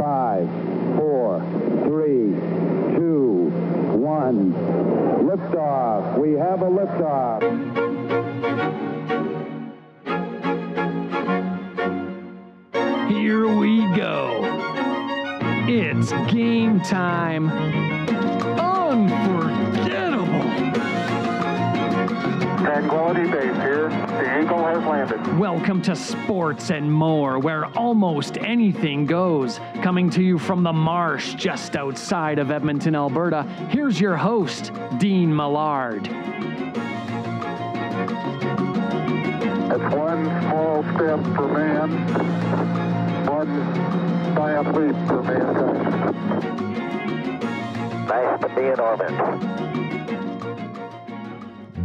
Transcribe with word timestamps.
Five, 0.00 0.48
four, 0.96 1.40
three, 1.84 2.32
two, 2.96 3.50
one. 3.98 4.54
Liftoff. 5.28 6.16
We 6.18 6.32
have 6.32 6.62
a 6.62 6.70
liftoff. 6.70 7.42
Here 13.10 13.46
we 13.54 13.82
go. 13.94 14.40
It's 15.68 16.12
game 16.32 16.80
time. 16.80 17.50
Unforgettable. 18.58 20.50
Tranquility 22.64 23.26
Base 23.30 23.56
here. 23.56 23.69
The 23.69 23.69
Eagle 24.40 24.64
has 24.64 24.82
landed. 24.84 25.38
Welcome 25.38 25.82
to 25.82 25.94
Sports 25.94 26.70
and 26.70 26.90
More, 26.90 27.38
where 27.38 27.66
almost 27.76 28.38
anything 28.38 29.04
goes. 29.04 29.60
Coming 29.82 30.08
to 30.10 30.22
you 30.22 30.38
from 30.38 30.62
the 30.62 30.72
marsh 30.72 31.34
just 31.34 31.76
outside 31.76 32.38
of 32.38 32.50
Edmonton, 32.50 32.94
Alberta, 32.94 33.42
here's 33.68 34.00
your 34.00 34.16
host, 34.16 34.72
Dean 34.96 35.34
Millard. 35.34 36.04
That's 39.68 39.94
one 39.94 40.24
small 40.40 40.84
step 40.94 41.22
for 41.36 41.48
man, 41.48 41.90
one 43.26 43.74
giant 44.34 44.74
leap 44.74 44.96
for 45.06 45.22
mankind. 45.22 46.16
Nice 48.08 48.40
to 48.40 48.48
be 48.56 48.62
in 48.62 48.80
orbit. 48.80 49.79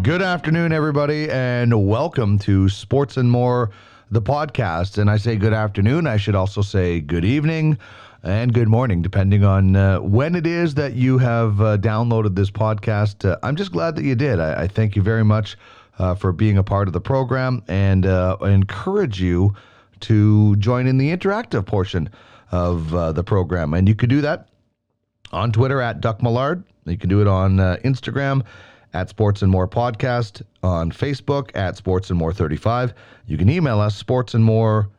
Good 0.05 0.21
afternoon, 0.21 0.71
everybody, 0.71 1.31
and 1.31 1.87
welcome 1.87 2.37
to 2.37 2.69
Sports 2.69 3.17
and 3.17 3.31
More, 3.31 3.71
the 4.11 4.21
podcast. 4.21 4.99
And 4.99 5.09
I 5.09 5.17
say 5.17 5.35
good 5.35 5.51
afternoon. 5.51 6.05
I 6.05 6.17
should 6.17 6.35
also 6.35 6.61
say 6.61 6.99
good 6.99 7.25
evening 7.25 7.79
and 8.21 8.53
good 8.53 8.67
morning, 8.67 9.01
depending 9.01 9.43
on 9.43 9.75
uh, 9.75 9.99
when 10.01 10.35
it 10.35 10.45
is 10.45 10.75
that 10.75 10.93
you 10.93 11.17
have 11.17 11.59
uh, 11.59 11.77
downloaded 11.79 12.35
this 12.35 12.51
podcast. 12.51 13.27
Uh, 13.27 13.39
I'm 13.41 13.55
just 13.55 13.71
glad 13.71 13.95
that 13.95 14.03
you 14.03 14.13
did. 14.13 14.39
I, 14.39 14.65
I 14.65 14.67
thank 14.67 14.95
you 14.95 15.01
very 15.01 15.25
much 15.25 15.57
uh, 15.97 16.13
for 16.13 16.31
being 16.31 16.59
a 16.59 16.63
part 16.63 16.87
of 16.87 16.93
the 16.93 17.01
program 17.01 17.63
and 17.67 18.05
uh, 18.05 18.37
encourage 18.41 19.19
you 19.19 19.55
to 20.01 20.55
join 20.57 20.85
in 20.85 20.99
the 20.99 21.17
interactive 21.17 21.65
portion 21.65 22.11
of 22.51 22.93
uh, 22.93 23.11
the 23.11 23.23
program. 23.23 23.73
And 23.73 23.87
you 23.87 23.95
can 23.95 24.09
do 24.09 24.21
that 24.21 24.49
on 25.31 25.51
Twitter 25.51 25.81
at 25.81 25.99
Duck 25.99 26.21
Millard. 26.21 26.63
You 26.85 26.95
can 26.95 27.09
do 27.09 27.21
it 27.21 27.27
on 27.27 27.57
Instagram 27.57 28.43
at 28.95 29.09
Sports 29.09 29.41
and 29.41 29.51
More 29.51 29.67
Podcast, 29.67 30.41
on 30.63 30.91
Facebook 30.91 31.51
at 31.53 31.75
Sports 31.75 32.09
and 32.09 32.17
More 32.17 32.31
35. 32.31 32.93
You 33.27 33.37
can 33.37 33.49
email 33.49 33.81
us 33.81 33.95
sports 33.95 34.33
and 34.33 34.43
more 34.43 34.89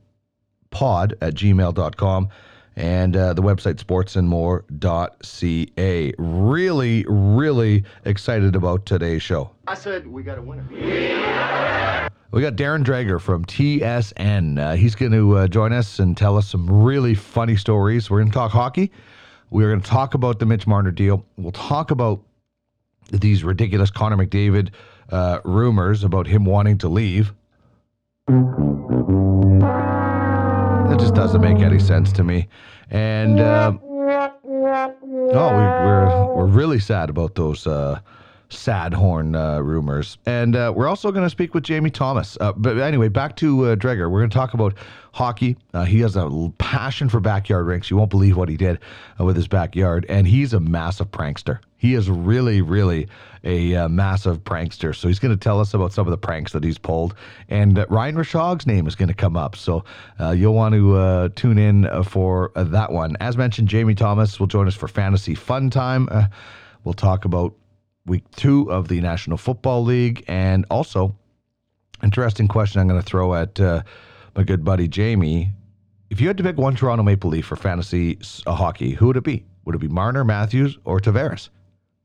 pod 0.70 1.14
at 1.22 1.34
gmail.com 1.34 2.28
and 2.76 3.16
uh, 3.16 3.32
the 3.32 3.42
website 3.42 3.82
sportsandmore.ca. 3.82 6.12
Really, 6.18 7.06
really 7.08 7.84
excited 8.04 8.54
about 8.54 8.84
today's 8.84 9.22
show. 9.22 9.50
I 9.66 9.74
said 9.74 10.06
we 10.06 10.22
got 10.22 10.36
a 10.36 10.42
winner. 10.42 10.68
We 12.32 12.42
got 12.42 12.56
Darren 12.56 12.84
Dreger 12.84 13.18
from 13.18 13.46
TSN. 13.46 14.58
Uh, 14.58 14.76
he's 14.76 14.94
going 14.94 15.12
to 15.12 15.38
uh, 15.38 15.48
join 15.48 15.72
us 15.72 15.98
and 15.98 16.16
tell 16.16 16.36
us 16.36 16.46
some 16.46 16.68
really 16.68 17.14
funny 17.14 17.56
stories. 17.56 18.10
We're 18.10 18.18
going 18.18 18.30
to 18.30 18.34
talk 18.34 18.50
hockey. 18.50 18.92
We're 19.48 19.70
going 19.70 19.80
to 19.80 19.88
talk 19.88 20.12
about 20.12 20.38
the 20.38 20.44
Mitch 20.44 20.66
Marner 20.66 20.90
deal. 20.90 21.24
We'll 21.38 21.52
talk 21.52 21.90
about 21.90 22.20
these 23.10 23.44
ridiculous 23.44 23.90
Connor 23.90 24.16
McDavid 24.16 24.70
uh, 25.10 25.40
rumors 25.44 26.04
about 26.04 26.26
him 26.26 26.44
wanting 26.44 26.78
to 26.78 26.88
leave. 26.88 27.32
It 30.90 30.98
just 30.98 31.14
doesn't 31.14 31.40
make 31.40 31.58
any 31.58 31.78
sense 31.78 32.12
to 32.12 32.24
me. 32.24 32.48
And 32.90 33.40
uh, 33.40 33.72
oh, 33.82 34.28
we, 35.22 35.32
we're 35.32 36.34
we're 36.34 36.46
really 36.46 36.78
sad 36.78 37.10
about 37.10 37.34
those 37.34 37.66
uh, 37.66 38.00
sad 38.48 38.94
horn 38.94 39.34
uh, 39.34 39.60
rumors. 39.60 40.18
And 40.26 40.54
uh, 40.54 40.72
we're 40.74 40.86
also 40.86 41.10
going 41.10 41.24
to 41.24 41.30
speak 41.30 41.54
with 41.54 41.64
Jamie 41.64 41.90
Thomas. 41.90 42.38
Uh, 42.40 42.52
but 42.56 42.78
anyway, 42.78 43.08
back 43.08 43.36
to 43.36 43.66
uh, 43.66 43.76
Dreger. 43.76 44.10
We're 44.10 44.20
going 44.20 44.30
to 44.30 44.34
talk 44.34 44.54
about 44.54 44.74
hockey. 45.12 45.56
Uh, 45.74 45.84
he 45.84 46.00
has 46.00 46.16
a 46.16 46.52
passion 46.58 47.08
for 47.08 47.20
backyard 47.20 47.66
rinks. 47.66 47.90
You 47.90 47.96
won't 47.96 48.10
believe 48.10 48.36
what 48.36 48.48
he 48.48 48.56
did 48.56 48.78
uh, 49.18 49.24
with 49.24 49.36
his 49.36 49.48
backyard. 49.48 50.06
And 50.08 50.26
he's 50.26 50.52
a 50.52 50.60
massive 50.60 51.10
prankster. 51.10 51.58
He 51.76 51.94
is 51.94 52.08
really, 52.08 52.62
really 52.62 53.08
a 53.44 53.88
massive 53.88 54.42
prankster. 54.42 54.94
So 54.94 55.08
he's 55.08 55.18
going 55.18 55.36
to 55.36 55.42
tell 55.42 55.60
us 55.60 55.74
about 55.74 55.92
some 55.92 56.06
of 56.06 56.10
the 56.10 56.18
pranks 56.18 56.52
that 56.52 56.64
he's 56.64 56.78
pulled. 56.78 57.14
And 57.48 57.84
Ryan 57.88 58.16
Rashog's 58.16 58.66
name 58.66 58.86
is 58.86 58.96
going 58.96 59.08
to 59.08 59.14
come 59.14 59.36
up. 59.36 59.54
So 59.56 59.84
you'll 60.34 60.54
want 60.54 60.74
to 60.74 61.28
tune 61.36 61.58
in 61.58 61.86
for 62.02 62.50
that 62.56 62.90
one. 62.90 63.16
As 63.20 63.36
mentioned, 63.36 63.68
Jamie 63.68 63.94
Thomas 63.94 64.40
will 64.40 64.46
join 64.48 64.66
us 64.66 64.74
for 64.74 64.88
Fantasy 64.88 65.34
Fun 65.34 65.70
Time. 65.70 66.08
We'll 66.82 66.94
talk 66.94 67.24
about 67.24 67.54
week 68.06 68.24
two 68.36 68.70
of 68.70 68.88
the 68.88 69.00
National 69.00 69.36
Football 69.36 69.84
League. 69.84 70.24
And 70.28 70.64
also, 70.70 71.16
interesting 72.02 72.48
question 72.48 72.80
I'm 72.80 72.88
going 72.88 73.00
to 73.00 73.06
throw 73.06 73.34
at 73.34 73.60
uh, 73.60 73.82
my 74.34 74.44
good 74.44 74.64
buddy 74.64 74.88
Jamie. 74.88 75.52
If 76.08 76.20
you 76.20 76.28
had 76.28 76.36
to 76.38 76.44
pick 76.44 76.56
one 76.56 76.76
Toronto 76.76 77.02
Maple 77.02 77.30
Leaf 77.30 77.46
for 77.46 77.56
fantasy 77.56 78.18
uh, 78.46 78.54
hockey, 78.54 78.92
who 78.92 79.08
would 79.08 79.16
it 79.16 79.24
be? 79.24 79.44
Would 79.64 79.74
it 79.74 79.80
be 79.80 79.88
Marner, 79.88 80.24
Matthews, 80.24 80.78
or 80.84 81.00
Tavares? 81.00 81.48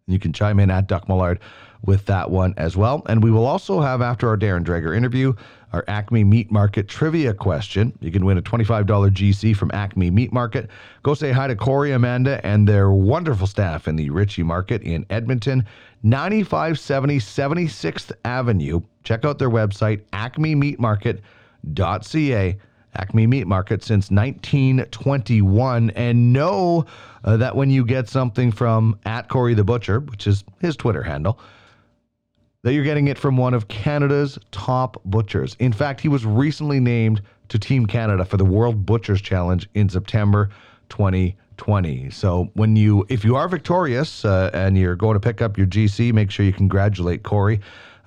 You 0.08 0.20
can 0.20 0.34
chime 0.34 0.60
in 0.60 0.72
at 0.72 0.88
Duck 0.88 1.08
Millard 1.08 1.40
with 1.84 2.08
that 2.08 2.32
one 2.32 2.54
as 2.58 2.76
well. 2.76 3.04
And 3.08 3.24
we 3.24 3.32
will 3.32 3.46
also 3.46 3.82
have, 3.82 4.02
after 4.02 4.28
our 4.28 4.38
Darren 4.38 4.64
Dreger 4.64 4.96
interview, 4.96 5.34
our 5.74 5.84
Acme 5.88 6.24
Meat 6.24 6.52
Market 6.52 6.88
trivia 6.88 7.34
question. 7.34 7.98
You 8.02 8.12
can 8.12 8.24
win 8.26 8.38
a 8.38 8.42
$25 8.42 8.86
GC 8.86 9.56
from 9.56 9.72
Acme 9.74 10.12
Meat 10.12 10.34
Market. 10.34 10.70
Go 11.04 11.14
say 11.14 11.32
hi 11.32 11.48
to 11.48 11.56
Corey, 11.56 11.92
Amanda, 11.92 12.46
and 12.46 12.68
their 12.68 12.92
wonderful 12.92 13.48
staff 13.48 13.88
in 13.88 13.96
the 13.96 14.10
Ritchie 14.10 14.44
Market 14.44 14.82
in 14.84 15.06
Edmonton, 15.10 15.66
9570 16.04 17.20
76th 17.20 18.12
Avenue. 18.26 18.82
Check 19.04 19.24
out 19.26 19.40
their 19.40 19.50
website, 19.50 20.02
acmemeatmarket.ca. 20.14 22.58
Acme 22.94 23.26
Meat 23.26 23.48
Market 23.48 23.82
since 23.84 24.12
1921. 24.12 25.92
And 25.92 26.34
know 26.34 26.86
uh, 27.24 27.38
that 27.38 27.56
when 27.56 27.70
you 27.70 27.86
get 27.86 28.10
something 28.10 28.52
from 28.52 29.00
at 29.06 29.30
Corey 29.30 29.54
the 29.54 29.64
Butcher, 29.64 30.02
which 30.02 30.28
is 30.28 30.44
his 30.60 30.76
Twitter 30.76 31.04
handle, 31.04 31.40
that 32.64 32.74
you're 32.74 32.84
getting 32.84 33.08
it 33.08 33.18
from 33.18 33.38
one 33.38 33.54
of 33.54 33.68
Canada's 33.68 34.38
top 34.52 35.02
butchers. 35.06 35.56
In 35.60 35.74
fact, 35.74 36.00
he 36.00 36.08
was 36.08 36.26
recently 36.26 36.80
named 36.80 37.22
to 37.50 37.58
Team 37.58 37.86
Canada 37.86 38.24
for 38.24 38.38
the 38.38 38.46
World 38.46 38.86
Butchers 38.86 39.22
Challenge 39.22 39.68
in 39.74 39.90
September 39.90 40.50
2020. 40.90 42.10
So 42.12 42.50
when 42.54 42.76
you, 42.76 43.06
if 43.10 43.26
you 43.26 43.36
are 43.36 43.48
victorious 43.48 44.24
uh, 44.26 44.52
and 44.54 44.78
you're 44.78 44.96
going 44.96 45.16
to 45.16 45.20
pick 45.20 45.42
up 45.42 45.58
your 45.58 45.68
GC, 45.68 46.14
make 46.14 46.30
sure 46.30 46.46
you 46.46 46.54
congratulate 46.54 47.24
Corey. 47.24 47.60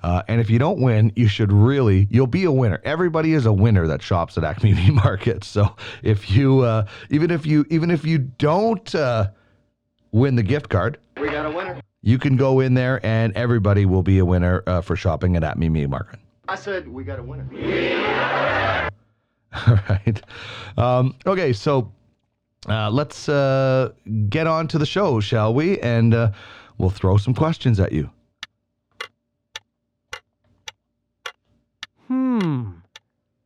Uh, 0.03 0.21
and 0.27 0.39
if 0.39 0.49
you 0.49 0.59
don't 0.59 0.79
win, 0.79 1.11
you 1.15 1.27
should 1.27 1.51
really, 1.51 2.07
you'll 2.09 2.27
be 2.27 2.45
a 2.45 2.51
winner. 2.51 2.79
Everybody 2.83 3.33
is 3.33 3.45
a 3.45 3.53
winner 3.53 3.87
that 3.87 4.01
shops 4.01 4.37
at 4.37 4.43
Acme 4.43 4.73
Meat 4.73 4.93
Market. 4.93 5.43
So 5.43 5.75
if 6.01 6.31
you, 6.31 6.61
uh, 6.61 6.85
even 7.09 7.29
if 7.29 7.45
you, 7.45 7.65
even 7.69 7.91
if 7.91 8.05
you 8.05 8.19
don't 8.19 8.95
uh, 8.95 9.29
win 10.15 10.35
the 10.35 10.43
gift 10.43 10.69
card, 10.69 10.97
We 11.19 11.29
got 11.29 11.45
a 11.45 11.51
winner. 11.51 11.81
you 12.01 12.17
can 12.17 12.37
go 12.37 12.61
in 12.61 12.73
there 12.73 13.05
and 13.05 13.33
everybody 13.33 13.85
will 13.85 14.01
be 14.01 14.19
a 14.19 14.25
winner 14.25 14.63
uh, 14.65 14.81
for 14.81 14.95
shopping 14.95 15.35
at 15.35 15.43
Acme 15.43 15.67
Meat 15.67 15.87
Market. 15.87 16.19
I 16.47 16.55
said 16.55 16.87
we 16.87 17.03
got 17.03 17.19
a 17.19 17.23
winner. 17.23 17.45
All 19.67 19.79
right. 19.89 20.21
Um, 20.77 21.15
okay, 21.25 21.51
so 21.51 21.91
uh, 22.69 22.89
let's 22.89 23.27
uh, 23.27 23.91
get 24.29 24.47
on 24.47 24.69
to 24.69 24.77
the 24.77 24.85
show, 24.85 25.19
shall 25.19 25.53
we? 25.53 25.79
And 25.81 26.13
uh, 26.13 26.31
we'll 26.77 26.89
throw 26.89 27.17
some 27.17 27.33
questions 27.33 27.79
at 27.79 27.91
you. 27.91 28.09
Hmm. 32.07 32.74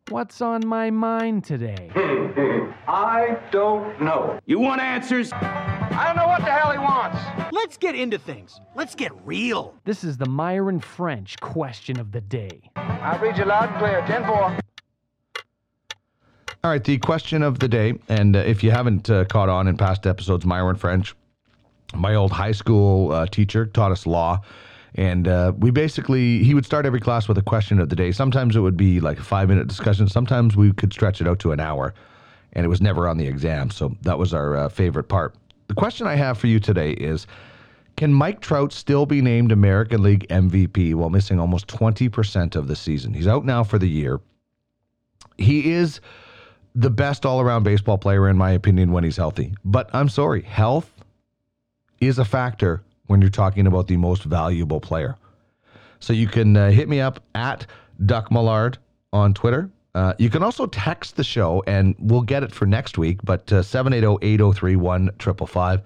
What's 0.09 0.41
on 0.41 0.65
my 0.65 0.89
mind 0.89 1.43
today? 1.43 1.91
I 2.87 3.37
don't 3.51 4.01
know. 4.01 4.39
You 4.47 4.59
want 4.59 4.81
answers? 4.81 5.31
I 5.31 6.03
don't 6.07 6.15
know 6.15 6.27
what 6.27 6.39
the 6.39 6.51
hell 6.51 6.71
he 6.71 6.79
wants. 6.79 7.19
Let's 7.51 7.77
get 7.77 7.93
into 7.93 8.17
things. 8.17 8.59
Let's 8.73 8.95
get 8.95 9.11
real. 9.23 9.75
This 9.85 10.03
is 10.03 10.17
the 10.17 10.25
Myron 10.25 10.79
French 10.79 11.39
question 11.41 11.99
of 11.99 12.11
the 12.11 12.21
day. 12.21 12.71
I'll 12.75 13.19
read 13.19 13.37
you 13.37 13.45
loud 13.45 13.69
and 13.69 13.77
clear. 13.77 14.03
10 14.07 14.25
4. 14.25 14.33
All 16.63 16.71
right, 16.71 16.83
the 16.83 16.97
question 16.97 17.43
of 17.43 17.59
the 17.59 17.67
day, 17.67 17.93
and 18.09 18.35
uh, 18.35 18.39
if 18.39 18.63
you 18.63 18.71
haven't 18.71 19.11
uh, 19.11 19.25
caught 19.25 19.47
on 19.47 19.67
in 19.67 19.77
past 19.77 20.07
episodes, 20.07 20.43
Myron 20.43 20.75
French, 20.75 21.13
my 21.93 22.15
old 22.15 22.31
high 22.31 22.51
school 22.51 23.11
uh, 23.11 23.27
teacher, 23.27 23.67
taught 23.67 23.91
us 23.91 24.07
law. 24.07 24.41
And 24.95 25.27
uh, 25.27 25.53
we 25.57 25.71
basically, 25.71 26.43
he 26.43 26.53
would 26.53 26.65
start 26.65 26.85
every 26.85 26.99
class 26.99 27.27
with 27.27 27.37
a 27.37 27.43
question 27.43 27.79
of 27.79 27.89
the 27.89 27.95
day. 27.95 28.11
Sometimes 28.11 28.55
it 28.55 28.61
would 28.61 28.77
be 28.77 28.99
like 28.99 29.19
a 29.19 29.23
five 29.23 29.49
minute 29.49 29.67
discussion. 29.67 30.07
Sometimes 30.07 30.55
we 30.55 30.73
could 30.73 30.93
stretch 30.93 31.21
it 31.21 31.27
out 31.27 31.39
to 31.39 31.51
an 31.51 31.59
hour. 31.59 31.93
And 32.53 32.65
it 32.65 32.69
was 32.69 32.81
never 32.81 33.07
on 33.07 33.17
the 33.17 33.27
exam. 33.27 33.69
So 33.69 33.95
that 34.01 34.17
was 34.17 34.33
our 34.33 34.57
uh, 34.57 34.69
favorite 34.69 35.03
part. 35.03 35.35
The 35.67 35.75
question 35.75 36.07
I 36.07 36.15
have 36.15 36.37
for 36.37 36.47
you 36.47 36.59
today 36.59 36.91
is 36.93 37.27
Can 37.95 38.11
Mike 38.11 38.41
Trout 38.41 38.73
still 38.73 39.05
be 39.05 39.21
named 39.21 39.51
American 39.51 40.01
League 40.01 40.27
MVP 40.29 40.95
while 40.95 41.11
missing 41.11 41.39
almost 41.39 41.67
20% 41.67 42.55
of 42.55 42.67
the 42.67 42.75
season? 42.75 43.13
He's 43.13 43.27
out 43.27 43.45
now 43.45 43.63
for 43.63 43.77
the 43.77 43.89
year. 43.89 44.19
He 45.37 45.71
is 45.71 46.01
the 46.73 46.89
best 46.89 47.25
all 47.25 47.39
around 47.39 47.63
baseball 47.63 47.97
player, 47.99 48.27
in 48.27 48.37
my 48.37 48.51
opinion, 48.51 48.91
when 48.91 49.03
he's 49.03 49.17
healthy. 49.17 49.53
But 49.63 49.89
I'm 49.93 50.09
sorry, 50.09 50.41
health 50.41 50.91
is 51.99 52.17
a 52.17 52.25
factor 52.25 52.81
when 53.09 53.21
you're 53.21 53.29
talking 53.31 53.65
about 53.65 53.87
the 53.87 53.97
most 53.97 54.23
valuable 54.23 54.79
player. 54.79 55.17
So 55.99 56.13
you 56.13 56.27
can 56.27 56.55
uh, 56.55 56.69
hit 56.69 56.87
me 56.87 57.01
up 57.01 57.19
at 57.33 57.65
Duck 58.05 58.31
Millard 58.31 58.77
on 59.11 59.33
Twitter. 59.33 59.69
Uh, 59.95 60.13
you 60.19 60.29
can 60.29 60.43
also 60.43 60.67
text 60.67 61.15
the 61.15 61.23
show, 61.23 61.63
and 61.65 61.95
we'll 61.97 62.21
get 62.21 62.43
it 62.43 62.53
for 62.53 62.67
next 62.67 62.99
week. 62.99 63.19
But 63.23 63.51
uh, 63.51 63.63
780 63.63 64.23
803 64.25 64.75
1555. 64.75 65.81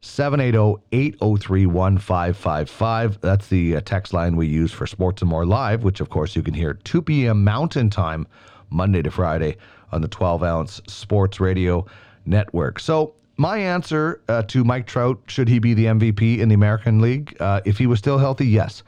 780 0.00 0.80
803 0.92 1.66
1555. 1.66 3.20
That's 3.20 3.48
the 3.48 3.76
uh, 3.76 3.80
text 3.80 4.12
line 4.12 4.36
we 4.36 4.46
use 4.46 4.70
for 4.70 4.86
Sports 4.86 5.22
and 5.22 5.30
More 5.30 5.44
Live, 5.44 5.82
which, 5.82 6.00
of 6.00 6.08
course, 6.08 6.36
you 6.36 6.42
can 6.44 6.54
hear 6.54 6.74
2 6.74 7.02
p.m. 7.02 7.42
Mountain 7.42 7.90
Time, 7.90 8.28
Monday 8.70 9.02
to 9.02 9.10
Friday, 9.10 9.56
on 9.90 10.02
the 10.02 10.08
12 10.08 10.44
ounce 10.44 10.80
Sports 10.86 11.40
Radio 11.40 11.84
Network. 12.24 12.78
So, 12.78 13.14
my 13.38 13.58
answer 13.58 14.20
uh, 14.28 14.42
to 14.42 14.64
Mike 14.64 14.86
Trout, 14.86 15.20
should 15.26 15.48
he 15.48 15.58
be 15.58 15.72
the 15.72 15.86
MVP 15.86 16.38
in 16.38 16.48
the 16.48 16.54
American 16.54 17.00
League? 17.00 17.36
Uh, 17.40 17.60
if 17.64 17.78
he 17.78 17.86
was 17.86 17.98
still 17.98 18.18
healthy, 18.18 18.46
yes. 18.46 18.82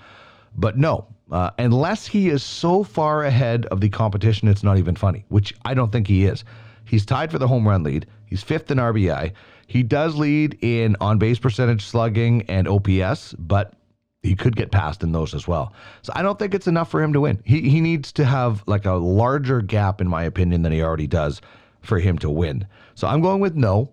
But 0.57 0.77
no, 0.77 1.07
uh, 1.31 1.51
unless 1.59 2.07
he 2.07 2.29
is 2.29 2.43
so 2.43 2.83
far 2.83 3.25
ahead 3.25 3.67
of 3.67 3.81
the 3.81 3.89
competition, 3.89 4.49
it's 4.49 4.65
not 4.65 4.77
even 4.77 4.97
funny, 4.97 5.25
which 5.29 5.55
I 5.65 5.75
don't 5.75 5.93
think 5.93 6.09
he 6.09 6.25
is. 6.25 6.45
He's 6.85 7.07
tied 7.07 7.31
for 7.31 7.39
the 7.39 7.47
home 7.47 7.67
run 7.67 7.85
lead. 7.85 8.07
He's 8.27 8.43
fifth 8.43 8.71
in 8.71 8.79
RBI. 8.79 9.33
He 9.69 9.85
does 9.85 10.17
lead 10.17 10.59
in 10.63 10.97
on 11.01 11.19
base 11.19 11.39
percentage, 11.39 11.85
slugging, 11.85 12.43
and 12.49 12.67
OPS, 12.67 13.35
but 13.39 13.75
he 14.23 14.35
could 14.35 14.57
get 14.57 14.73
passed 14.73 15.05
in 15.05 15.13
those 15.13 15.33
as 15.33 15.47
well. 15.47 15.73
So 16.03 16.13
I 16.17 16.23
don't 16.23 16.39
think 16.39 16.55
it's 16.55 16.67
enough 16.67 16.91
for 16.91 17.01
him 17.01 17.13
to 17.13 17.21
win. 17.21 17.41
He 17.45 17.71
he 17.71 17.81
needs 17.81 18.11
to 18.13 18.25
have 18.25 18.65
like 18.67 18.85
a 18.85 18.95
larger 18.95 19.63
gap, 19.63 20.01
in 20.01 20.09
my 20.09 20.25
opinion, 20.25 20.63
than 20.63 20.73
he 20.73 20.83
already 20.83 21.07
does 21.07 21.41
for 21.83 22.01
him 22.01 22.19
to 22.19 22.29
win. 22.29 22.67
So 22.97 23.07
I'm 23.07 23.21
going 23.21 23.41
with 23.41 23.55
no. 23.55 23.93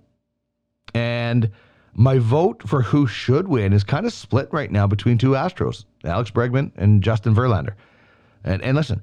And 0.94 1.52
my 1.94 2.20
vote 2.20 2.68
for 2.68 2.82
who 2.82 3.08
should 3.08 3.48
win 3.48 3.74
is 3.74 3.84
kind 3.84 4.06
of 4.06 4.14
split 4.14 4.50
right 4.52 4.72
now 4.72 4.88
between 4.88 5.18
two 5.18 5.32
Astros, 5.32 5.86
Alex 6.04 6.32
Bregman 6.32 6.72
and 6.78 7.02
Justin 7.02 7.34
Verlander. 7.36 7.74
And 8.44 8.62
and 8.62 8.78
listen, 8.78 9.02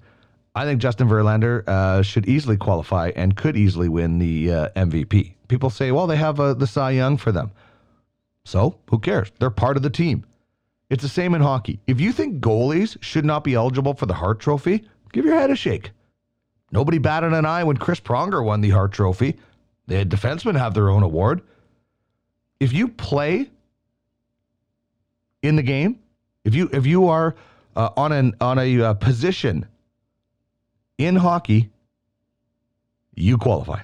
I 0.55 0.65
think 0.65 0.81
Justin 0.81 1.09
Verlander 1.09 1.67
uh, 1.69 2.03
should 2.03 2.29
easily 2.29 2.57
qualify 2.57 3.11
and 3.17 3.37
could 3.37 3.57
easily 3.57 3.89
win 3.89 4.19
the 4.19 4.53
uh, 4.53 4.69
MVP. 4.77 5.35
People 5.49 5.71
say, 5.71 5.91
well, 5.91 6.07
they 6.07 6.17
have 6.17 6.39
uh, 6.39 6.55
the 6.55 6.67
Cy 6.67 6.93
Young 6.93 7.17
for 7.17 7.33
them. 7.33 7.51
So 8.45 8.79
who 8.89 8.99
cares? 8.99 9.33
They're 9.39 9.51
part 9.51 9.77
of 9.77 9.83
the 9.83 9.91
team. 9.91 10.25
It's 10.91 11.03
the 11.03 11.09
same 11.09 11.35
in 11.35 11.41
hockey. 11.41 11.81
If 11.87 12.01
you 12.01 12.13
think 12.13 12.41
goalies 12.41 12.97
should 13.03 13.25
not 13.25 13.43
be 13.43 13.55
eligible 13.55 13.95
for 13.95 14.07
the 14.07 14.15
Hart 14.15 14.39
Trophy, 14.39 14.85
give 15.13 15.25
your 15.25 15.35
head 15.35 15.51
a 15.51 15.57
shake. 15.57 15.91
Nobody 16.71 16.99
batted 16.99 17.33
an 17.33 17.47
eye 17.47 17.65
when 17.65 17.77
Chris 17.77 18.01
Pronger 18.01 18.45
won 18.45 18.61
the 18.61 18.71
Hart 18.71 18.93
Trophy. 18.93 19.37
The 19.87 20.05
defensemen 20.05 20.57
have 20.59 20.75
their 20.75 20.91
own 20.91 21.03
award. 21.03 21.43
If 22.65 22.73
you 22.73 22.89
play 22.89 23.51
in 25.43 25.57
the 25.57 25.63
game, 25.63 25.99
if 26.45 26.55
you 26.55 26.71
if 26.73 26.87
you 26.87 27.09
are 27.09 27.35
uh, 27.77 27.91
on 27.95 28.11
an 28.11 28.35
on 28.41 28.59
a 28.59 28.81
uh, 28.81 28.95
position 28.95 29.69
in 30.97 31.15
hockey, 31.15 31.69
you 33.15 33.37
qualify. 33.37 33.83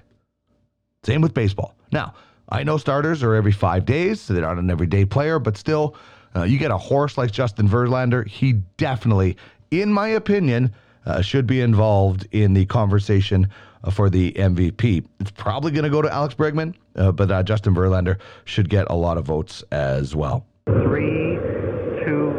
Same 1.03 1.21
with 1.21 1.35
baseball. 1.35 1.75
Now, 1.93 2.15
I 2.49 2.63
know 2.63 2.79
starters 2.79 3.23
are 3.23 3.35
every 3.35 3.53
five 3.53 3.85
days, 3.85 4.19
so 4.19 4.33
they're 4.33 4.45
not 4.45 4.57
an 4.57 4.71
everyday 4.71 5.05
player, 5.05 5.39
but 5.39 5.59
still, 5.59 5.95
uh, 6.35 6.45
you 6.45 6.57
get 6.57 6.71
a 6.71 6.79
horse 6.79 7.19
like 7.19 7.33
Justin 7.33 7.69
Verlander, 7.69 8.27
he 8.27 8.55
definitely, 8.79 9.37
in 9.71 9.93
my 9.93 10.09
opinion, 10.09 10.73
uh, 11.05 11.21
should 11.21 11.47
be 11.47 11.61
involved 11.61 12.27
in 12.33 12.55
the 12.55 12.65
conversation 12.65 13.47
for 13.93 14.11
the 14.11 14.33
MVP. 14.33 15.05
It's 15.21 15.31
probably 15.31 15.73
going 15.73 15.85
to 15.85 15.91
go 15.91 16.03
to 16.03 16.13
Alex 16.13 16.35
Bregman, 16.35 16.75
uh, 16.97 17.13
but 17.13 17.31
uh, 17.31 17.43
Justin 17.43 17.75
Verlander 17.75 18.19
should 18.45 18.69
get 18.69 18.87
a 18.91 18.95
lot 18.95 19.17
of 19.17 19.25
votes 19.25 19.65
as 19.73 20.15
well. 20.15 20.47
Three, 20.67 21.37
two, 22.05 22.31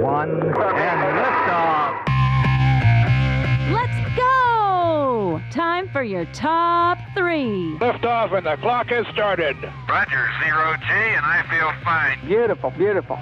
one, 0.00 0.30
and 0.40 0.54
liftoff. 0.56 2.02
Let's 3.72 4.16
go! 4.16 5.40
Time 5.50 5.88
for 5.90 6.02
your 6.02 6.24
top 6.32 6.98
three. 7.14 7.76
Liftoff, 7.78 8.32
and 8.36 8.46
the 8.46 8.56
clock 8.56 8.88
has 8.88 9.06
started. 9.08 9.56
Roger, 9.88 10.30
zero 10.42 10.76
G, 10.80 10.92
and 10.92 11.24
I 11.24 11.44
feel 11.50 11.84
fine. 11.84 12.26
Beautiful, 12.26 12.70
beautiful. 12.70 13.18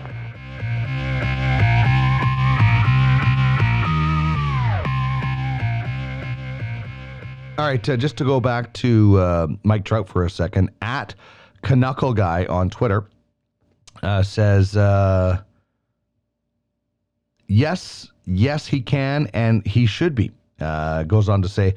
All 7.60 7.66
right, 7.66 7.88
uh, 7.90 7.96
just 7.98 8.16
to 8.16 8.24
go 8.24 8.40
back 8.40 8.72
to 8.72 9.18
uh, 9.18 9.46
Mike 9.64 9.84
Trout 9.84 10.08
for 10.08 10.24
a 10.24 10.30
second, 10.30 10.70
at 10.80 11.14
Knuckle 11.62 12.14
Guy 12.14 12.46
on 12.46 12.70
Twitter 12.70 13.04
uh, 14.02 14.22
says, 14.22 14.78
uh, 14.78 15.42
yes, 17.48 18.10
yes, 18.24 18.66
he 18.66 18.80
can, 18.80 19.28
and 19.34 19.66
he 19.66 19.84
should 19.84 20.14
be. 20.14 20.30
Uh, 20.58 21.02
goes 21.02 21.28
on 21.28 21.42
to 21.42 21.50
say, 21.50 21.74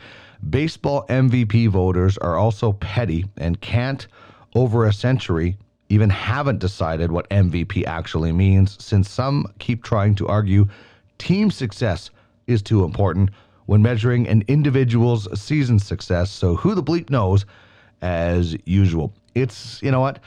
baseball 0.49 1.05
MVP 1.07 1.67
voters 1.67 2.17
are 2.19 2.37
also 2.37 2.71
petty 2.71 3.25
and 3.35 3.59
can't, 3.59 4.07
over 4.55 4.85
a 4.85 4.93
century, 4.93 5.57
even 5.89 6.09
haven't 6.09 6.59
decided 6.59 7.11
what 7.11 7.29
MVP 7.29 7.83
actually 7.85 8.31
means, 8.31 8.81
since 8.81 9.09
some 9.09 9.47
keep 9.59 9.83
trying 9.83 10.15
to 10.15 10.29
argue 10.29 10.65
team 11.17 11.51
success 11.51 12.09
is 12.47 12.61
too 12.61 12.85
important 12.85 13.31
when 13.65 13.81
measuring 13.81 14.27
an 14.27 14.43
individual's 14.47 15.27
season 15.39 15.79
success. 15.79 16.31
So 16.31 16.55
who 16.55 16.75
the 16.75 16.83
bleep 16.83 17.09
knows, 17.09 17.45
as 18.03 18.55
usual. 18.65 19.13
It's 19.33 19.81
you 19.81 19.89
know 19.89 20.01
what, 20.01 20.19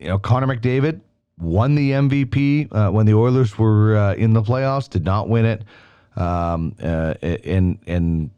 you 0.00 0.08
know 0.08 0.18
Connor 0.18 0.46
McDavid 0.46 1.00
won 1.38 1.74
the 1.74 1.92
MVP 1.92 2.68
uh, 2.72 2.90
when 2.90 3.06
the 3.06 3.14
Oilers 3.14 3.56
were 3.58 3.96
uh, 3.96 4.14
in 4.14 4.32
the 4.32 4.42
playoffs. 4.42 4.88
Did 4.88 5.04
not 5.04 5.28
win 5.28 5.44
it. 5.44 5.64
Um, 6.16 6.74
uh, 6.82 7.14
in 7.22 7.78
in 7.86 8.30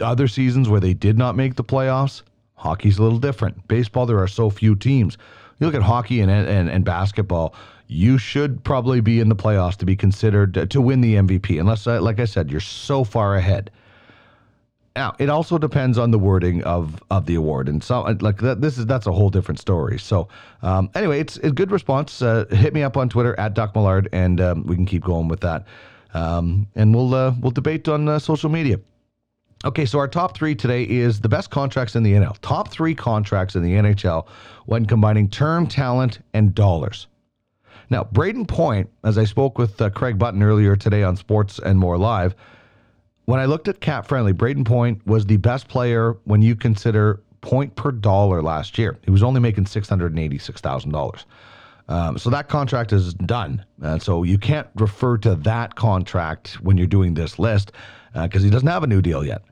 other 0.00 0.28
seasons 0.28 0.68
where 0.68 0.80
they 0.80 0.94
did 0.94 1.18
not 1.18 1.36
make 1.36 1.54
the 1.56 1.64
playoffs, 1.64 2.22
hockey's 2.54 2.98
a 2.98 3.02
little 3.02 3.18
different. 3.18 3.66
Baseball, 3.66 4.06
there 4.06 4.18
are 4.18 4.28
so 4.28 4.50
few 4.50 4.76
teams. 4.76 5.16
You 5.58 5.66
look 5.66 5.74
at 5.74 5.82
hockey 5.82 6.20
and 6.20 6.30
and, 6.30 6.68
and 6.68 6.84
basketball 6.84 7.54
you 7.90 8.18
should 8.18 8.62
probably 8.62 9.00
be 9.00 9.18
in 9.18 9.28
the 9.28 9.34
playoffs 9.34 9.76
to 9.76 9.84
be 9.84 9.96
considered 9.96 10.70
to 10.70 10.80
win 10.80 11.00
the 11.00 11.16
MVP, 11.16 11.58
unless, 11.58 11.88
uh, 11.88 12.00
like 12.00 12.20
I 12.20 12.24
said, 12.24 12.48
you're 12.48 12.60
so 12.60 13.02
far 13.02 13.34
ahead. 13.34 13.72
Now, 14.94 15.16
it 15.18 15.28
also 15.28 15.58
depends 15.58 15.98
on 15.98 16.12
the 16.12 16.18
wording 16.18 16.62
of 16.64 17.02
of 17.10 17.26
the 17.26 17.34
award, 17.34 17.68
and 17.68 17.82
so 17.82 18.02
like 18.20 18.38
that. 18.38 18.60
This 18.60 18.76
is 18.76 18.86
that's 18.86 19.06
a 19.06 19.12
whole 19.12 19.30
different 19.30 19.60
story. 19.60 19.98
So, 19.98 20.28
um, 20.62 20.90
anyway, 20.94 21.20
it's 21.20 21.36
a 21.38 21.50
good 21.50 21.70
response. 21.70 22.22
Uh, 22.22 22.44
hit 22.50 22.74
me 22.74 22.82
up 22.82 22.96
on 22.96 23.08
Twitter 23.08 23.38
at 23.38 23.54
Doc 23.54 23.74
Millard, 23.74 24.08
and 24.12 24.40
um, 24.40 24.66
we 24.66 24.74
can 24.74 24.86
keep 24.86 25.04
going 25.04 25.28
with 25.28 25.40
that. 25.40 25.66
Um, 26.12 26.66
and 26.74 26.94
we'll 26.94 27.14
uh, 27.14 27.34
we'll 27.40 27.52
debate 27.52 27.88
on 27.88 28.08
uh, 28.08 28.18
social 28.18 28.50
media. 28.50 28.80
Okay, 29.64 29.84
so 29.84 29.98
our 29.98 30.08
top 30.08 30.36
three 30.36 30.54
today 30.54 30.84
is 30.84 31.20
the 31.20 31.28
best 31.28 31.50
contracts 31.50 31.94
in 31.94 32.02
the 32.02 32.12
NL. 32.12 32.36
Top 32.40 32.70
three 32.70 32.94
contracts 32.94 33.54
in 33.54 33.62
the 33.62 33.74
NHL 33.74 34.26
when 34.66 34.86
combining 34.86 35.28
term, 35.28 35.66
talent, 35.66 36.20
and 36.34 36.54
dollars. 36.54 37.06
Now, 37.90 38.04
Brayden 38.04 38.46
Point, 38.46 38.88
as 39.02 39.18
I 39.18 39.24
spoke 39.24 39.58
with 39.58 39.80
uh, 39.82 39.90
Craig 39.90 40.16
Button 40.16 40.42
earlier 40.42 40.76
today 40.76 41.02
on 41.02 41.16
Sports 41.16 41.58
and 41.58 41.78
More 41.78 41.98
Live, 41.98 42.36
when 43.24 43.40
I 43.40 43.46
looked 43.46 43.66
at 43.66 43.80
Cap 43.80 44.06
Friendly, 44.06 44.32
Brayden 44.32 44.64
Point 44.64 45.04
was 45.06 45.26
the 45.26 45.36
best 45.36 45.68
player 45.68 46.16
when 46.24 46.40
you 46.40 46.54
consider 46.54 47.20
point 47.40 47.74
per 47.74 47.90
dollar 47.90 48.42
last 48.42 48.78
year. 48.78 48.98
He 49.04 49.10
was 49.10 49.22
only 49.22 49.40
making 49.40 49.66
six 49.66 49.88
hundred 49.88 50.12
and 50.12 50.20
eighty-six 50.20 50.60
thousand 50.60 50.90
um, 50.90 50.92
dollars. 50.92 51.26
So 52.22 52.30
that 52.30 52.48
contract 52.48 52.92
is 52.92 53.14
done, 53.14 53.64
and 53.82 54.00
so 54.00 54.22
you 54.22 54.38
can't 54.38 54.68
refer 54.76 55.18
to 55.18 55.34
that 55.36 55.74
contract 55.74 56.54
when 56.62 56.76
you're 56.76 56.86
doing 56.86 57.14
this 57.14 57.38
list 57.38 57.72
because 58.12 58.42
uh, 58.42 58.44
he 58.44 58.50
doesn't 58.50 58.68
have 58.68 58.84
a 58.84 58.86
new 58.86 59.02
deal 59.02 59.24
yet. 59.24 59.42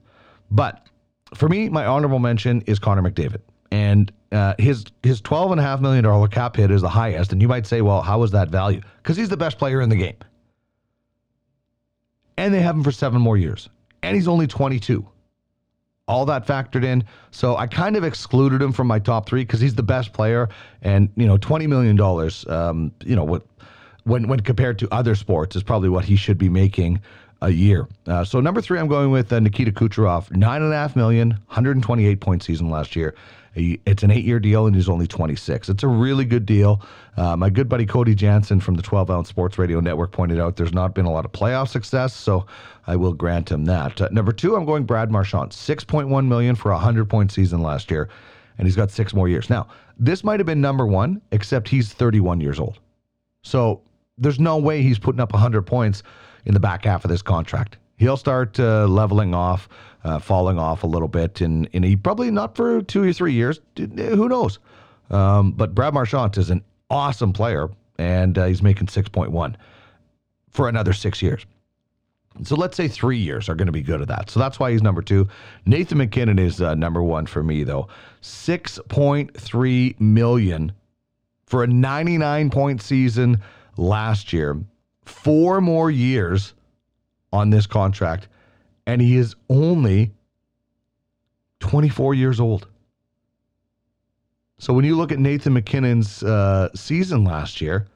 But 0.51 0.87
for 1.35 1.49
me, 1.49 1.69
my 1.69 1.85
honorable 1.87 2.21
mention 2.21 2.63
is 2.63 2.79
Connor 2.79 3.03
McDavid 3.03 3.41
and 3.71 4.13
uh, 4.33 4.55
his 4.59 4.85
his 5.03 5.21
twelve 5.21 5.51
and 5.51 5.61
a 5.61 5.63
half 5.63 5.81
million 5.81 6.05
dollar 6.05 6.29
cap 6.29 6.57
hit 6.57 6.71
is 6.71 6.83
the 6.83 6.89
highest. 6.89 7.33
And 7.33 7.41
you 7.41 7.49
might 7.49 7.67
say, 7.67 7.81
well, 7.81 8.03
how 8.03 8.23
is 8.23 8.31
that 8.33 8.49
value? 8.49 8.81
Because 9.03 9.17
he's 9.17 9.29
the 9.29 9.37
best 9.37 9.59
player 9.59 9.81
in 9.81 9.89
the 9.89 9.97
game, 9.97 10.17
and 12.37 12.53
they 12.53 12.61
have 12.61 12.75
him 12.75 12.85
for 12.85 12.93
seven 12.93 13.21
more 13.21 13.37
years, 13.37 13.69
and 14.03 14.15
he's 14.15 14.29
only 14.29 14.47
twenty 14.47 14.79
two. 14.79 15.07
All 16.07 16.25
that 16.25 16.47
factored 16.47 16.85
in, 16.85 17.05
so 17.31 17.57
I 17.57 17.67
kind 17.67 17.95
of 17.95 18.03
excluded 18.03 18.63
him 18.63 18.73
from 18.73 18.87
my 18.87 18.99
top 18.99 19.29
three 19.29 19.43
because 19.43 19.61
he's 19.61 19.75
the 19.75 19.83
best 19.83 20.15
player, 20.15 20.49
and 20.81 21.11
you 21.17 21.27
know, 21.27 21.37
twenty 21.37 21.67
million 21.67 21.97
dollars, 21.97 22.47
um, 22.49 22.93
you 23.05 23.15
know, 23.15 23.25
what 23.25 23.43
when 24.05 24.27
when 24.27 24.41
compared 24.41 24.79
to 24.79 24.89
other 24.93 25.15
sports 25.15 25.55
is 25.55 25.63
probably 25.63 25.91
what 25.91 26.05
he 26.07 26.17
should 26.17 26.39
be 26.39 26.49
making 26.49 27.01
a 27.43 27.51
year. 27.51 27.87
Uh, 28.07 28.25
so 28.25 28.41
number 28.41 28.61
three, 28.61 28.79
I'm 28.79 28.89
going 28.89 29.11
with 29.11 29.33
uh, 29.33 29.39
Nikita 29.39 29.71
Kucherov, 29.71 30.35
nine 30.35 30.63
and 30.63 30.73
a 30.73 30.77
half 30.77 30.97
million, 30.97 31.31
128 31.31 32.21
point 32.21 32.43
season 32.43 32.71
last 32.71 32.97
year. 32.97 33.15
It's 33.59 34.03
an 34.03 34.11
eight-year 34.11 34.41
deal, 34.41 34.67
and 34.67 34.75
he's 34.75 34.89
only 34.89 35.07
26. 35.07 35.69
It's 35.69 35.83
a 35.83 35.89
really 35.89 36.25
good 36.25 36.47
deal. 36.47 36.83
Uh, 37.17 37.37
my 37.37 37.51
good 37.51 37.69
buddy 37.69 37.87
Cody 37.87 38.15
Jansen 38.15 38.61
from 38.61 38.75
the 38.75 38.83
12 38.83 39.11
Ounce 39.11 39.29
Sports 39.29 39.59
Radio 39.59 39.81
Network 39.81 40.13
pointed 40.13 40.39
out 40.39 40.57
there's 40.57 40.73
not 40.73 40.95
been 40.95 41.05
a 41.05 41.11
lot 41.11 41.25
of 41.25 41.33
playoff 41.33 41.69
success, 41.69 42.15
so 42.15 42.47
I 42.87 42.97
will 42.97 43.13
grant 43.13 43.51
him 43.51 43.65
that. 43.67 44.01
Uh, 44.01 44.09
number 44.13 44.33
two, 44.33 44.57
I'm 44.57 44.65
going 44.65 44.85
Brad 44.85 45.11
Marchand, 45.11 45.51
6.1 45.51 46.27
million 46.27 46.55
for 46.55 46.71
a 46.71 46.75
100 46.75 47.09
point 47.09 47.33
season 47.33 47.61
last 47.61 47.91
year, 47.91 48.09
and 48.57 48.67
he's 48.67 48.77
got 48.77 48.91
six 48.91 49.13
more 49.13 49.29
years. 49.29 49.51
Now, 49.51 49.69
this 49.99 50.23
might 50.23 50.41
have 50.41 50.47
been 50.47 50.61
number 50.61 50.87
one, 50.87 51.21
except 51.33 51.69
he's 51.69 51.93
31 51.93 52.41
years 52.41 52.61
old. 52.61 52.79
So 53.43 53.83
there's 54.17 54.39
no 54.41 54.57
way 54.57 54.83
he's 54.83 54.99
putting 54.99 55.21
up 55.21 55.33
100 55.33 55.63
points 55.63 56.03
in 56.45 56.55
the 56.55 56.61
back 56.61 56.85
half 56.85 57.05
of 57.05 57.11
this 57.11 57.23
contract. 57.23 57.79
He'll 57.99 58.17
start 58.17 58.59
uh, 58.59 58.87
leveling 58.87 59.35
off, 59.35 59.69
uh, 60.05 60.19
falling 60.21 60.59
off 60.59 60.85
a 60.85 60.87
little 60.87 61.09
bit, 61.09 61.41
and, 61.41 61.69
and 61.73 61.85
he 61.85 61.97
probably 61.97 62.31
not 62.31 62.57
for 62.57 62.81
two 62.83 63.03
or 63.03 63.13
three 63.13 63.33
years. 63.33 63.61
Who 63.77 64.29
knows? 64.29 64.59
Um, 65.11 65.53
but 65.53 65.75
Brad 65.75 65.95
Marchand 65.95 66.39
is 66.39 66.51
an 66.51 66.63
awesome 66.91 67.33
player, 67.33 67.69
and 67.99 68.39
uh, 68.39 68.47
he's 68.47 68.63
making 68.63 68.87
6.1 68.87 69.57
for 70.51 70.69
another 70.69 70.93
six 70.93 71.21
years. 71.21 71.45
So 72.45 72.55
let's 72.55 72.77
say 72.77 72.87
three 72.87 73.19
years 73.19 73.49
are 73.49 73.57
going 73.57 73.67
to 73.67 73.73
be 73.73 73.83
good 73.83 74.01
at 74.01 74.09
that. 74.09 74.31
So 74.31 74.39
that's 74.39 74.61
why 74.61 74.71
he's 74.71 74.83
number 74.83 75.03
two. 75.03 75.29
Nathan 75.67 75.99
MacKinnon 75.99 76.39
is 76.39 76.61
uh, 76.61 76.75
number 76.77 77.03
one 77.03 77.27
for 77.27 77.43
me, 77.43 77.65
though. 77.65 77.89
6.3 78.23 80.01
million 80.01 80.73
for 81.47 81.65
a 81.65 81.67
99 81.67 82.51
point 82.51 82.81
season 82.81 83.43
last 83.77 84.33
year. 84.33 84.57
Four 85.05 85.61
more 85.61 85.91
years 85.91 86.55
on 87.33 87.51
this 87.51 87.67
contract, 87.67 88.29
and 88.87 89.01
he 89.01 89.17
is 89.17 89.35
only 89.49 90.13
24 91.61 92.15
years 92.15 92.41
old. 92.41 92.69
So 94.59 94.73
when 94.73 94.85
you 94.85 94.97
look 94.97 95.13
at 95.13 95.19
Nathan 95.19 95.53
MacKinnon's 95.53 96.23
uh, 96.23 96.69
season 96.75 97.25
last 97.25 97.61
year, 97.61 97.87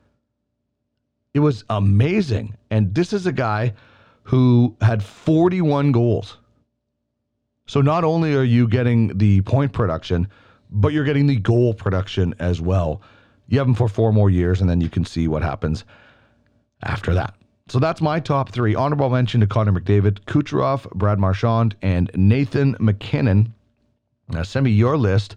it 1.35 1.41
was 1.41 1.65
amazing. 1.71 2.57
And 2.71 2.95
this 2.95 3.12
is 3.12 3.27
a 3.27 3.33
guy 3.33 3.75
who 4.25 4.77
had 4.81 5.03
41 5.03 5.93
goals. 5.93 6.39
So 7.67 7.81
not 7.81 8.05
only 8.05 8.35
are 8.35 8.45
you 8.45 8.69
getting 8.69 9.17
the 9.19 9.41
point 9.43 9.73
production, 9.73 10.29
but 10.71 10.93
you're 10.93 11.05
getting 11.05 11.27
the 11.27 11.37
goal 11.37 11.75
production 11.75 12.35
as 12.39 12.61
well. 12.61 13.03
You 13.49 13.59
have 13.59 13.67
him 13.67 13.75
for 13.75 13.89
four 13.89 14.12
more 14.12 14.31
years, 14.31 14.61
and 14.61 14.71
then 14.71 14.81
you 14.81 14.89
can 14.89 15.05
see 15.05 15.29
what 15.29 15.43
happens 15.43 15.85
after 16.83 17.15
that. 17.15 17.35
So 17.73 17.79
that's 17.79 18.02
my 18.02 18.21
top 18.21 18.50
three. 18.50 18.75
Honorable 18.75 19.09
mention 19.09 19.41
to 19.41 19.47
Connor 19.47 19.73
McDavid, 19.73 20.26
Kucherov, 20.26 20.91
Brad 20.91 21.19
Marchand, 21.19 21.75
and 21.81 22.11
Nathan 22.14 22.76
MacKinnon. 22.79 23.55
Now 24.29 24.43
send 24.43 24.64
me 24.64 24.73
your 24.73 24.99
list 24.99 25.37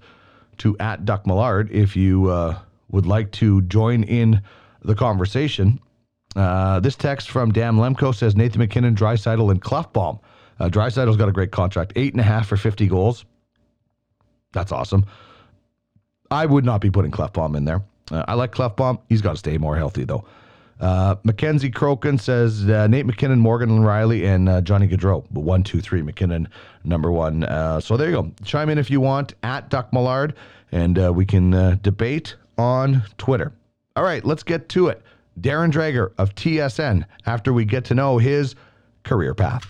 to 0.57 0.77
at 0.81 1.05
Duck 1.05 1.25
Millard 1.25 1.71
if 1.71 1.95
you 1.95 2.29
uh, 2.29 2.59
would 2.91 3.05
like 3.05 3.31
to 3.39 3.61
join 3.61 4.03
in 4.03 4.41
the 4.81 4.95
conversation. 4.95 5.79
Uh, 6.35 6.81
this 6.81 6.97
text 6.97 7.29
from 7.29 7.53
Dan 7.53 7.75
Lemko 7.75 8.13
says 8.13 8.35
Nathan 8.35 8.59
MacKinnon, 8.59 8.97
Draisaitl, 8.97 9.49
and 9.49 9.61
Klefbom. 9.61 10.19
Uh, 10.59 10.67
Draisaitl's 10.67 11.15
got 11.15 11.29
a 11.29 11.31
great 11.31 11.53
contract, 11.53 11.93
eight 11.95 12.11
and 12.13 12.19
a 12.19 12.25
half 12.25 12.49
for 12.49 12.57
50 12.57 12.85
goals. 12.87 13.23
That's 14.51 14.73
awesome. 14.73 15.05
I 16.29 16.45
would 16.45 16.65
not 16.65 16.81
be 16.81 16.91
putting 16.91 17.11
Klefbom 17.11 17.55
in 17.55 17.63
there. 17.63 17.81
Uh, 18.11 18.25
I 18.27 18.33
like 18.33 18.51
Klefbom. 18.51 18.99
He's 19.07 19.21
got 19.21 19.31
to 19.31 19.37
stay 19.37 19.57
more 19.57 19.77
healthy, 19.77 20.03
though. 20.03 20.25
Uh, 20.79 21.15
Mackenzie 21.23 21.71
Crokin 21.71 22.19
says 22.19 22.69
uh, 22.69 22.87
Nate 22.87 23.05
MacKinnon, 23.05 23.39
Morgan 23.39 23.79
Rielly, 23.79 24.25
and 24.27 24.49
uh, 24.49 24.61
Johnny 24.61 24.87
Gaudreau. 24.87 25.29
One, 25.31 25.63
two, 25.63 25.79
three, 25.79 26.01
MacKinnon, 26.01 26.49
number 26.83 27.11
one. 27.11 27.43
Uh, 27.43 27.79
so 27.79 27.95
there 27.95 28.09
you 28.09 28.15
go. 28.15 28.31
Chime 28.43 28.69
in 28.69 28.77
if 28.77 28.89
you 28.89 28.99
want 28.99 29.33
at 29.43 29.69
Duck 29.69 29.93
Millard, 29.93 30.35
and 30.71 30.99
uh, 30.99 31.13
we 31.13 31.25
can 31.25 31.79
debate 31.81 32.35
on 32.57 33.03
Twitter. 33.17 33.53
All 33.95 34.03
right, 34.03 34.23
let's 34.25 34.43
get 34.43 34.67
to 34.69 34.87
it. 34.89 35.01
Darren 35.39 35.71
Dreger 35.71 36.11
of 36.17 36.35
TSN 36.35 37.05
after 37.25 37.53
we 37.53 37.65
get 37.65 37.85
to 37.85 37.93
know 37.93 38.17
his 38.17 38.55
career 39.03 39.33
path. 39.33 39.65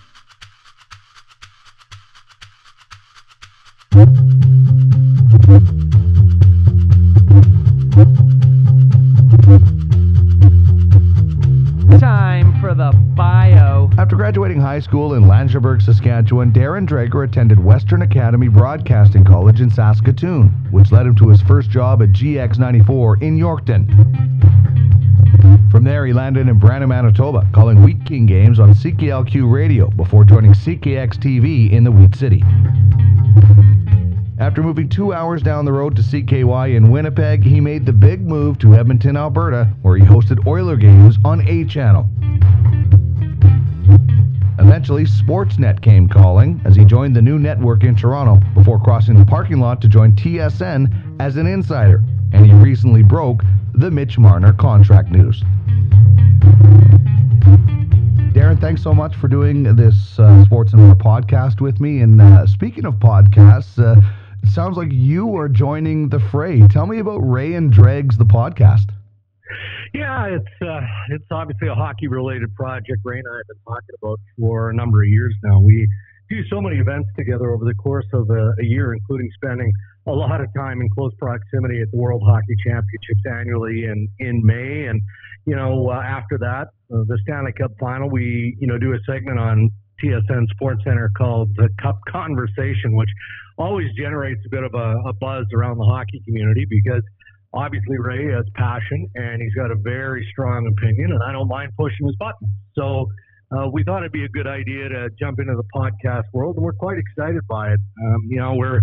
Time 12.00 12.60
for 12.60 12.74
the 12.74 12.92
bio. 13.16 13.90
After 13.98 14.16
graduating 14.16 14.60
high 14.60 14.80
school 14.80 15.14
in 15.14 15.24
Langenburg, 15.24 15.82
Saskatchewan, 15.82 16.52
Darren 16.52 16.88
Dreger 16.88 17.24
attended 17.26 17.64
Western 17.64 18.02
Academy 18.02 18.50
Broadcasting 18.50 19.24
College 19.24 19.62
in 19.62 19.70
Saskatoon, 19.70 20.50
which 20.72 20.92
led 20.92 21.06
him 21.06 21.16
to 21.16 21.30
his 21.30 21.42
first 21.42 21.70
job 21.70 22.02
at 22.02 22.10
GX94 22.10 23.22
in 23.22 23.38
Yorkton. 23.38 23.86
From 25.72 25.84
there, 25.84 26.06
he 26.06 26.14
landed 26.14 26.48
in 26.48 26.60
Brandon, 26.60 26.90
Manitoba, 26.90 27.48
calling 27.54 27.82
Wheat 27.82 28.06
King 28.06 28.26
games 28.26 28.60
on 28.60 28.74
CKLQ 28.74 29.52
radio 29.52 29.90
before 29.90 30.26
joining 30.26 30.54
CKX 30.54 31.18
TV 31.18 31.72
in 31.72 31.84
the 31.84 31.92
Wheat 31.92 32.16
City. 32.16 32.44
After 34.38 34.62
moving 34.62 34.90
two 34.90 35.14
hours 35.14 35.42
down 35.42 35.64
the 35.64 35.72
road 35.72 35.96
to 35.96 36.02
CKY 36.02 36.76
in 36.76 36.92
Winnipeg, 36.92 37.42
he 37.42 37.62
made 37.62 37.86
the 37.86 37.94
big 37.94 38.22
move 38.22 38.60
to 38.60 38.76
Edmonton, 38.76 39.16
Alberta, 39.16 39.72
where 39.82 39.96
he 39.96 40.04
hosted 40.04 40.46
Oiler 40.46 40.76
games 40.76 41.18
on 41.24 41.48
A 41.48 41.64
Channel. 41.64 42.06
Eventually, 44.60 45.06
Sportsnet 45.06 45.82
came 45.82 46.10
calling 46.10 46.60
as 46.66 46.76
he 46.76 46.84
joined 46.84 47.16
the 47.16 47.22
new 47.22 47.40
network 47.40 47.86
in 47.86 47.96
Toronto 47.96 48.46
before 48.54 48.78
crossing 48.78 49.18
the 49.18 49.26
parking 49.26 49.62
lot 49.62 49.82
to 49.82 49.88
join 49.88 50.12
TSN 50.12 51.22
as 51.22 51.38
an 51.38 51.48
insider, 51.48 52.04
and 52.34 52.46
he 52.46 52.52
recently 52.52 53.04
broke 53.04 53.42
the 53.74 53.90
Mitch 53.90 54.18
Marner 54.18 54.52
contract 54.52 55.12
news. 55.12 55.44
Darren, 58.34 58.60
thanks 58.60 58.84
so 58.84 58.94
much 58.94 59.16
for 59.16 59.30
doing 59.30 59.64
this 59.64 60.20
uh, 60.20 60.44
Sports 60.44 60.74
and 60.74 60.82
More 60.82 60.96
podcast 60.96 61.62
with 61.62 61.80
me. 61.80 62.02
And 62.02 62.20
uh, 62.20 62.46
speaking 62.46 62.86
of 62.86 62.96
podcasts, 62.96 63.80
uh, 63.80 64.02
sounds 64.48 64.78
like 64.78 64.92
you 64.92 65.36
are 65.38 65.48
joining 65.48 66.10
the 66.10 66.20
fray. 66.20 66.66
Tell 66.68 66.86
me 66.86 67.00
about 67.00 67.20
Ray 67.20 67.54
and 67.54 67.72
Dregs, 67.72 68.18
the 68.18 68.26
podcast. 68.26 68.92
Yeah, 69.94 70.26
it's 70.26 70.62
uh, 70.62 70.82
it's 71.10 71.26
obviously 71.32 71.68
a 71.68 71.76
hockey 71.76 72.08
related 72.08 72.54
project. 72.56 73.00
Ray 73.04 73.20
and 73.20 73.28
I 73.32 73.38
have 73.38 73.48
been 73.48 73.58
talking 73.66 73.96
about 74.02 74.20
for 74.40 74.70
a 74.70 74.74
number 74.74 75.04
of 75.04 75.10
years 75.10 75.34
now. 75.44 75.60
We 75.60 75.88
do 76.30 76.44
so 76.50 76.60
many 76.60 76.78
events 76.78 77.10
together 77.16 77.52
over 77.52 77.66
the 77.66 77.76
course 77.76 78.08
of 78.14 78.30
a, 78.30 78.54
a 78.60 78.66
year, 78.66 78.94
including 78.94 79.30
spending 79.36 79.72
a 80.08 80.12
lot 80.12 80.42
of 80.42 80.48
time 80.56 80.82
in 80.82 80.90
close 80.90 81.14
proximity 81.18 81.82
at 81.82 81.92
the 81.92 81.98
World 81.98 82.24
Hockey 82.26 82.56
Championships 82.66 83.22
annually 83.32 83.86
in 83.86 84.08
in 84.20 84.46
May, 84.46 84.88
and 84.88 85.02
you 85.46 85.56
know 85.56 85.90
uh, 85.90 86.02
after 86.02 86.38
that, 86.40 86.70
uh, 86.94 87.04
the 87.08 87.18
Stanley 87.24 87.54
Cup 87.54 87.72
Final, 87.80 88.10
we 88.10 88.58
you 88.60 88.68
know 88.68 88.78
do 88.78 88.94
a 88.94 89.00
segment 89.06 89.40
on 89.40 89.70
TSN 90.04 90.48
Sports 90.50 90.84
Center 90.84 91.10
called 91.18 91.56
the 91.56 91.70
Cup 91.82 92.00
Conversation, 92.10 92.96
which 92.96 93.10
always 93.58 93.88
generates 93.98 94.42
a 94.46 94.50
bit 94.50 94.64
of 94.64 94.74
a, 94.74 95.10
a 95.10 95.14
buzz 95.14 95.46
around 95.56 95.78
the 95.78 95.86
hockey 95.86 96.22
community 96.26 96.66
because 96.70 97.04
obviously 97.54 97.98
Ray 97.98 98.32
has 98.32 98.46
passion 98.56 99.08
and 99.16 99.42
he's 99.42 99.54
got 99.54 99.72
a 99.72 99.76
very 99.76 100.28
strong 100.32 100.68
opinion, 100.68 101.12
and 101.12 101.24
I 101.24 101.32
don't 101.32 101.48
mind 101.48 101.72
pushing 101.78 102.06
his 102.06 102.16
buttons. 102.18 102.52
So 102.76 103.08
uh, 103.56 103.70
we 103.72 103.84
thought 103.84 104.00
it'd 104.00 104.12
be 104.12 104.26
a 104.26 104.30
good 104.30 104.48
idea 104.48 104.90
to 104.90 105.10
jump 105.20 105.40
into 105.40 105.56
the 105.56 105.64
podcast 105.74 106.24
world, 106.34 106.56
and 106.58 106.66
we're 106.66 106.74
quite 106.74 106.98
excited 106.98 107.42
by 107.48 107.72
it. 107.72 107.80
Um, 108.06 108.28
you 108.28 108.38
know, 108.38 108.56
we're 108.56 108.82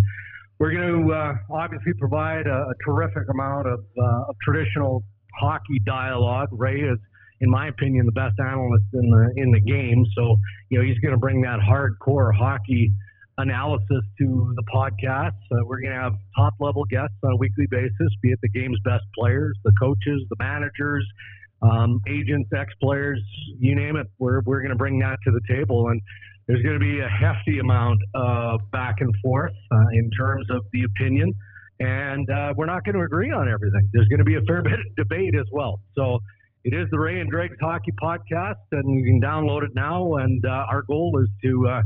we're 0.58 0.72
going 0.72 1.06
to 1.06 1.12
uh, 1.12 1.34
obviously 1.50 1.92
provide 1.98 2.46
a, 2.46 2.70
a 2.70 2.74
terrific 2.86 3.24
amount 3.28 3.66
of, 3.66 3.80
uh, 3.98 4.28
of 4.28 4.36
traditional 4.42 5.02
hockey 5.40 5.80
dialogue. 5.84 6.48
Ray 6.52 6.80
is, 6.80 6.98
in 7.40 7.50
my 7.50 7.66
opinion, 7.66 8.06
the 8.06 8.12
best 8.12 8.38
analyst 8.38 8.84
in 8.94 9.10
the 9.10 9.42
in 9.42 9.50
the 9.50 9.60
game. 9.60 10.04
So 10.16 10.36
you 10.70 10.78
know, 10.78 10.84
he's 10.84 10.98
going 10.98 11.12
to 11.12 11.18
bring 11.18 11.42
that 11.42 11.58
hardcore 11.58 12.32
hockey 12.32 12.92
analysis 13.42 14.02
to 14.18 14.54
the 14.56 14.62
podcast. 14.72 15.36
Uh, 15.50 15.64
we're 15.64 15.80
going 15.80 15.92
to 15.92 16.00
have 16.00 16.14
top 16.36 16.54
level 16.60 16.84
guests 16.84 17.16
on 17.24 17.32
a 17.32 17.36
weekly 17.36 17.66
basis, 17.70 18.08
be 18.22 18.30
it 18.30 18.38
the 18.42 18.48
game's 18.48 18.78
best 18.84 19.04
players, 19.18 19.56
the 19.64 19.72
coaches, 19.80 20.22
the 20.30 20.36
managers, 20.38 21.04
um, 21.62 22.00
agents, 22.08 22.48
ex 22.56 22.72
players, 22.80 23.20
you 23.58 23.74
name 23.74 23.96
it. 23.96 24.06
We're, 24.18 24.40
we're 24.46 24.60
going 24.60 24.70
to 24.70 24.76
bring 24.76 24.98
that 25.00 25.18
to 25.24 25.30
the 25.30 25.40
table. 25.48 25.88
And 25.88 26.00
there's 26.46 26.62
going 26.62 26.78
to 26.78 26.80
be 26.80 27.00
a 27.00 27.08
hefty 27.08 27.58
amount 27.58 28.00
of 28.14 28.60
back 28.70 28.96
and 29.00 29.14
forth 29.22 29.52
uh, 29.70 29.88
in 29.92 30.10
terms 30.10 30.46
of 30.50 30.64
the 30.72 30.84
opinion. 30.84 31.32
And 31.80 32.28
uh, 32.30 32.54
we're 32.56 32.66
not 32.66 32.84
going 32.84 32.94
to 32.94 33.02
agree 33.02 33.32
on 33.32 33.48
everything. 33.48 33.88
There's 33.92 34.08
going 34.08 34.18
to 34.18 34.24
be 34.24 34.36
a 34.36 34.42
fair 34.46 34.62
bit 34.70 34.74
of 34.74 34.96
debate 34.96 35.34
as 35.34 35.46
well. 35.50 35.80
So 35.96 36.18
it 36.64 36.74
is 36.74 36.86
the 36.90 36.98
Ray 36.98 37.20
and 37.20 37.28
Dregs 37.28 37.56
Hockey 37.60 37.92
Podcast, 38.00 38.62
and 38.70 38.94
you 38.94 39.04
can 39.04 39.20
download 39.20 39.64
it 39.64 39.70
now. 39.74 40.14
And 40.16 40.44
uh, 40.44 40.66
our 40.70 40.82
goal 40.82 41.20
is 41.22 41.28
to 41.44 41.68
uh, 41.68 41.82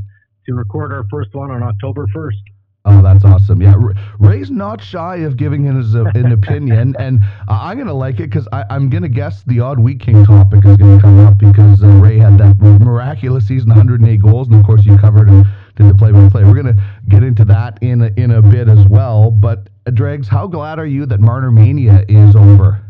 to 0.46 0.54
record 0.54 0.92
our 0.92 1.04
first 1.10 1.34
one 1.34 1.50
on 1.50 1.62
October 1.62 2.06
1st. 2.14 2.40
Oh, 2.88 3.02
that's 3.02 3.24
awesome. 3.24 3.60
Yeah, 3.60 3.74
Ray's 4.20 4.48
not 4.48 4.80
shy 4.80 5.16
of 5.16 5.36
giving 5.36 5.64
his 5.64 5.96
uh, 5.96 6.04
an 6.14 6.30
opinion, 6.40 6.94
and 7.00 7.20
uh, 7.48 7.58
I'm 7.62 7.78
gonna 7.78 7.92
like 7.92 8.20
it 8.20 8.30
because 8.30 8.46
I'm 8.52 8.88
gonna 8.88 9.08
guess 9.08 9.42
the 9.42 9.58
odd 9.58 9.80
Wheat 9.80 9.98
King 9.98 10.24
topic 10.24 10.64
is 10.64 10.76
gonna 10.76 11.00
come 11.00 11.18
up 11.26 11.36
because 11.36 11.82
uh, 11.82 11.88
Ray 11.88 12.16
had 12.16 12.38
that 12.38 12.60
miraculous 12.60 13.48
season, 13.48 13.70
108 13.70 14.22
goals, 14.22 14.46
and 14.46 14.60
of 14.60 14.64
course 14.64 14.84
you 14.84 14.96
covered 14.98 15.28
and 15.28 15.44
did 15.74 15.88
the 15.88 15.94
play-by-play. 15.94 16.44
We're 16.44 16.54
gonna 16.54 16.80
get 17.08 17.24
into 17.24 17.44
that 17.46 17.82
in 17.82 18.02
a, 18.02 18.10
in 18.16 18.30
a 18.30 18.40
bit 18.40 18.68
as 18.68 18.86
well. 18.86 19.32
But 19.32 19.68
uh, 19.84 19.90
Dregs, 19.90 20.28
how 20.28 20.46
glad 20.46 20.78
are 20.78 20.86
you 20.86 21.06
that 21.06 21.18
Marner 21.18 21.50
Mania 21.50 22.04
is 22.08 22.36
over? 22.36 22.80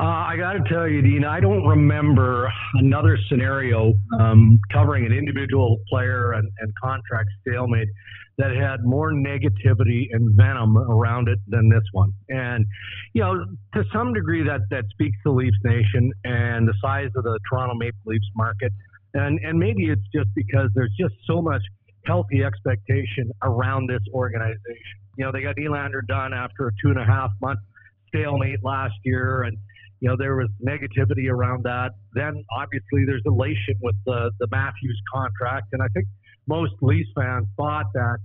Uh, 0.00 0.02
I 0.04 0.36
got 0.36 0.54
to 0.54 0.62
tell 0.68 0.88
you, 0.88 1.02
Dean, 1.02 1.24
I 1.24 1.38
don't 1.38 1.64
remember 1.64 2.52
another 2.74 3.16
scenario 3.28 3.94
um, 4.18 4.58
covering 4.72 5.06
an 5.06 5.12
individual 5.12 5.78
player 5.88 6.32
and, 6.32 6.50
and 6.58 6.72
contract 6.82 7.28
stalemate 7.40 7.88
that 8.36 8.50
had 8.56 8.84
more 8.84 9.12
negativity 9.12 10.06
and 10.10 10.34
venom 10.34 10.76
around 10.76 11.28
it 11.28 11.38
than 11.46 11.68
this 11.68 11.84
one. 11.92 12.12
And, 12.28 12.66
you 13.12 13.22
know, 13.22 13.44
to 13.74 13.84
some 13.92 14.12
degree, 14.12 14.42
that, 14.42 14.62
that 14.70 14.84
speaks 14.90 15.16
to 15.24 15.30
Leafs 15.30 15.56
Nation 15.62 16.10
and 16.24 16.66
the 16.66 16.74
size 16.82 17.10
of 17.14 17.22
the 17.22 17.38
Toronto 17.48 17.74
Maple 17.74 18.00
Leafs 18.06 18.26
market. 18.34 18.72
And, 19.14 19.38
and 19.44 19.56
maybe 19.56 19.84
it's 19.84 20.02
just 20.12 20.28
because 20.34 20.70
there's 20.74 20.92
just 20.98 21.14
so 21.24 21.40
much 21.40 21.62
healthy 22.04 22.42
expectation 22.42 23.30
around 23.42 23.88
this 23.88 24.02
organization. 24.12 24.98
You 25.16 25.26
know, 25.26 25.32
they 25.32 25.42
got 25.42 25.54
Nylander 25.54 26.04
done 26.08 26.34
after 26.34 26.66
a 26.66 26.70
two 26.82 26.90
and 26.90 26.98
a 26.98 27.04
half 27.04 27.30
month 27.40 27.60
stalemate 28.08 28.62
last 28.62 28.94
year, 29.04 29.42
and 29.42 29.56
you 30.00 30.08
know 30.08 30.16
there 30.18 30.36
was 30.36 30.48
negativity 30.66 31.30
around 31.30 31.64
that. 31.64 31.92
Then 32.14 32.44
obviously 32.56 33.04
there's 33.06 33.22
elation 33.26 33.74
with 33.82 33.96
the 34.06 34.30
the 34.40 34.48
Matthews 34.50 35.00
contract, 35.12 35.68
and 35.72 35.82
I 35.82 35.88
think 35.94 36.06
most 36.46 36.74
Leafs 36.80 37.08
fans 37.16 37.46
thought 37.56 37.86
that 37.94 38.18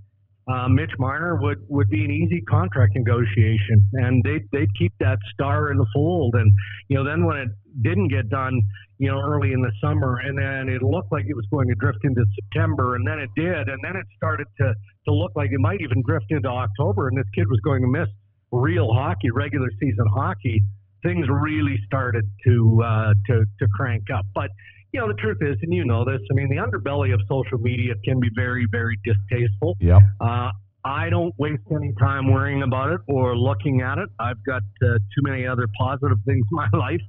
uh, 0.50 0.68
Mitch 0.68 0.92
Marner 0.98 1.36
would 1.42 1.60
would 1.70 1.90
be 1.90 2.04
an 2.04 2.12
easy 2.12 2.42
contract 2.42 2.94
negotiation, 2.96 3.88
and 3.94 4.24
they 4.24 4.42
they'd 4.52 4.74
keep 4.78 4.94
that 5.00 5.20
star 5.34 5.72
in 5.72 5.78
the 5.78 5.86
fold. 5.94 6.36
And 6.36 6.52
you 6.88 6.98
know 6.98 7.04
then 7.04 7.26
when 7.26 7.38
it 7.38 7.50
didn't 7.82 8.08
get 8.08 8.30
done, 8.30 8.60
you 8.98 9.10
know 9.12 9.22
early 9.22 9.54
in 9.54 9.62
the 9.62 9.72
summer, 9.82 10.18
and 10.18 10.38
then 10.38 10.74
it 10.74 10.82
looked 10.82 11.12
like 11.12 11.26
it 11.28 11.36
was 11.36 11.46
going 11.52 11.68
to 11.68 11.76
drift 11.76 12.00
into 12.04 12.26
September, 12.42 12.96
and 12.96 13.08
then 13.08 13.20
it 13.20 13.30
did, 13.36 13.70
and 13.70 13.80
then 13.84 13.96
it 13.96 14.06
started 14.18 14.48
to 14.60 14.74
to 15.06 15.14
look 15.14 15.32
like 15.36 15.52
it 15.52 15.60
might 15.60 15.82
even 15.82 16.02
drift 16.06 16.26
into 16.30 16.50
October, 16.50 17.10
and 17.10 17.18
this 17.18 17.30
kid 17.36 17.48
was 17.48 17.60
going 17.64 17.82
to 17.82 17.88
miss 17.88 18.10
real 18.52 18.92
hockey, 18.92 19.30
regular 19.30 19.70
season 19.80 20.06
hockey, 20.16 20.64
things 21.04 21.28
really 21.30 21.78
started 21.86 22.26
to 22.46 22.82
uh, 22.84 23.14
to 23.28 23.46
to 23.60 23.68
crank 23.76 24.06
up. 24.14 24.26
But 24.34 24.50
you 24.92 25.00
know, 25.00 25.08
the 25.08 25.16
truth 25.16 25.38
is, 25.42 25.58
and 25.62 25.74
you 25.74 25.86
know 25.86 26.04
this. 26.04 26.20
I 26.32 26.34
mean, 26.34 26.50
the 26.50 26.58
underbelly 26.58 27.14
of 27.14 27.22
social 27.30 27.60
media 27.60 27.94
can 28.04 28.20
be 28.20 28.30
very, 28.36 28.66
very 28.72 28.98
distasteful. 29.04 29.76
Yeah. 29.80 30.00
Uh, 30.20 30.50
I 30.84 31.10
don't 31.10 31.34
waste 31.38 31.64
any 31.72 31.94
time 32.00 32.32
worrying 32.32 32.64
about 32.64 32.92
it 32.92 33.02
or 33.08 33.38
looking 33.38 33.82
at 33.82 33.98
it. 33.98 34.10
I've 34.20 34.44
got 34.46 34.64
uh, 34.82 34.98
too 35.14 35.22
many 35.22 35.46
other 35.46 35.68
positive 35.78 36.18
things 36.26 36.46
in 36.50 36.52
my 36.52 36.70
life 36.74 37.02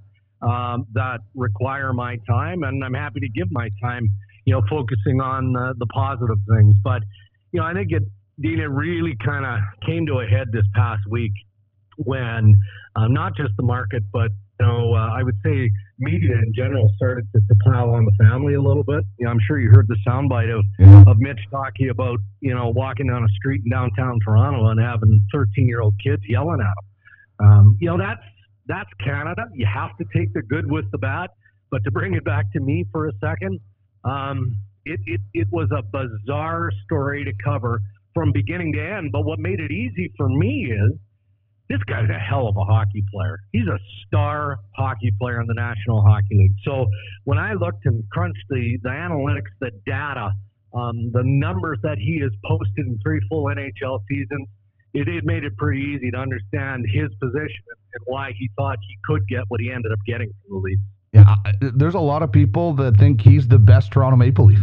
um, 0.42 0.86
that 0.92 1.20
require 1.34 1.92
my 1.92 2.16
time, 2.28 2.62
and 2.64 2.84
I'm 2.84 2.94
happy 2.94 3.20
to 3.20 3.28
give 3.28 3.48
my 3.50 3.70
time, 3.82 4.08
you 4.44 4.54
know, 4.54 4.62
focusing 4.68 5.20
on 5.20 5.56
uh, 5.56 5.72
the 5.78 5.86
positive 5.86 6.38
things. 6.48 6.74
But 6.82 7.02
you 7.52 7.60
know, 7.60 7.66
I 7.66 7.72
think 7.72 7.92
it 7.92 8.02
Dean, 8.40 8.58
it 8.58 8.70
really 8.70 9.16
kind 9.24 9.44
of 9.44 9.58
came 9.86 10.06
to 10.06 10.20
a 10.20 10.26
head 10.26 10.48
this 10.52 10.64
past 10.74 11.02
week 11.08 11.32
when 11.98 12.54
uh, 12.96 13.08
not 13.08 13.36
just 13.36 13.50
the 13.56 13.62
market, 13.62 14.02
but 14.12 14.30
you 14.58 14.66
know, 14.66 14.94
uh, 14.94 15.10
I 15.18 15.22
would 15.22 15.36
say 15.44 15.70
media 15.98 16.34
in 16.34 16.52
general 16.54 16.90
started 16.96 17.26
to, 17.32 17.40
to 17.40 17.54
pile 17.64 17.90
on 17.90 18.04
the 18.04 18.12
family 18.22 18.54
a 18.54 18.60
little 18.60 18.84
bit. 18.84 19.04
You 19.18 19.24
know, 19.24 19.30
I'm 19.30 19.40
sure 19.46 19.58
you 19.58 19.70
heard 19.70 19.86
the 19.88 19.96
soundbite 20.06 20.54
of 20.54 20.64
Yeah. 20.78 21.04
of 21.06 21.18
Mitch 21.18 21.40
talking 21.50 21.88
about 21.90 22.18
you 22.40 22.54
know 22.54 22.68
walking 22.74 23.06
down 23.06 23.24
a 23.24 23.28
street 23.28 23.62
in 23.64 23.70
downtown 23.70 24.18
Toronto 24.24 24.66
and 24.68 24.80
having 24.80 25.20
13 25.32 25.66
year 25.66 25.80
old 25.80 25.94
kids 26.02 26.22
yelling 26.28 26.60
at 26.60 26.66
him. 26.66 27.48
Um, 27.48 27.76
you 27.80 27.88
know, 27.88 27.96
that's 27.96 28.22
that's 28.66 28.90
Canada. 29.02 29.46
You 29.54 29.66
have 29.72 29.96
to 29.98 30.04
take 30.14 30.32
the 30.34 30.42
good 30.42 30.70
with 30.70 30.90
the 30.92 30.98
bad. 30.98 31.30
But 31.70 31.84
to 31.84 31.90
bring 31.90 32.14
it 32.14 32.24
back 32.24 32.52
to 32.52 32.60
me 32.60 32.84
for 32.92 33.08
a 33.08 33.12
second, 33.20 33.60
um, 34.04 34.56
it, 34.84 34.98
it, 35.06 35.20
it 35.34 35.48
was 35.52 35.68
a 35.70 35.82
bizarre 35.82 36.70
story 36.84 37.24
to 37.24 37.32
cover 37.44 37.80
from 38.12 38.32
beginning 38.32 38.72
to 38.72 38.80
end. 38.80 39.12
But 39.12 39.24
what 39.24 39.38
made 39.38 39.60
it 39.60 39.70
easy 39.70 40.12
for 40.16 40.28
me 40.28 40.72
is 40.72 40.98
this 41.70 41.78
guy's 41.86 42.10
a 42.10 42.18
hell 42.18 42.48
of 42.48 42.56
a 42.56 42.64
hockey 42.64 43.04
player. 43.14 43.38
He's 43.52 43.68
a 43.68 43.78
star 44.04 44.58
hockey 44.76 45.12
player 45.20 45.40
in 45.40 45.46
the 45.46 45.54
National 45.54 46.02
Hockey 46.02 46.34
League. 46.36 46.54
So 46.64 46.86
when 47.24 47.38
I 47.38 47.54
looked 47.54 47.86
and 47.86 48.02
crunched 48.10 48.42
the, 48.50 48.76
the 48.82 48.88
analytics, 48.88 49.54
the 49.60 49.70
data, 49.86 50.32
um, 50.74 51.12
the 51.12 51.22
numbers 51.22 51.78
that 51.84 51.98
he 51.98 52.18
has 52.22 52.32
posted 52.44 52.86
in 52.86 52.98
three 53.04 53.20
full 53.28 53.44
NHL 53.44 54.00
seasons, 54.10 54.48
it, 54.94 55.06
it 55.06 55.24
made 55.24 55.44
it 55.44 55.56
pretty 55.56 55.80
easy 55.80 56.10
to 56.10 56.16
understand 56.16 56.84
his 56.92 57.08
position 57.22 57.62
and 57.94 58.02
why 58.06 58.32
he 58.36 58.50
thought 58.56 58.76
he 58.80 58.96
could 59.04 59.22
get 59.28 59.42
what 59.46 59.60
he 59.60 59.70
ended 59.70 59.92
up 59.92 60.00
getting 60.04 60.28
from 60.42 60.56
the 60.56 60.68
Leafs. 60.68 60.82
Yeah, 61.12 61.36
there's 61.60 61.94
a 61.94 62.00
lot 62.00 62.24
of 62.24 62.32
people 62.32 62.72
that 62.74 62.96
think 62.96 63.20
he's 63.20 63.46
the 63.46 63.58
best 63.60 63.92
Toronto 63.92 64.16
Maple 64.16 64.46
Leaf. 64.46 64.60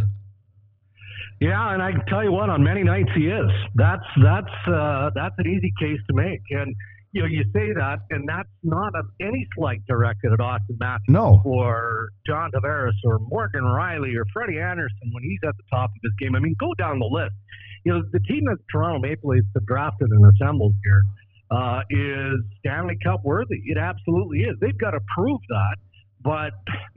Yeah, 1.39 1.73
and 1.73 1.81
I 1.81 1.91
can 1.91 2.05
tell 2.07 2.23
you 2.23 2.31
what, 2.31 2.49
on 2.49 2.63
many 2.63 2.83
nights 2.83 3.09
he 3.15 3.27
is. 3.27 3.51
That's 3.75 4.03
that's 4.23 4.67
uh, 4.67 5.11
that's 5.13 5.35
an 5.37 5.45
easy 5.47 5.71
case 5.79 5.99
to 6.09 6.15
make, 6.15 6.41
and 6.49 6.75
you 7.17 7.23
know 7.23 7.29
you 7.29 7.43
say 7.51 7.73
that, 7.73 7.97
and 8.11 8.29
that's 8.29 8.53
not 8.61 8.93
of 8.93 9.07
any 9.19 9.47
slight 9.57 9.81
directed 9.87 10.31
at 10.31 10.37
Auston 10.37 10.77
Matthews 10.79 11.09
No. 11.09 11.41
or 11.43 12.09
John 12.27 12.51
Tavares 12.51 12.93
or 13.03 13.17
Morgan 13.17 13.63
Rielly 13.63 14.15
or 14.15 14.23
Freddie 14.31 14.59
Andersen 14.59 15.09
when 15.13 15.23
he's 15.23 15.39
at 15.43 15.57
the 15.57 15.63
top 15.71 15.89
of 15.89 15.97
his 16.03 16.13
game. 16.19 16.35
I 16.35 16.39
mean, 16.39 16.55
go 16.59 16.69
down 16.77 16.99
the 16.99 17.09
list. 17.09 17.33
You 17.85 17.93
know, 17.93 18.03
the 18.11 18.19
team 18.19 18.43
that 18.45 18.57
Toronto 18.71 18.99
Maple 18.99 19.31
Leafs 19.31 19.47
have 19.55 19.65
drafted 19.65 20.09
and 20.11 20.23
assembled 20.31 20.75
here 20.83 21.01
uh, 21.49 21.81
is 21.89 22.37
Stanley 22.59 22.99
Cup 23.03 23.21
worthy. 23.23 23.63
It 23.65 23.79
absolutely 23.79 24.41
is. 24.41 24.55
They've 24.61 24.77
got 24.77 24.91
to 24.91 24.99
prove 25.15 25.39
that. 25.49 25.77
But 26.21 26.51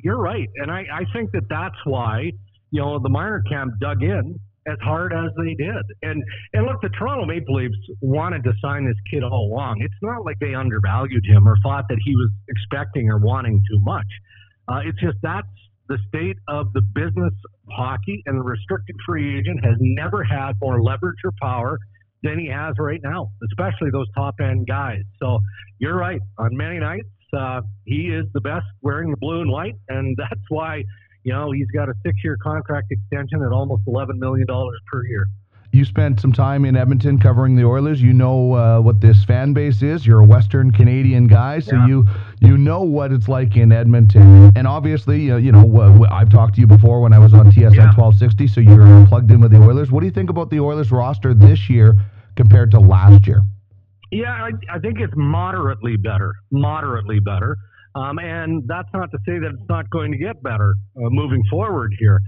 you're 0.05 0.21
right, 0.21 0.49
and 0.57 0.71
I, 0.71 0.85
I 0.93 1.05
think 1.15 1.33
that 1.33 1.45
that's 1.49 1.81
why 1.85 2.33
you 2.73 2.81
know 2.83 2.99
the 2.99 3.09
Marner 3.09 3.43
camp 3.49 3.73
dug 3.81 4.03
in 4.03 4.39
as 4.67 4.77
hard 4.83 5.13
as 5.13 5.31
they 5.37 5.55
did. 5.55 5.85
And 6.03 6.23
and 6.53 6.67
look, 6.67 6.81
the 6.83 6.91
Toronto 6.91 7.27
Maple 7.27 7.55
Leafs 7.57 7.79
wanted 8.01 8.45
to 8.45 8.53
sign 8.63 8.85
this 8.85 8.97
kid 9.11 9.23
all 9.23 9.51
along. 9.53 9.81
It's 9.81 9.95
not 10.03 10.25
like 10.25 10.39
they 10.41 10.55
undervalued 10.55 11.25
him 11.27 11.49
or 11.49 11.57
thought 11.63 11.87
that 11.89 11.99
he 12.05 12.15
was 12.15 12.31
expecting 12.49 13.11
or 13.11 13.19
wanting 13.19 13.61
too 13.71 13.81
much. 13.81 14.07
Uh, 14.69 14.81
it's 14.85 15.01
just 15.01 15.17
that's 15.23 15.49
the 15.89 15.99
state 16.09 16.37
of 16.49 16.73
the 16.73 16.83
business 16.95 17.33
of 17.33 17.73
hockey, 17.73 18.23
and 18.27 18.39
the 18.39 18.45
restricted 18.45 18.95
free 19.05 19.39
agent 19.39 19.65
has 19.65 19.75
never 19.81 20.23
had 20.23 20.53
more 20.61 20.83
leverage 20.83 21.19
or 21.25 21.33
power 21.43 21.79
than 22.23 22.39
he 22.39 22.49
has 22.49 22.75
right 22.79 23.01
now, 23.03 23.33
especially 23.51 23.91
those 23.91 24.07
top 24.15 24.35
end 24.41 24.67
guys. 24.69 25.03
So 25.21 25.41
you're 25.79 25.97
right. 25.97 26.21
On 26.39 26.57
many 26.57 26.79
nights, 26.79 27.09
uh, 27.37 27.63
he 27.87 28.09
is 28.09 28.27
the 28.35 28.41
best 28.41 28.67
wearing 28.83 29.11
the 29.11 29.17
blue 29.17 29.41
and 29.41 29.51
white, 29.51 29.75
and 29.89 30.17
that's 30.19 30.45
why 30.49 30.85
you 31.25 31.33
know 31.33 31.51
he's 31.53 31.71
got 31.75 31.89
a 31.89 31.95
six-year 32.05 32.37
contract 32.43 32.91
extension 32.91 33.43
at 33.43 33.53
almost 33.53 33.83
eleven 33.87 34.19
million 34.19 34.47
dollars 34.47 34.79
per 34.91 35.05
year. 35.07 35.27
You 35.73 35.85
spent 35.85 36.19
some 36.21 36.33
time 36.33 36.65
in 36.65 36.75
Edmonton 36.77 37.17
covering 37.21 37.55
the 37.55 37.65
Oilers. 37.65 38.03
You 38.03 38.13
know 38.13 38.55
uh, 38.55 38.81
what 38.81 39.01
this 39.01 39.23
fan 39.23 39.53
base 39.53 39.83
is. 39.83 40.05
You're 40.05 40.21
a 40.23 40.27
Western 40.27 40.73
Canadian 40.73 41.29
guy, 41.29 41.61
so 41.61 41.77
Yeah. 41.77 41.87
you 41.87 42.07
you 42.41 42.59
know 42.59 42.83
what 42.83 43.13
it's 43.13 43.29
like 43.29 43.57
in 43.57 43.71
Edmonton. 43.71 44.51
And 44.57 44.67
obviously, 44.67 45.31
uh, 45.31 45.37
you 45.37 45.53
know 45.53 45.63
wh- 45.63 45.97
wh- 46.05 46.13
I've 46.13 46.29
talked 46.29 46.57
to 46.57 46.61
you 46.61 46.67
before 46.67 47.01
when 47.01 47.13
I 47.13 47.21
was 47.21 47.33
on 47.35 47.53
TSN 47.53 47.75
Yeah. 47.77 47.93
1260, 47.95 48.49
so 48.49 48.61
you're 48.61 49.07
plugged 49.07 49.31
in 49.31 49.41
with 49.41 49.53
the 49.53 49.63
Oilers. 49.63 49.93
What 49.93 50.01
do 50.01 50.07
you 50.07 50.13
think 50.13 50.29
about 50.31 50.51
the 50.51 50.59
Oilers 50.59 50.91
roster 50.91 51.35
this 51.35 51.71
year 51.71 51.97
compared 52.35 52.73
to 52.73 52.81
last 52.81 53.29
year? 53.29 53.43
Yeah, 54.11 54.33
I, 54.33 54.51
I 54.75 54.79
think 54.81 54.99
it's 54.99 55.15
moderately 55.17 55.97
better, 55.97 56.35
moderately 56.51 57.21
better. 57.21 57.57
Um, 57.95 58.19
and 58.19 58.63
that's 58.67 58.89
not 58.95 59.11
to 59.11 59.19
say 59.27 59.39
that 59.39 59.51
it's 59.53 59.69
not 59.69 59.91
going 59.91 60.13
to 60.13 60.19
get 60.19 60.43
better 60.43 60.75
uh, 60.97 61.11
moving 61.11 61.43
forward 61.51 61.93
here. 61.99 62.21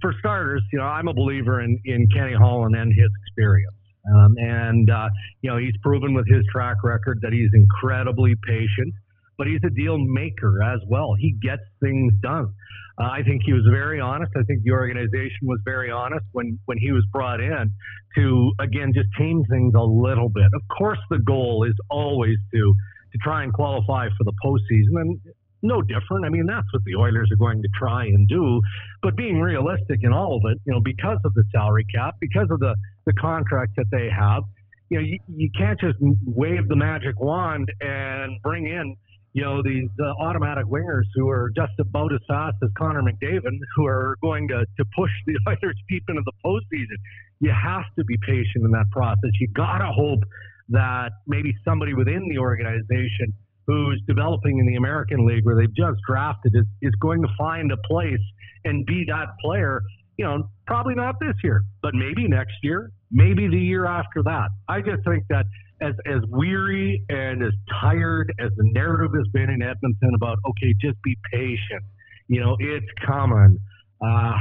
For 0.00 0.14
starters, 0.18 0.62
you 0.72 0.78
know, 0.78 0.84
I'm 0.84 1.08
a 1.08 1.14
believer 1.14 1.62
in, 1.62 1.80
in 1.84 2.06
Kenny 2.14 2.34
Holland 2.34 2.76
and 2.76 2.92
his 2.92 3.10
experience. 3.26 3.74
Um, 4.14 4.34
and, 4.36 4.90
uh, 4.90 5.08
you 5.42 5.50
know, 5.50 5.58
he's 5.58 5.76
proven 5.82 6.12
with 6.12 6.28
his 6.28 6.44
track 6.52 6.76
record 6.84 7.20
that 7.22 7.32
he's 7.32 7.50
incredibly 7.54 8.34
patient, 8.46 8.92
but 9.38 9.46
he's 9.46 9.60
a 9.64 9.70
deal 9.70 9.96
maker 9.98 10.62
as 10.62 10.80
well. 10.88 11.14
He 11.18 11.36
gets 11.40 11.62
things 11.80 12.12
done. 12.22 12.52
Uh, 13.00 13.04
I 13.04 13.22
think 13.22 13.42
he 13.44 13.52
was 13.52 13.66
very 13.70 14.00
honest. 14.00 14.32
I 14.36 14.42
think 14.42 14.62
the 14.64 14.72
organization 14.72 15.44
was 15.44 15.60
very 15.64 15.90
honest 15.90 16.26
when, 16.32 16.58
when 16.66 16.78
he 16.78 16.92
was 16.92 17.04
brought 17.10 17.40
in 17.40 17.72
to, 18.16 18.52
again, 18.60 18.92
just 18.94 19.08
tame 19.18 19.42
things 19.48 19.72
a 19.74 19.82
little 19.82 20.28
bit. 20.28 20.50
Of 20.52 20.62
course, 20.76 20.98
the 21.08 21.18
goal 21.20 21.64
is 21.66 21.74
always 21.88 22.36
to 22.52 22.74
to 23.12 23.18
try 23.18 23.44
and 23.44 23.52
qualify 23.52 24.08
for 24.16 24.24
the 24.24 24.32
postseason, 24.44 25.00
and 25.00 25.20
no 25.62 25.80
different. 25.80 26.24
I 26.24 26.28
mean, 26.28 26.46
that's 26.46 26.66
what 26.72 26.82
the 26.84 26.96
Oilers 26.96 27.30
are 27.32 27.36
going 27.36 27.62
to 27.62 27.68
try 27.78 28.04
and 28.04 28.26
do. 28.28 28.60
But 29.02 29.16
being 29.16 29.40
realistic 29.40 30.00
in 30.02 30.12
all 30.12 30.36
of 30.36 30.42
it, 30.50 30.58
you 30.66 30.72
know, 30.72 30.80
because 30.80 31.18
of 31.24 31.34
the 31.34 31.44
salary 31.52 31.86
cap, 31.94 32.16
because 32.20 32.48
of 32.50 32.58
the 32.60 32.74
the 33.06 33.12
contracts 33.14 33.74
that 33.76 33.86
they 33.90 34.08
have, 34.10 34.42
you 34.90 34.98
know, 34.98 35.04
you, 35.04 35.18
you 35.28 35.50
can't 35.56 35.80
just 35.80 35.96
wave 36.26 36.68
the 36.68 36.76
magic 36.76 37.18
wand 37.18 37.70
and 37.80 38.40
bring 38.42 38.66
in, 38.66 38.96
you 39.32 39.42
know, 39.42 39.62
these 39.62 39.88
uh, 40.00 40.22
automatic 40.22 40.66
wingers 40.66 41.04
who 41.14 41.28
are 41.28 41.50
just 41.56 41.72
about 41.78 42.12
as 42.12 42.20
fast 42.28 42.56
as 42.62 42.68
Connor 42.76 43.02
McDavid, 43.02 43.58
who 43.76 43.86
are 43.86 44.16
going 44.20 44.48
to 44.48 44.66
to 44.76 44.84
push 44.96 45.10
the 45.26 45.34
Oilers 45.48 45.78
deep 45.88 46.04
into 46.08 46.22
the 46.24 46.32
postseason. 46.44 46.98
you 47.40 47.52
have 47.52 47.84
to 47.96 48.04
be 48.04 48.16
patient 48.26 48.64
in 48.64 48.70
that 48.72 48.90
process. 48.90 49.30
You 49.40 49.48
gotta 49.54 49.90
hope 49.90 50.20
that 50.68 51.10
maybe 51.26 51.54
somebody 51.64 51.94
within 51.94 52.26
the 52.28 52.38
organization 52.38 53.32
who's 53.66 54.02
developing 54.06 54.58
in 54.58 54.66
the 54.66 54.76
American 54.76 55.26
League 55.26 55.44
where 55.44 55.56
they've 55.56 55.74
just 55.74 55.98
drafted 56.06 56.52
is, 56.54 56.66
is 56.82 56.92
going 57.00 57.22
to 57.22 57.28
find 57.38 57.70
a 57.72 57.76
place 57.88 58.20
and 58.64 58.84
be 58.86 59.04
that 59.08 59.26
player. 59.40 59.82
You 60.18 60.26
know, 60.26 60.48
probably 60.66 60.94
not 60.94 61.16
this 61.20 61.34
year, 61.42 61.62
but 61.82 61.94
maybe 61.94 62.28
next 62.28 62.54
year, 62.62 62.90
maybe 63.10 63.48
the 63.48 63.58
year 63.58 63.86
after 63.86 64.22
that. 64.24 64.48
I 64.68 64.80
just 64.80 65.04
think 65.06 65.24
that 65.30 65.46
as 65.80 65.94
as 66.06 66.20
weary 66.28 67.02
and 67.08 67.42
as 67.42 67.52
tired 67.80 68.32
as 68.38 68.50
the 68.56 68.64
narrative 68.72 69.12
has 69.16 69.26
been 69.32 69.50
in 69.50 69.62
Edmonton 69.62 70.14
about 70.14 70.38
okay, 70.50 70.74
just 70.80 71.00
be 71.02 71.16
patient. 71.32 71.82
You 72.28 72.40
know, 72.40 72.56
it's 72.58 72.86
coming. 73.06 73.58
Uh, 74.00 74.34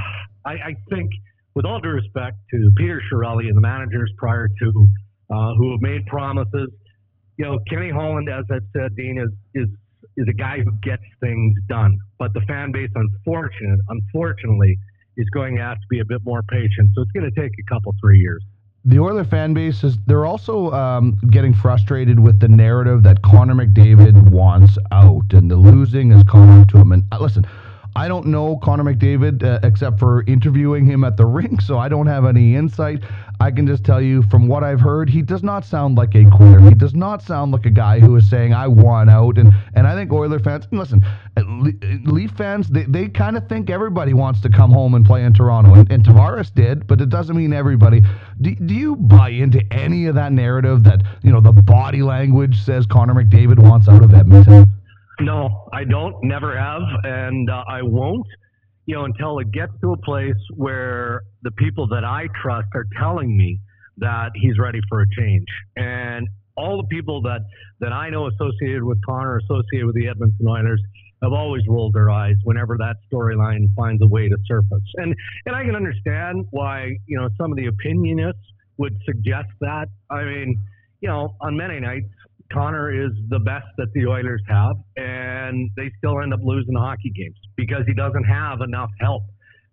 I, 0.46 0.54
I 0.54 0.76
think, 0.90 1.12
with 1.56 1.66
all 1.66 1.80
due 1.80 1.90
respect 1.90 2.38
to 2.52 2.72
Peter 2.78 3.02
Chiarelli 3.12 3.48
and 3.48 3.58
the 3.58 3.62
managers 3.62 4.12
prior 4.18 4.48
to 4.48 4.88
uh, 5.32 5.54
who 5.56 5.72
have 5.72 5.82
made 5.82 6.06
promises, 6.06 6.70
you 7.38 7.46
know, 7.46 7.60
Kenny 7.70 7.90
Holland, 7.90 8.30
as 8.30 8.46
I've 8.52 8.68
said, 8.76 8.96
Dean 8.96 9.18
is 9.18 9.32
is 9.56 9.70
is 10.18 10.28
a 10.28 10.34
guy 10.34 10.60
who 10.60 10.72
gets 10.84 11.04
things 11.20 11.56
done. 11.68 11.98
But 12.20 12.34
the 12.34 12.42
fan 12.42 12.72
base, 12.72 12.90
unfortunate, 12.96 13.80
unfortunately, 13.88 14.78
is 15.18 15.28
going 15.30 15.56
to 15.56 15.62
have 15.62 15.78
to 15.78 15.88
be 15.90 16.00
a 16.00 16.06
bit 16.06 16.22
more 16.24 16.42
patient. 16.44 16.90
So 16.96 17.02
it's 17.02 17.12
going 17.12 17.30
to 17.32 17.42
take 17.42 17.52
a 17.60 17.74
couple, 17.74 17.94
three 18.02 18.20
years 18.20 18.44
the 18.84 19.00
Oiler 19.00 19.24
fan 19.24 19.54
base 19.54 19.84
is 19.84 19.98
they're 20.08 20.26
also 20.26 20.72
um, 20.72 21.20
getting 21.30 21.54
frustrated 21.54 22.20
with 22.20 22.40
the 22.40 22.48
narrative 22.48 23.04
that 23.04 23.22
Connor 23.22 23.54
McDavid 23.54 24.32
wants 24.32 24.78
out 24.92 25.34
and 25.34 25.52
the 25.52 25.56
losing 25.56 26.12
is 26.12 26.24
coming 26.24 26.66
to 26.68 26.78
him. 26.78 26.92
And 26.92 27.04
uh, 27.12 27.20
listen, 27.20 27.46
I 27.96 28.08
don't 28.08 28.28
know 28.28 28.58
Connor 28.58 28.84
McDavid 28.84 29.44
uh, 29.44 29.60
except 29.64 30.00
for 30.00 30.24
interviewing 30.24 30.86
him 30.86 31.04
at 31.04 31.18
the 31.18 31.26
rink, 31.42 31.62
so 31.62 31.78
I 31.78 31.90
don't 31.90 32.08
have 32.08 32.26
any 32.26 32.56
insight. 32.56 33.04
I 33.40 33.50
can 33.50 33.66
just 33.66 33.84
tell 33.84 34.00
you 34.00 34.22
from 34.24 34.48
what 34.48 34.64
I've 34.64 34.80
heard, 34.80 35.10
he 35.10 35.24
does 35.24 35.42
not 35.42 35.66
sound 35.66 35.98
like 35.98 36.14
a 36.14 36.26
quitter. 36.30 36.60
He 36.60 36.76
does 36.76 36.94
not 36.94 37.24
sound 37.24 37.52
like 37.52 37.66
a 37.66 37.72
guy 37.72 38.00
who 38.00 38.16
is 38.16 38.30
saying, 38.30 38.54
I 38.54 38.68
want 38.68 39.10
out. 39.10 39.40
And, 39.40 39.52
and 39.74 39.88
I 39.88 39.96
think 39.96 40.12
Oiler 40.14 40.38
fans, 40.38 40.68
listen, 40.72 41.04
Leaf 42.06 42.32
fans, 42.32 42.70
they, 42.70 42.84
they 42.84 43.08
kind 43.08 43.36
of 43.36 43.50
think 43.50 43.72
everybody 43.72 44.14
wants 44.14 44.42
to 44.42 44.50
come 44.50 44.72
home 44.72 44.94
and 44.94 45.04
play 45.04 45.24
in 45.24 45.34
Toronto. 45.34 45.74
And, 45.74 45.92
and 45.92 46.04
Tavares 46.04 46.54
did, 46.54 46.86
but 46.86 47.02
it 47.02 47.10
doesn't 47.10 47.36
mean 47.36 47.52
everybody. 47.52 48.04
Do, 48.42 48.54
do 48.54 48.76
you 48.76 48.96
buy 48.96 49.30
into 49.30 49.62
any 49.74 50.06
of 50.06 50.14
that 50.16 50.32
narrative 50.32 50.84
that, 50.84 51.02
you 51.24 51.32
know, 51.32 51.42
the 51.42 51.52
body 51.52 52.04
language 52.04 52.64
says 52.64 52.86
Connor 52.86 53.16
McDavid 53.16 53.58
wants 53.58 53.88
out 53.88 54.04
of 54.04 54.14
Edmonton? 54.14 54.68
No, 55.22 55.68
I 55.72 55.84
don't. 55.84 56.16
Never 56.24 56.58
have, 56.58 56.82
and 57.04 57.50
uh, 57.50 57.64
I 57.68 57.84
won't. 57.84 58.26
You 58.88 58.96
know, 58.96 59.06
until 59.06 59.38
it 59.40 59.52
gets 59.52 59.72
to 59.82 59.94
a 59.94 59.98
place 59.98 60.42
where 60.56 61.22
the 61.44 61.52
people 61.52 61.88
that 61.90 62.04
I 62.04 62.28
trust 62.42 62.68
are 62.74 62.86
telling 63.00 63.38
me 63.38 63.60
that 63.98 64.32
he's 64.36 64.58
ready 64.58 64.80
for 64.90 65.02
a 65.02 65.06
change, 65.16 65.46
and 65.76 66.28
all 66.58 66.78
the 66.78 66.88
people 66.88 67.22
that 67.22 67.42
that 67.80 67.94
I 67.94 68.10
know 68.10 68.28
associated 68.28 68.84
with 68.84 68.98
Connor, 69.06 69.38
associated 69.38 69.86
with 69.86 69.96
the 69.96 70.08
Edmonton 70.08 70.48
Oilers, 70.48 70.82
have 71.22 71.34
always 71.34 71.62
rolled 71.68 71.94
their 71.94 72.10
eyes 72.10 72.36
whenever 72.44 72.76
that 72.78 72.96
storyline 73.14 73.68
finds 73.76 74.02
a 74.02 74.08
way 74.08 74.28
to 74.28 74.38
surface. 74.48 74.84
And 74.96 75.16
and 75.46 75.56
I 75.56 75.64
can 75.64 75.76
understand 75.76 76.48
why 76.50 76.98
you 77.06 77.20
know 77.20 77.30
some 77.38 77.52
of 77.52 77.58
the 77.58 77.68
opinionists 77.68 78.34
would 78.78 78.98
suggest 79.06 79.50
that. 79.60 79.88
I 80.10 80.24
mean, 80.24 80.60
you 81.00 81.10
know, 81.10 81.36
on 81.42 81.56
many 81.56 81.80
nights 81.80 82.10
Connor 82.54 83.06
is 83.06 83.12
the 83.30 83.40
best 83.40 83.66
that 83.78 83.88
the 83.94 84.06
Oilers 84.08 84.42
have, 84.48 84.76
and 84.98 85.70
they 85.76 85.92
still 85.98 86.22
end 86.22 86.34
up 86.34 86.40
losing 86.44 86.76
hockey 86.76 87.12
games 87.16 87.38
because 87.56 87.84
he 87.88 87.94
doesn't 87.94 88.24
have 88.24 88.62
enough 88.62 88.90
help. 89.00 89.24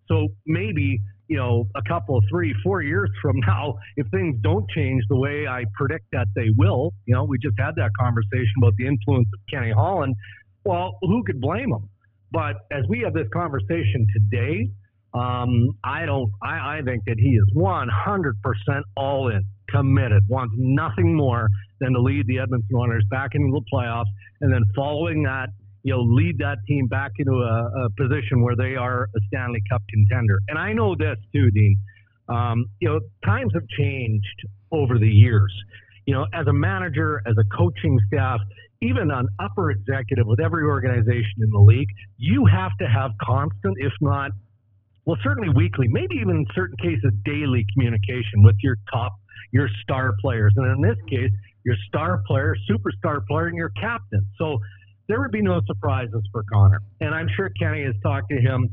So 0.07 0.27
maybe, 0.45 0.99
you 1.27 1.37
know, 1.37 1.67
a 1.75 1.81
couple, 1.87 2.19
three, 2.29 2.53
four 2.63 2.81
years 2.81 3.09
from 3.21 3.37
now, 3.47 3.75
if 3.97 4.07
things 4.07 4.37
don't 4.41 4.69
change 4.71 5.03
the 5.09 5.17
way 5.17 5.47
I 5.47 5.63
predict 5.75 6.05
that 6.11 6.27
they 6.35 6.49
will, 6.57 6.91
you 7.05 7.13
know, 7.13 7.23
we 7.23 7.37
just 7.37 7.55
had 7.59 7.75
that 7.75 7.91
conversation 7.99 8.53
about 8.61 8.73
the 8.77 8.87
influence 8.87 9.27
of 9.33 9.39
Kenny 9.51 9.71
Holland. 9.71 10.15
Well, 10.65 10.97
who 11.01 11.23
could 11.23 11.39
blame 11.39 11.71
him? 11.71 11.89
But 12.31 12.57
as 12.71 12.83
we 12.89 12.99
have 13.01 13.13
this 13.13 13.27
conversation 13.33 14.05
today, 14.13 14.69
um, 15.13 15.71
I 15.83 16.05
don't. 16.05 16.31
I, 16.43 16.77
I 16.77 16.81
think 16.85 17.03
that 17.07 17.15
he 17.17 17.29
is 17.29 17.45
100% 17.55 18.81
all 18.95 19.29
in, 19.29 19.43
committed, 19.69 20.23
wants 20.27 20.53
nothing 20.55 21.15
more 21.15 21.47
than 21.79 21.93
to 21.93 22.01
lead 22.01 22.27
the 22.27 22.39
Edmonton 22.39 22.75
Oilers 22.75 23.03
back 23.09 23.31
into 23.33 23.51
the 23.51 23.63
playoffs, 23.71 24.11
and 24.41 24.53
then 24.53 24.63
following 24.75 25.23
that, 25.23 25.49
you 25.83 25.93
know, 25.93 26.01
lead 26.01 26.37
that 26.39 26.57
team 26.67 26.87
back 26.87 27.11
into 27.19 27.31
a, 27.31 27.85
a 27.85 27.89
position 27.97 28.41
where 28.41 28.55
they 28.55 28.75
are 28.75 29.03
a 29.03 29.19
Stanley 29.27 29.61
Cup 29.69 29.81
contender. 29.89 30.39
And 30.49 30.57
I 30.57 30.73
know 30.73 30.95
this 30.95 31.17
too, 31.33 31.49
Dean. 31.51 31.77
Um, 32.27 32.65
you 32.79 32.89
know, 32.89 32.99
times 33.25 33.51
have 33.53 33.67
changed 33.77 34.47
over 34.71 34.99
the 34.99 35.07
years. 35.07 35.51
You 36.05 36.15
know, 36.15 36.25
as 36.33 36.47
a 36.47 36.53
manager, 36.53 37.21
as 37.25 37.35
a 37.39 37.57
coaching 37.57 37.97
staff, 38.07 38.39
even 38.81 39.11
an 39.11 39.27
upper 39.39 39.71
executive 39.71 40.25
with 40.25 40.39
every 40.39 40.63
organization 40.63 41.43
in 41.43 41.49
the 41.51 41.59
league, 41.59 41.89
you 42.17 42.45
have 42.45 42.71
to 42.79 42.87
have 42.87 43.11
constant, 43.21 43.75
if 43.79 43.93
not, 43.99 44.31
well, 45.05 45.17
certainly 45.23 45.49
weekly, 45.55 45.87
maybe 45.89 46.15
even 46.15 46.35
in 46.37 46.45
certain 46.53 46.77
cases, 46.77 47.11
daily 47.25 47.65
communication 47.73 48.43
with 48.43 48.55
your 48.61 48.75
top, 48.91 49.13
your 49.51 49.67
star 49.81 50.13
players. 50.21 50.53
And 50.55 50.65
in 50.75 50.81
this 50.81 50.97
case, 51.09 51.31
your 51.69 51.77
star 51.87 52.23
player, 52.25 52.55
superstar 52.67 53.23
player, 53.27 53.47
and 53.47 53.55
your 53.55 53.69
captain. 53.79 54.25
So 54.39 54.57
there 55.07 55.19
would 55.19 55.31
be 55.31 55.41
no 55.41 55.61
surprises 55.67 56.23
for 56.31 56.43
Connor. 56.51 56.81
And 56.99 57.13
I'm 57.13 57.27
sure 57.35 57.51
Kenny 57.59 57.83
has 57.83 57.93
talked 58.01 58.29
to 58.31 58.37
him 58.37 58.69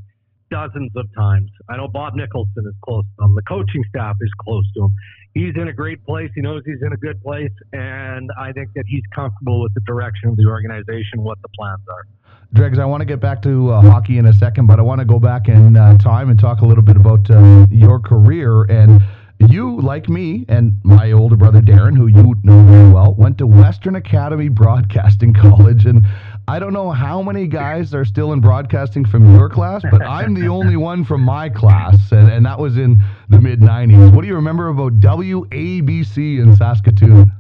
dozens 0.50 0.92
of 0.96 1.06
times. 1.14 1.50
I 1.68 1.76
know 1.76 1.88
Bob 1.88 2.14
Nicholson 2.14 2.64
is 2.66 2.74
close 2.82 3.04
to 3.18 3.24
him. 3.24 3.35
The 3.35 3.42
coaching 3.42 3.85
staff 3.90 4.16
is 4.20 4.30
close 4.40 4.64
to 4.76 4.85
him. 4.85 4.94
He's 5.35 5.54
in 5.56 5.68
a 5.68 5.72
great 5.72 6.02
place. 6.06 6.30
He 6.35 6.40
knows 6.40 6.62
he's 6.64 6.80
in 6.80 6.92
a 6.92 6.96
good 6.96 7.20
place. 7.22 7.50
And 7.74 8.30
I 8.38 8.52
think 8.52 8.70
that 8.76 8.85
he's 8.87 9.02
comfortable 9.14 9.61
with 9.61 9.74
the 9.74 9.82
direction 9.87 10.30
of 10.30 10.37
the 10.37 10.46
organization, 10.46 11.22
what 11.22 11.37
the 11.42 11.48
plans 11.48 11.82
are. 11.90 12.06
Dregs, 12.54 12.78
I 12.78 12.87
want 12.87 13.02
to 13.02 13.04
get 13.04 13.20
back 13.20 13.42
to 13.42 13.72
uh, 13.72 13.82
hockey 13.82 14.16
in 14.16 14.26
a 14.26 14.32
second, 14.32 14.68
but 14.68 14.78
I 14.78 14.82
want 14.82 15.00
to 15.00 15.04
go 15.04 15.18
back 15.18 15.48
in 15.48 15.76
uh, 15.76 15.98
time 15.98 16.30
and 16.30 16.38
talk 16.38 16.61
a 16.61 16.64
little 16.64 16.85
bit 16.85 16.96
about 16.96 17.28
uh, 17.30 17.66
your 17.70 17.98
career 17.98 18.62
and 18.64 19.02
you, 19.38 19.81
like 19.81 20.09
me, 20.09 20.44
and 20.49 20.79
my 20.83 21.12
older 21.12 21.37
brother 21.37 21.61
Darren, 21.61 21.96
who 21.96 22.07
you 22.07 22.35
know 22.42 22.64
very 22.64 22.90
well, 22.90 23.14
went 23.14 23.38
to 23.38 23.46
Western 23.46 23.96
Academy 23.96 24.49
Broadcasting 24.49 25.35
College. 25.35 25.87
And 25.87 26.07
I 26.49 26.59
don't 26.59 26.72
know 26.72 26.90
how 26.90 27.22
many 27.22 27.46
guys 27.46 27.94
are 27.94 28.05
still 28.05 28.33
in 28.33 28.40
broadcasting 28.40 29.05
from 29.05 29.35
your 29.35 29.49
class, 29.49 29.83
but 29.90 30.03
I'm 30.03 30.35
the 30.35 30.49
only 30.49 30.77
one 30.90 31.05
from 31.05 31.22
my 31.22 31.49
class. 31.49 31.96
And, 32.12 32.31
and 32.31 32.46
that 32.46 32.59
was 32.59 32.77
in 32.79 33.03
the 33.29 33.40
mid 33.40 33.61
90s. 33.61 34.14
What 34.14 34.22
do 34.22 34.29
you 34.29 34.37
remember 34.37 34.68
about 34.68 35.01
WABC 35.01 36.40
in 36.42 36.57
Saskatoon? 36.57 37.31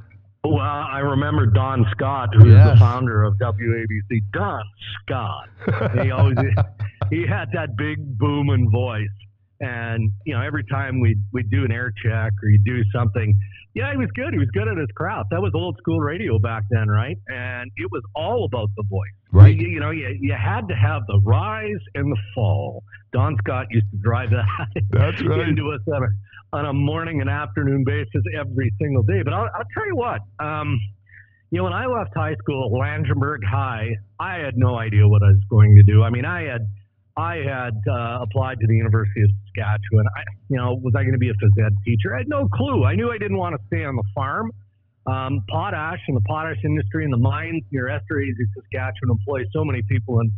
Well, 0.44 0.60
I 0.60 1.00
remember 1.00 1.46
Don 1.46 1.86
Scott, 1.90 2.28
who 2.34 2.50
yes. 2.50 2.66
is 2.66 2.72
the 2.74 2.78
founder 2.78 3.24
of 3.24 3.34
WABC. 3.34 4.22
Don 4.32 4.62
Scott. 5.02 5.48
he 6.04 6.10
always 6.10 6.36
he 7.10 7.26
had 7.26 7.50
that 7.52 7.76
big 7.76 8.18
booming 8.18 8.70
voice. 8.70 9.08
And 9.60 10.12
you 10.24 10.34
know, 10.34 10.42
every 10.42 10.64
time 10.64 11.00
we 11.00 11.16
we 11.32 11.42
do 11.44 11.64
an 11.64 11.72
air 11.72 11.92
check 12.02 12.32
or 12.42 12.48
you 12.50 12.58
do 12.64 12.82
something, 12.92 13.34
yeah, 13.76 13.90
he 13.90 13.98
was 13.98 14.08
good. 14.14 14.32
He 14.32 14.38
was 14.38 14.48
good 14.54 14.68
at 14.68 14.78
his 14.78 14.88
craft. 14.94 15.28
That 15.30 15.42
was 15.42 15.52
old 15.54 15.76
school 15.76 16.00
radio 16.00 16.38
back 16.38 16.64
then, 16.70 16.88
right? 16.88 17.18
And 17.28 17.70
it 17.76 17.90
was 17.92 18.02
all 18.14 18.46
about 18.46 18.70
the 18.74 18.82
voice. 18.84 19.12
Right. 19.30 19.54
You, 19.54 19.68
you 19.68 19.80
know, 19.80 19.90
you, 19.90 20.16
you 20.18 20.32
had 20.32 20.66
to 20.68 20.74
have 20.74 21.02
the 21.06 21.20
rise 21.24 21.82
and 21.94 22.10
the 22.10 22.16
fall. 22.34 22.82
Don 23.12 23.36
Scott 23.36 23.66
used 23.70 23.90
to 23.90 23.98
drive 23.98 24.30
that 24.30 24.46
That's 24.90 25.22
right. 25.22 25.48
into 25.48 25.70
us 25.72 25.80
on 25.94 26.02
a, 26.04 26.56
on 26.56 26.64
a 26.66 26.72
morning 26.72 27.20
and 27.20 27.28
afternoon 27.28 27.84
basis 27.84 28.22
every 28.38 28.72
single 28.80 29.02
day. 29.02 29.22
But 29.22 29.34
I'll, 29.34 29.48
I'll 29.54 29.68
tell 29.74 29.86
you 29.86 29.96
what. 29.96 30.20
Um, 30.38 30.80
you 31.50 31.58
know, 31.58 31.64
when 31.64 31.74
I 31.74 31.84
left 31.84 32.12
high 32.16 32.34
school, 32.36 32.70
Langenburg 32.72 33.44
High, 33.44 33.90
I 34.18 34.38
had 34.38 34.56
no 34.56 34.76
idea 34.76 35.06
what 35.06 35.22
I 35.22 35.28
was 35.28 35.44
going 35.50 35.76
to 35.76 35.82
do. 35.82 36.02
I 36.02 36.08
mean, 36.08 36.24
I 36.24 36.44
had 36.44 36.66
I 37.16 37.36
had 37.36 37.74
uh, 37.88 38.18
applied 38.22 38.58
to 38.60 38.66
the 38.66 38.74
University 38.74 39.22
of 39.22 39.30
Saskatchewan. 39.56 40.06
I, 40.16 40.22
you 40.48 40.56
know, 40.56 40.78
was 40.82 40.94
I 40.96 41.02
going 41.02 41.12
to 41.12 41.18
be 41.18 41.30
a 41.30 41.34
phys 41.34 41.66
ed 41.66 41.76
teacher? 41.84 42.14
I 42.14 42.18
had 42.18 42.28
no 42.28 42.48
clue. 42.48 42.84
I 42.84 42.94
knew 42.94 43.10
I 43.10 43.18
didn't 43.18 43.38
want 43.38 43.54
to 43.58 43.66
stay 43.66 43.84
on 43.84 43.96
the 43.96 44.04
farm. 44.14 44.50
Um, 45.06 45.44
potash 45.48 46.00
and 46.08 46.16
the 46.16 46.22
potash 46.22 46.58
industry 46.64 47.04
and 47.04 47.12
the 47.12 47.18
mines 47.18 47.62
near 47.70 47.86
Esterhazy, 47.86 48.44
Saskatchewan 48.54 49.10
employ 49.10 49.44
so 49.52 49.64
many 49.64 49.82
people 49.88 50.20
in, 50.20 50.32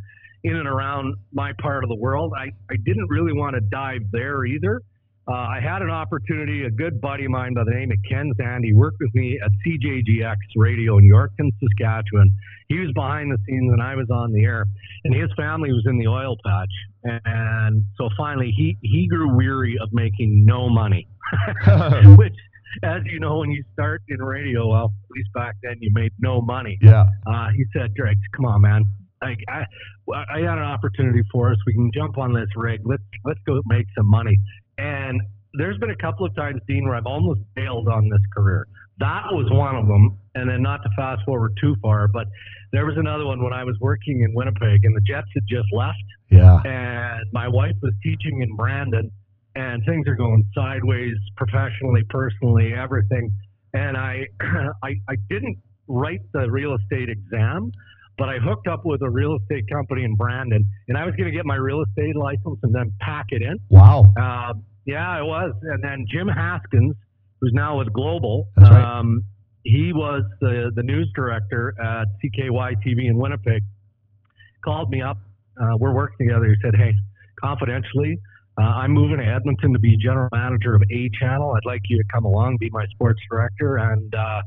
in 0.45 0.57
and 0.57 0.69
around 0.69 1.17
my 1.33 1.53
part 1.61 1.85
of 1.85 1.89
the 1.89 1.97
world. 1.97 2.33
I, 2.37 2.51
I 2.71 2.77
didn't 2.85 3.09
really 3.09 3.33
want 3.33 3.55
to 3.55 3.61
dive 3.61 4.03
there 4.13 4.45
either. 4.45 4.83
Uh, 5.31 5.35
I 5.35 5.61
had 5.63 5.83
an 5.83 5.91
opportunity, 5.91 6.65
a 6.65 6.71
good 6.71 7.03
buddy 7.03 7.27
of 7.27 7.31
mine 7.31 7.53
by 7.53 7.65
the 7.65 7.73
name 7.73 7.91
of 7.91 7.99
Ken 8.09 8.33
Zandy 8.41 8.75
worked 8.75 8.97
with 8.99 9.15
me 9.15 9.39
at 9.45 9.51
CJGX 9.67 10.37
Radio 10.57 10.97
in 10.97 11.05
Yorkton, 11.05 11.51
Saskatchewan. 11.61 12.33
He 12.69 12.79
was 12.79 12.91
behind 12.95 13.31
the 13.31 13.37
scenes 13.47 13.71
and 13.71 13.83
I 13.83 13.95
was 13.95 14.09
on 14.11 14.33
the 14.33 14.43
air. 14.45 14.65
And 15.05 15.15
his 15.15 15.31
family 15.37 15.71
was 15.71 15.85
in 15.87 15.99
the 15.99 16.07
oil 16.07 16.37
patch. 16.47 17.21
And 17.27 17.85
so 17.99 18.09
finally, 18.17 18.55
he, 18.57 18.79
he 18.81 19.07
grew 19.07 19.37
weary 19.37 19.77
of 19.83 19.91
making 19.93 20.47
no 20.47 20.71
money, 20.71 21.07
which, 22.17 22.35
as 22.83 23.03
you 23.05 23.21
know, 23.21 23.39
when 23.39 23.51
you 23.51 23.63
start 23.75 24.03
in 24.09 24.23
radio, 24.23 24.69
well, 24.69 24.95
at 25.05 25.11
least 25.15 25.29
back 25.35 25.57
then, 25.63 25.77
you 25.81 25.91
made 25.93 26.13
no 26.19 26.41
money. 26.41 26.79
Yeah. 26.81 27.05
Uh, 27.27 27.49
he 27.55 27.67
said, 27.75 27.93
Drake, 27.93 28.17
come 28.35 28.47
on, 28.47 28.63
man. 28.63 28.85
I, 29.21 29.37
I, 29.49 29.65
I 30.15 30.39
had 30.39 30.57
an 30.57 30.65
opportunity 30.65 31.23
for 31.31 31.51
us. 31.53 31.59
We 31.67 31.75
can 31.75 31.91
jump 31.93 32.17
on 32.19 32.33
this 32.33 32.49
rig. 32.55 32.81
Let's 32.85 33.03
let's 33.25 33.41
go 33.47 33.61
make 33.67 33.87
some 33.97 34.09
money. 34.09 34.39
And 34.79 35.21
there's 35.55 35.79
been 35.79 35.91
a 35.91 35.97
couple 35.97 36.25
of 36.25 36.35
times, 36.37 36.61
Dean, 36.69 36.85
where 36.85 36.95
I've 36.95 37.07
almost 37.07 37.41
bailed 37.55 37.89
on 37.89 38.09
this 38.09 38.21
career. 38.35 38.67
That 38.99 39.25
was 39.31 39.47
one 39.51 39.77
of 39.77 39.87
them. 39.87 40.19
And 40.35 40.49
then 40.49 40.63
not 40.63 40.83
to 40.83 40.89
fast 40.97 41.23
forward 41.25 41.57
too 41.61 41.77
far, 41.83 42.09
but 42.09 42.27
there 42.73 42.87
was 42.87 42.97
another 42.97 43.25
one 43.27 43.43
when 43.43 43.53
I 43.53 43.65
was 43.65 43.77
working 43.81 44.23
in 44.23 44.35
Winnipeg 44.35 44.85
and 44.85 44.95
the 44.97 45.01
Jets 45.01 45.29
had 45.35 45.43
just 45.49 45.69
left 45.73 45.97
Yeah. 46.31 46.61
and 46.65 47.27
my 47.33 47.49
wife 47.49 47.75
was 47.83 47.93
teaching 48.03 48.43
in 48.43 48.55
Brandon, 48.57 49.11
and 49.55 49.83
things 49.85 50.07
are 50.07 50.15
going 50.15 50.45
sideways 50.55 51.15
professionally, 51.37 52.03
personally, 52.11 52.75
everything. 52.75 53.33
And 53.75 53.97
I, 53.97 54.27
I, 54.83 54.95
I 55.09 55.17
didn't 55.29 55.59
write 55.89 56.21
the 56.33 56.49
real 56.51 56.77
estate 56.77 57.09
exam, 57.09 57.73
but 58.19 58.29
I 58.29 58.39
hooked 58.39 58.67
up 58.69 58.85
with 58.85 59.03
a 59.03 59.11
real 59.11 59.37
estate 59.37 59.65
company 59.73 60.05
in 60.05 60.15
Brandon, 60.15 60.65
and 60.89 60.99
I 60.99 61.05
was 61.05 61.15
going 61.15 61.31
to 61.31 61.37
get 61.37 61.47
my 61.47 61.57
real 61.57 61.83
estate 61.83 62.15
license 62.17 62.59
and 62.63 62.75
then 62.75 62.93
pack 63.01 63.27
it 63.31 63.43
in. 63.43 63.57
Wow. 63.71 64.13
Uh, 64.21 64.55
yeah, 64.89 65.07
I 65.09 65.23
was. 65.23 65.53
And 65.63 65.85
then 65.85 66.07
Jim 66.11 66.29
Haskins, 66.29 66.97
who's 67.41 67.53
now 67.55 67.79
with 67.79 67.93
Global, 67.93 68.49
That's 68.57 68.71
right. 68.71 68.99
um, 68.99 69.23
he 69.65 69.93
was 69.93 70.23
the, 70.41 70.73
the 70.75 70.83
news 70.83 71.11
director 71.15 71.75
at 71.79 72.07
CKY 72.25 72.75
TV 72.85 73.07
in 73.09 73.19
Winnipeg, 73.19 73.63
called 74.65 74.89
me 74.91 75.03
up. 75.03 75.19
Uh, 75.61 75.77
we're 75.79 75.95
working 75.95 76.27
together. 76.27 76.47
He 76.47 76.55
said, 76.63 76.75
Hey, 76.75 76.95
confidentially, 77.39 78.19
uh, 78.59 78.65
I'm 78.65 78.93
moving 78.93 79.19
to 79.19 79.25
Edmonton 79.27 79.75
to 79.75 79.79
be 79.79 79.97
general 80.03 80.31
manager 80.33 80.75
of 80.75 80.83
A 80.91 81.11
Channel. 81.21 81.53
I'd 81.55 81.67
like 81.69 81.83
you 81.89 81.99
to 81.99 82.05
come 82.13 82.25
along, 82.25 82.57
be 82.59 82.71
my 82.71 82.87
sports 82.95 83.21
director, 83.31 83.77
and 83.77 84.13
uh, 84.15 84.41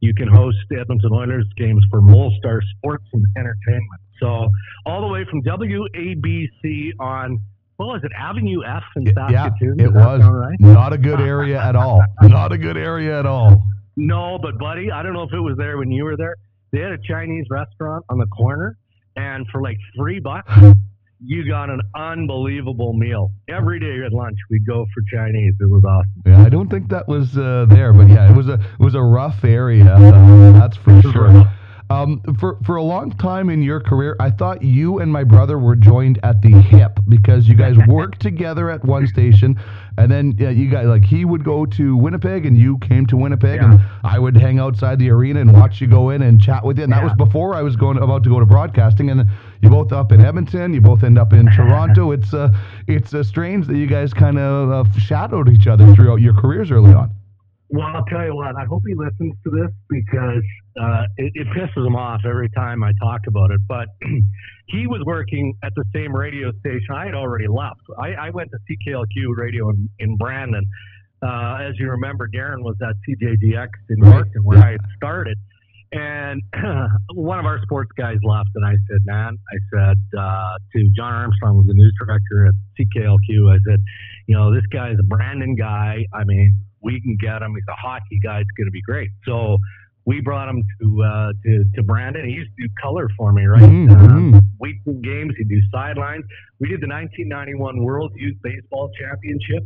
you 0.00 0.14
can 0.14 0.28
host 0.28 0.58
Edmonton 0.78 1.10
Oilers 1.12 1.46
games 1.56 1.82
for 1.90 2.00
Molstar 2.00 2.60
Sports 2.76 3.04
and 3.12 3.24
Entertainment. 3.36 4.00
So, 4.20 4.48
all 4.86 5.00
the 5.00 5.08
way 5.08 5.24
from 5.28 5.42
WABC 5.42 6.92
on, 7.00 7.40
what 7.78 7.86
was 7.86 8.00
it, 8.02 8.10
Avenue 8.18 8.60
F 8.66 8.82
in 8.96 9.06
Saskatoon? 9.06 9.76
Yeah, 9.78 9.86
it 9.86 9.92
was 9.92 10.20
right? 10.20 10.60
not 10.60 10.92
a 10.92 10.98
good 10.98 11.20
area 11.20 11.60
at 11.62 11.76
all. 11.76 12.02
Not 12.20 12.52
a 12.52 12.58
good 12.58 12.76
area 12.76 13.18
at 13.18 13.24
all. 13.26 13.62
No, 14.00 14.38
but 14.40 14.56
buddy, 14.60 14.92
I 14.92 15.02
don't 15.02 15.12
know 15.12 15.24
if 15.24 15.32
it 15.32 15.40
was 15.40 15.56
there 15.58 15.76
when 15.76 15.90
you 15.90 16.04
were 16.04 16.16
there. 16.16 16.36
They 16.70 16.78
had 16.78 16.92
a 16.92 16.98
Chinese 16.98 17.46
restaurant 17.50 18.04
on 18.08 18.18
the 18.18 18.26
corner, 18.26 18.78
and 19.16 19.44
for 19.50 19.60
like 19.60 19.76
three 19.96 20.20
bucks, 20.20 20.48
you 21.20 21.44
got 21.50 21.68
an 21.68 21.80
unbelievable 21.96 22.92
meal. 22.92 23.32
Every 23.48 23.80
day 23.80 24.06
at 24.06 24.12
lunch, 24.12 24.36
we'd 24.50 24.64
go 24.64 24.86
for 24.94 25.02
Chinese. 25.12 25.54
It 25.58 25.68
was 25.68 25.82
awesome. 25.82 26.22
Yeah, 26.24 26.44
I 26.44 26.48
don't 26.48 26.68
think 26.68 26.90
that 26.90 27.08
was 27.08 27.36
uh, 27.36 27.66
there, 27.68 27.92
but 27.92 28.08
yeah, 28.08 28.30
it 28.30 28.36
was 28.36 28.46
a 28.46 28.52
it 28.52 28.78
was 28.78 28.94
a 28.94 29.02
rough 29.02 29.42
area. 29.42 29.92
uh, 29.92 30.52
that's 30.52 30.76
for 30.76 31.02
sure. 31.02 31.50
Um, 31.90 32.20
for 32.38 32.58
for 32.64 32.76
a 32.76 32.82
long 32.82 33.10
time 33.12 33.48
in 33.48 33.62
your 33.62 33.80
career, 33.80 34.14
I 34.20 34.30
thought 34.30 34.62
you 34.62 34.98
and 34.98 35.10
my 35.10 35.24
brother 35.24 35.58
were 35.58 35.74
joined 35.74 36.18
at 36.22 36.42
the 36.42 36.50
hip 36.50 37.00
because 37.08 37.48
you 37.48 37.54
guys 37.54 37.76
worked 37.88 38.20
together 38.20 38.68
at 38.68 38.84
one 38.84 39.06
station, 39.06 39.58
and 39.96 40.10
then 40.10 40.34
yeah, 40.38 40.50
you 40.50 40.68
guys 40.68 40.86
like 40.86 41.04
he 41.04 41.24
would 41.24 41.44
go 41.44 41.64
to 41.64 41.96
Winnipeg 41.96 42.44
and 42.44 42.58
you 42.58 42.76
came 42.78 43.06
to 43.06 43.16
Winnipeg, 43.16 43.62
and 43.62 43.80
I 44.04 44.18
would 44.18 44.36
hang 44.36 44.58
outside 44.58 44.98
the 44.98 45.08
arena 45.08 45.40
and 45.40 45.50
watch 45.52 45.80
you 45.80 45.86
go 45.86 46.10
in 46.10 46.22
and 46.22 46.40
chat 46.40 46.62
with 46.62 46.76
you. 46.76 46.84
And 46.84 46.92
that 46.92 47.02
was 47.02 47.14
before 47.14 47.54
I 47.54 47.62
was 47.62 47.74
going 47.74 47.96
about 47.96 48.22
to 48.24 48.28
go 48.28 48.38
to 48.38 48.46
broadcasting, 48.46 49.08
and 49.08 49.24
you 49.62 49.70
both 49.70 49.90
up 49.90 50.12
in 50.12 50.20
Edmonton, 50.20 50.74
you 50.74 50.82
both 50.82 51.04
end 51.04 51.18
up 51.18 51.32
in 51.32 51.46
Toronto. 51.46 52.12
It's 52.18 52.34
uh, 52.34 52.50
it's 52.86 53.14
uh, 53.14 53.22
strange 53.22 53.66
that 53.66 53.76
you 53.76 53.86
guys 53.86 54.12
kind 54.12 54.38
of 54.38 54.86
uh, 54.86 54.90
shadowed 54.98 55.48
each 55.48 55.66
other 55.66 55.94
throughout 55.94 56.20
your 56.20 56.34
careers 56.34 56.70
early 56.70 56.92
on. 56.92 57.10
Well, 57.70 57.86
I'll 57.86 58.04
tell 58.04 58.24
you 58.24 58.34
what. 58.34 58.56
I 58.56 58.64
hope 58.64 58.82
he 58.86 58.94
listens 58.94 59.34
to 59.44 59.50
this 59.50 59.70
because 59.90 60.42
uh, 60.80 61.04
it, 61.18 61.32
it 61.34 61.46
pisses 61.48 61.86
him 61.86 61.96
off 61.96 62.22
every 62.24 62.48
time 62.50 62.82
I 62.82 62.92
talk 63.00 63.20
about 63.26 63.50
it. 63.50 63.60
But 63.68 63.88
he 64.68 64.86
was 64.86 65.02
working 65.04 65.54
at 65.62 65.72
the 65.76 65.84
same 65.94 66.14
radio 66.14 66.50
station. 66.60 66.94
I 66.94 67.04
had 67.04 67.14
already 67.14 67.46
left. 67.46 67.80
I, 67.98 68.14
I 68.14 68.30
went 68.30 68.50
to 68.52 68.58
CKLQ 68.58 69.36
radio 69.36 69.68
in, 69.70 69.88
in 69.98 70.16
Brandon. 70.16 70.64
Uh, 71.20 71.58
as 71.60 71.74
you 71.78 71.90
remember, 71.90 72.28
Darren 72.28 72.62
was 72.62 72.76
at 72.80 72.94
CJGX 73.06 73.68
in. 73.90 73.98
Yorkton 73.98 74.44
where 74.44 74.58
I 74.58 74.72
had 74.72 74.80
started. 74.96 75.36
And 75.90 76.42
one 77.14 77.38
of 77.38 77.46
our 77.46 77.60
sports 77.62 77.90
guys 77.96 78.18
left, 78.22 78.50
and 78.54 78.64
I 78.64 78.72
said, 78.72 78.98
"Man," 79.04 79.38
I 79.50 79.56
said 79.72 79.96
uh, 80.18 80.52
to 80.74 80.90
John 80.94 81.14
Armstrong, 81.14 81.54
who 81.54 81.58
was 81.60 81.66
the 81.66 81.74
news 81.74 81.94
director 81.98 82.46
at 82.46 82.54
CKLQ. 82.78 83.50
I 83.50 83.58
said, 83.66 83.82
"You 84.26 84.36
know, 84.36 84.54
this 84.54 84.64
guy's 84.70 84.96
a 85.00 85.02
Brandon 85.02 85.54
guy. 85.56 86.04
I 86.12 86.24
mean, 86.24 86.60
we 86.88 87.00
can 87.04 87.14
get 87.20 87.42
him. 87.44 87.52
He's 87.54 87.64
a 87.68 87.80
hockey 87.86 88.18
guy. 88.28 88.38
It's 88.42 88.54
going 88.56 88.66
to 88.72 88.76
be 88.80 88.82
great." 88.82 89.10
So 89.28 89.58
we 90.10 90.20
brought 90.28 90.48
him 90.48 90.62
to 90.80 90.86
uh, 91.02 91.32
to 91.44 91.52
to 91.76 91.82
Brandon. 91.82 92.24
He 92.26 92.34
used 92.40 92.50
to 92.56 92.66
do 92.66 92.68
color 92.82 93.06
for 93.18 93.32
me, 93.32 93.44
right? 93.44 93.62
Mhm, 93.62 93.90
Um, 93.90 94.32
mhm. 94.32 94.40
weekend 94.58 95.02
games. 95.04 95.32
He'd 95.38 95.48
do 95.56 95.60
sidelines. 95.70 96.24
We 96.60 96.68
did 96.72 96.80
the 96.80 96.88
1991 96.88 97.82
World 97.88 98.12
Youth 98.16 98.38
Baseball 98.42 98.90
Championship. 99.00 99.62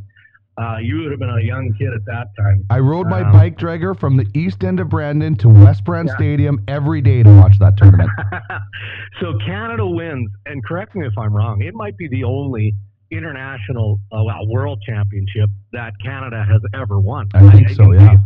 Uh, 0.61 0.77
you 0.83 0.95
would 1.01 1.11
have 1.11 1.19
been 1.21 1.31
a 1.31 1.41
young 1.53 1.73
kid 1.79 1.89
at 1.95 2.05
that 2.05 2.27
time. 2.39 2.59
I 2.69 2.79
rode 2.81 3.07
my 3.09 3.23
Um, 3.23 3.33
bike 3.33 3.57
dragger 3.57 3.99
from 3.99 4.19
the 4.19 4.27
east 4.35 4.65
end 4.65 4.81
of 4.81 4.91
Brandon 4.91 5.35
to 5.37 5.49
West 5.49 5.83
Brand 5.87 6.09
Yeah. 6.09 6.17
Stadium 6.17 6.55
every 6.69 7.01
day 7.01 7.23
to 7.23 7.31
watch 7.41 7.57
that 7.61 7.79
tournament. 7.79 8.11
so 9.21 9.33
Canada 9.47 9.87
wins, 9.87 10.31
and 10.47 10.63
correct 10.65 10.95
me 10.95 11.07
if 11.07 11.17
I'm 11.17 11.33
wrong. 11.33 11.63
It 11.63 11.75
might 11.75 11.97
be 11.97 12.07
the 12.09 12.25
only 12.25 12.75
international 13.13 13.99
uh, 14.11 14.23
well, 14.25 14.47
world 14.49 14.83
championship 14.87 15.49
that 15.73 15.93
Canada 16.03 16.45
has 16.49 16.61
ever 16.75 16.99
won. 16.99 17.29
I 17.35 17.51
think 17.53 17.69
in 17.69 17.75
so, 17.75 17.93
yeah. 17.93 18.17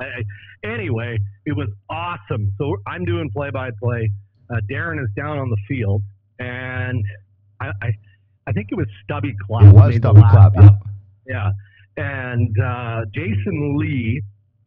I, 0.00 0.04
I, 0.04 0.68
anyway, 0.68 1.18
it 1.46 1.56
was 1.56 1.68
awesome. 1.88 2.52
So 2.58 2.76
I'm 2.86 3.04
doing 3.04 3.30
play-by-play. 3.30 4.10
Uh, 4.50 4.56
Darren 4.70 5.02
is 5.02 5.08
down 5.16 5.38
on 5.38 5.48
the 5.48 5.56
field, 5.68 6.02
and 6.38 7.02
I, 7.60 7.68
I, 7.80 7.92
I 8.46 8.52
think 8.52 8.68
it 8.70 8.76
was 8.76 8.86
Stubby 9.04 9.34
Clapp. 9.46 9.64
it 9.64 9.74
was 9.74 9.96
Stubby 9.96 10.20
Clapp. 10.20 10.52
Yeah. 10.56 10.68
Yeah, 11.26 11.50
and 11.96 12.54
uh, 12.58 13.02
Jason 13.14 13.76
Lee 13.78 14.22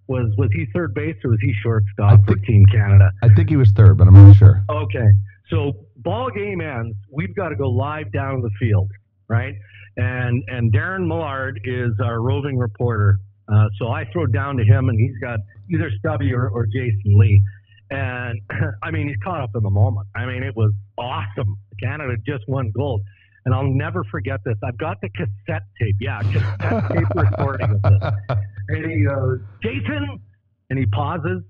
was 0.07 0.31
was 0.37 0.49
he 0.53 0.65
third 0.73 0.93
base 0.93 1.15
or 1.23 1.31
was 1.31 1.39
he 1.41 1.51
I 1.51 1.61
shortstop 1.61 2.25
for 2.25 2.35
Team 2.37 2.65
Canada? 2.71 3.11
I 3.23 3.29
think 3.33 3.49
he 3.49 3.57
was 3.57 3.71
third, 3.71 3.97
but 3.97 4.07
I'm 4.07 4.13
not 4.13 4.37
sure. 4.37 4.63
Okay, 4.69 5.09
so 5.49 5.73
ball 5.97 6.29
game 6.29 6.61
ends. 6.61 6.95
We've 7.11 7.35
got 7.35 7.49
to 7.49 7.55
go 7.55 7.69
live 7.69 8.11
down 8.11 8.41
the 8.41 8.51
field, 8.59 8.89
right? 9.27 9.55
And 9.97 10.43
and 10.47 10.73
Darren 10.73 11.07
Millard 11.07 11.61
is 11.63 11.91
our 12.03 12.21
roving 12.21 12.57
reporter. 12.57 13.17
Uh, 13.51 13.67
so 13.77 13.89
I 13.89 14.05
throw 14.11 14.25
down 14.25 14.57
to 14.57 14.63
him, 14.63 14.89
and 14.89 14.99
he's 14.99 15.17
got 15.21 15.39
either 15.71 15.91
Stubby 15.99 16.33
or, 16.33 16.49
or 16.49 16.65
Jason 16.65 17.17
Lee. 17.17 17.41
And 17.91 18.41
I 18.83 18.91
mean, 18.91 19.07
he's 19.07 19.17
caught 19.23 19.41
up 19.41 19.51
in 19.55 19.63
the 19.63 19.69
moment. 19.69 20.07
I 20.15 20.25
mean, 20.25 20.43
it 20.43 20.55
was 20.55 20.71
awesome. 20.97 21.57
Canada 21.81 22.15
just 22.25 22.43
won 22.47 22.71
gold. 22.75 23.01
And 23.45 23.53
I'll 23.53 23.71
never 23.71 24.03
forget 24.05 24.39
this. 24.43 24.55
I've 24.63 24.77
got 24.79 24.99
the 25.01 25.09
cassette 25.09 25.67
tape. 25.79 25.95
Yeah, 26.01 26.19
cassette 26.21 26.91
tape 26.91 27.07
recording 27.15 27.71
of 27.71 27.81
this. 27.81 28.37
And 28.67 28.91
he 28.91 29.05
goes, 29.05 29.41
Jason, 29.61 30.19
and 30.71 30.79
he 30.79 30.87
pauses. 30.87 31.43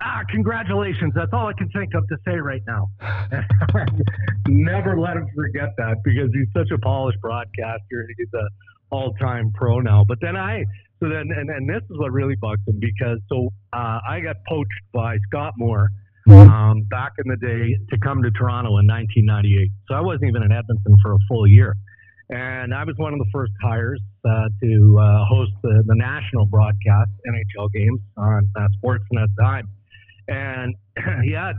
Ah, 0.00 0.22
congratulations. 0.30 1.12
That's 1.14 1.32
all 1.32 1.48
I 1.48 1.52
can 1.58 1.68
think 1.70 1.92
of 1.94 2.06
to 2.08 2.16
say 2.24 2.36
right 2.36 2.62
now. 2.66 2.88
Never 4.48 4.98
let 4.98 5.16
him 5.16 5.26
forget 5.34 5.74
that 5.76 5.96
because 6.04 6.30
he's 6.32 6.48
such 6.56 6.70
a 6.72 6.78
polished 6.78 7.20
broadcaster. 7.20 8.06
He's 8.16 8.32
a 8.34 8.46
all-time 8.90 9.52
pro 9.54 9.80
now. 9.80 10.04
But 10.06 10.18
then 10.20 10.36
I, 10.36 10.64
so 11.00 11.08
then, 11.08 11.28
and, 11.36 11.50
and 11.50 11.68
this 11.68 11.82
is 11.90 11.98
what 11.98 12.12
really 12.12 12.36
bugs 12.36 12.62
him 12.66 12.78
because 12.80 13.18
so 13.28 13.48
uh, 13.72 13.98
I 14.08 14.20
got 14.20 14.36
poached 14.48 14.70
by 14.92 15.16
Scott 15.28 15.54
Moore 15.56 15.88
um, 16.28 16.82
back 16.90 17.12
in 17.18 17.28
the 17.28 17.36
day 17.36 17.76
to 17.90 17.98
come 18.00 18.22
to 18.22 18.30
Toronto 18.30 18.78
in 18.78 18.86
1998. 18.86 19.70
So 19.88 19.94
I 19.94 20.00
wasn't 20.00 20.28
even 20.28 20.42
in 20.42 20.52
Edmonton 20.52 20.96
for 21.02 21.12
a 21.12 21.18
full 21.28 21.46
year. 21.46 21.74
And 22.30 22.74
I 22.74 22.84
was 22.84 22.94
one 22.98 23.14
of 23.14 23.18
the 23.18 23.28
first 23.32 23.52
hires 23.62 24.02
uh, 24.28 24.48
to 24.60 24.98
uh, 25.00 25.24
host 25.24 25.52
the, 25.62 25.82
the 25.86 25.94
national 25.94 26.44
broadcast 26.46 27.10
NHL 27.26 27.72
games 27.72 28.00
on 28.18 28.50
uh, 28.54 28.68
Sportsnet 28.76 29.28
time. 29.40 29.66
And 30.28 30.74
he 31.24 31.32
had, 31.32 31.54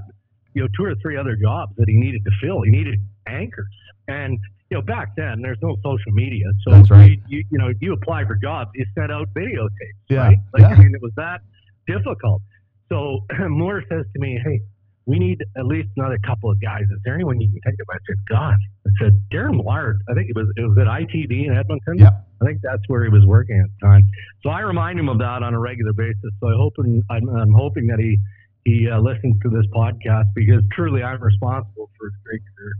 you 0.54 0.64
know, 0.64 0.68
two 0.78 0.86
or 0.86 0.96
three 1.02 1.18
other 1.18 1.36
jobs 1.36 1.74
that 1.78 1.86
he 1.88 1.98
needed 1.98 2.24
to 2.26 2.32
fill. 2.42 2.62
He 2.62 2.72
needed 2.72 3.00
anchors. 3.28 3.68
And, 4.08 4.40
you 4.70 4.78
know, 4.78 4.82
back 4.82 5.10
then 5.18 5.42
there's 5.42 5.58
no 5.62 5.76
social 5.84 6.12
media. 6.12 6.46
So, 6.64 6.72
That's 6.72 6.90
right. 6.90 7.12
you, 7.12 7.40
you, 7.40 7.44
you 7.52 7.58
know, 7.58 7.70
you 7.82 7.94
apply 7.94 8.26
for 8.26 8.36
jobs, 8.36 8.72
you 8.76 8.86
sent 8.98 9.12
out 9.12 9.28
videotapes, 9.36 9.70
Yeah, 10.10 10.18
right? 10.20 10.38
Like, 10.54 10.62
yeah. 10.62 10.68
I 10.70 10.78
mean, 10.78 10.94
it 10.94 11.02
was 11.02 11.12
that 11.18 11.42
difficult. 11.88 12.42
So 12.90 13.26
Moore 13.50 13.84
says 13.90 14.06
to 14.14 14.20
me, 14.20 14.40
hey, 14.44 14.62
we 15.06 15.18
need 15.18 15.44
at 15.58 15.66
least 15.66 15.90
another 15.98 16.20
couple 16.26 16.52
of 16.52 16.62
guys. 16.62 16.84
Is 16.84 17.00
there 17.04 17.16
anyone 17.16 17.42
you 17.42 17.50
can 17.50 17.60
think 17.66 17.80
of? 17.82 17.88
I 17.90 17.98
said, 18.08 18.18
God. 18.30 18.56
I 18.86 18.90
said, 19.02 19.20
Darren 19.34 19.56
Millard. 19.58 20.02
I 20.08 20.14
think 20.14 20.30
it 20.30 20.36
was 20.36 20.48
it 20.56 20.62
was 20.62 20.78
at 20.78 20.86
ITV 20.86 21.48
in 21.48 21.58
Edmonton. 21.58 21.98
Yeah. 21.98 22.12
I 22.42 22.46
think 22.46 22.60
that's 22.62 22.84
where 22.88 23.04
he 23.04 23.10
was 23.10 23.26
working 23.26 23.60
at 23.60 23.66
the 23.80 23.88
time. 23.88 24.04
So 24.44 24.50
I 24.52 24.60
remind 24.60 25.00
him 25.00 25.10
of 25.10 25.18
that 25.18 25.42
on 25.42 25.54
a 25.56 25.60
regular 25.60 25.94
basis. 25.94 26.30
So 26.40 26.48
I 26.48 26.54
hope 26.54 26.74
and 26.78 27.04
I'm, 27.10 27.28
I'm 27.28 27.54
hoping 27.54 27.88
that 27.88 28.00
he 28.00 28.20
he 28.66 28.90
uh, 28.90 29.00
listens 29.00 29.42
to 29.42 29.50
this 29.50 29.66
podcast 29.74 30.34
because 30.36 30.62
truly 30.72 31.04
I'm 31.04 31.22
responsible 31.22 31.90
for 31.98 32.08
his 32.08 32.16
great 32.24 32.42
career. 32.56 32.74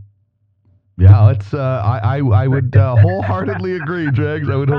Yeah, 1.00 1.30
it's. 1.30 1.54
Uh, 1.54 1.80
I, 1.82 2.18
I 2.18 2.18
I 2.18 2.46
would 2.46 2.76
uh, 2.76 2.94
wholeheartedly 2.96 3.76
agree, 3.76 4.10
Jags. 4.10 4.50
I 4.50 4.56
would. 4.56 4.70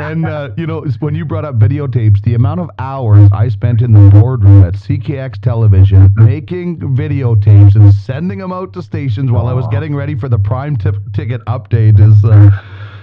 And 0.00 0.26
uh, 0.26 0.50
you 0.56 0.66
know, 0.66 0.86
when 1.00 1.14
you 1.14 1.26
brought 1.26 1.44
up 1.44 1.58
videotapes, 1.58 2.22
the 2.22 2.34
amount 2.34 2.60
of 2.60 2.70
hours 2.78 3.28
I 3.32 3.48
spent 3.48 3.82
in 3.82 3.92
the 3.92 4.08
boardroom 4.10 4.64
at 4.64 4.74
CKX 4.74 5.42
Television 5.42 6.10
making 6.16 6.78
videotapes 6.78 7.74
and 7.74 7.92
sending 7.92 8.38
them 8.38 8.52
out 8.52 8.72
to 8.74 8.82
stations 8.82 9.30
while 9.30 9.46
I 9.46 9.52
was 9.52 9.66
getting 9.68 9.94
ready 9.94 10.14
for 10.14 10.30
the 10.30 10.38
prime 10.38 10.76
tip 10.76 10.96
ticket 11.12 11.44
update 11.44 12.00
is. 12.00 12.24
Uh, 12.24 12.50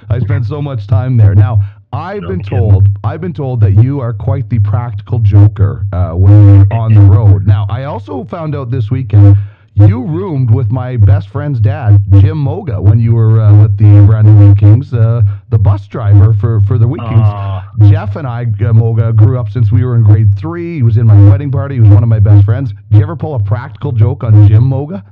I 0.10 0.20
spent 0.20 0.46
so 0.46 0.62
much 0.62 0.88
time 0.88 1.18
there. 1.18 1.36
Now, 1.36 1.60
I've 1.96 2.22
been 2.22 2.44
told. 2.44 2.88
I've 3.04 3.22
been 3.22 3.34
told 3.34 3.62
that 3.62 3.72
you 3.72 4.00
are 4.02 4.14
quite 4.14 4.50
the 4.50 4.60
practical 4.60 5.20
joker 5.20 5.86
uh, 5.94 6.12
when 6.12 6.56
you're 6.56 6.74
on 6.74 6.94
the 6.94 7.02
road. 7.02 7.48
Now, 7.48 7.66
I 7.70 7.86
also 7.86 8.24
found 8.26 8.56
out 8.56 8.70
this 8.70 8.92
weekend 8.92 9.38
you 9.76 10.04
roomed 10.04 10.52
with 10.52 10.72
my 10.72 10.96
best 10.96 11.30
friend's 11.30 11.60
dad, 11.60 12.02
Jim 12.22 12.38
Moga, 12.38 12.82
when 12.82 12.98
you 12.98 13.14
were 13.14 13.42
uh, 13.42 13.62
with 13.62 13.78
the 13.78 14.06
Brandon 14.08 14.40
Wheat 14.40 14.58
Kings, 14.58 14.94
uh, 14.94 15.22
the 15.50 15.58
bus 15.58 15.86
driver 15.88 16.34
for 16.34 16.62
for 16.62 16.78
the 16.78 16.88
Wheat 16.88 17.02
Kings. 17.02 17.92
Jeff 17.92 18.16
and 18.16 18.26
I, 18.26 18.46
uh, 18.66 18.74
Moga, 18.74 19.12
grew 19.12 19.38
up 19.38 19.50
since 19.50 19.72
we 19.72 19.84
were 19.84 19.96
in 19.98 20.04
grade 20.04 20.38
three. 20.38 20.76
He 20.76 20.84
was 20.84 20.96
in 20.96 21.06
my 21.06 21.30
wedding 21.30 21.52
party. 21.52 21.76
He 21.76 21.82
was 21.82 21.90
one 21.90 22.04
of 22.04 22.10
my 22.10 22.20
best 22.20 22.46
friends. 22.46 22.72
Do 22.90 22.98
you 22.98 23.04
ever 23.04 23.18
pull 23.18 23.36
a 23.36 23.44
practical 23.44 23.92
joke 23.92 24.24
on 24.24 24.48
Jim 24.48 24.64
Moga? 24.64 25.04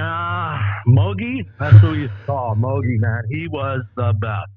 Ah, 0.00 0.80
Mogi, 0.86 1.44
that's 1.58 1.76
who 1.78 1.94
you 1.94 2.08
saw. 2.24 2.54
Mogi, 2.54 3.00
man, 3.00 3.22
he 3.28 3.48
was 3.48 3.82
the 3.96 4.12
best. 4.20 4.50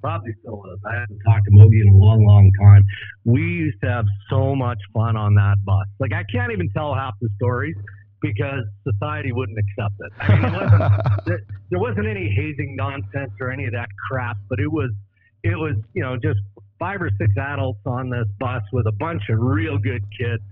Probably 0.00 0.32
still 0.40 0.62
is. 0.72 0.78
I 0.86 1.00
haven't 1.00 1.18
talked 1.26 1.44
to 1.46 1.50
Mogi 1.50 1.80
in 1.82 1.88
a 1.92 1.96
long, 1.96 2.24
long 2.24 2.50
time. 2.60 2.84
We 3.24 3.40
used 3.40 3.78
to 3.82 3.88
have 3.88 4.06
so 4.30 4.54
much 4.54 4.78
fun 4.94 5.16
on 5.16 5.34
that 5.34 5.56
bus. 5.64 5.86
Like 5.98 6.12
I 6.12 6.22
can't 6.30 6.52
even 6.52 6.68
tell 6.70 6.94
half 6.94 7.14
the 7.20 7.28
stories 7.36 7.74
because 8.20 8.64
society 8.84 9.32
wouldn't 9.32 9.58
accept 9.58 9.94
it. 10.00 10.12
I 10.20 10.34
mean, 10.34 10.44
it 10.44 10.52
wasn't, 10.52 11.02
there, 11.26 11.40
there 11.70 11.80
wasn't 11.80 12.06
any 12.06 12.32
hazing 12.34 12.76
nonsense 12.76 13.32
or 13.40 13.50
any 13.50 13.66
of 13.66 13.72
that 13.72 13.88
crap, 14.08 14.36
but 14.48 14.58
it 14.60 14.70
was, 14.70 14.90
it 15.44 15.56
was, 15.56 15.74
you 15.94 16.02
know, 16.02 16.16
just 16.16 16.40
five 16.78 17.00
or 17.00 17.10
six 17.18 17.32
adults 17.36 17.80
on 17.86 18.10
this 18.10 18.26
bus 18.38 18.62
with 18.72 18.86
a 18.86 18.92
bunch 18.92 19.22
of 19.30 19.38
real 19.40 19.78
good 19.78 20.04
kids. 20.18 20.42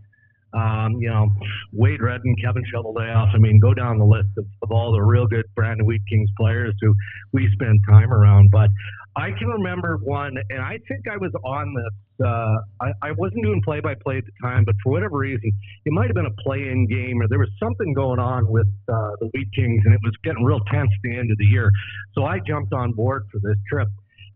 Um, 0.54 0.96
you 1.00 1.10
know, 1.10 1.28
Wade 1.72 2.00
Redden, 2.00 2.34
Kevin 2.42 2.62
Cheveldayoff. 2.72 3.34
I 3.34 3.38
mean, 3.38 3.58
go 3.60 3.74
down 3.74 3.98
the 3.98 4.06
list 4.06 4.28
of, 4.38 4.46
of 4.62 4.70
all 4.70 4.92
the 4.92 5.02
real 5.02 5.26
good 5.26 5.44
Brandon 5.54 5.84
Wheat 5.84 6.00
Kings 6.08 6.30
players 6.38 6.74
who 6.80 6.94
we 7.32 7.48
spend 7.52 7.80
time 7.90 8.10
around. 8.10 8.48
But 8.50 8.70
I 9.16 9.30
can 9.38 9.48
remember 9.48 9.96
one, 10.02 10.36
and 10.50 10.60
I 10.60 10.78
think 10.88 11.08
I 11.10 11.16
was 11.16 11.32
on 11.42 11.74
this. 11.74 12.26
Uh, 12.26 12.56
I, 12.82 13.08
I 13.08 13.12
wasn't 13.12 13.42
doing 13.42 13.62
play 13.64 13.80
by 13.80 13.94
play 13.94 14.18
at 14.18 14.24
the 14.24 14.32
time, 14.42 14.64
but 14.64 14.74
for 14.84 14.92
whatever 14.92 15.16
reason, 15.16 15.50
it 15.86 15.92
might 15.92 16.06
have 16.06 16.14
been 16.14 16.26
a 16.26 16.42
play 16.42 16.68
in 16.68 16.86
game 16.86 17.20
or 17.22 17.28
there 17.28 17.38
was 17.38 17.48
something 17.58 17.94
going 17.94 18.18
on 18.18 18.46
with 18.46 18.68
uh, 18.88 19.10
the 19.20 19.30
Wheat 19.32 19.48
Kings, 19.54 19.82
and 19.86 19.94
it 19.94 20.00
was 20.04 20.12
getting 20.22 20.44
real 20.44 20.60
tense 20.70 20.90
at 20.94 21.02
the 21.02 21.16
end 21.16 21.30
of 21.30 21.38
the 21.38 21.46
year. 21.46 21.70
So 22.14 22.24
I 22.24 22.40
jumped 22.46 22.74
on 22.74 22.92
board 22.92 23.24
for 23.32 23.38
this 23.40 23.56
trip. 23.70 23.88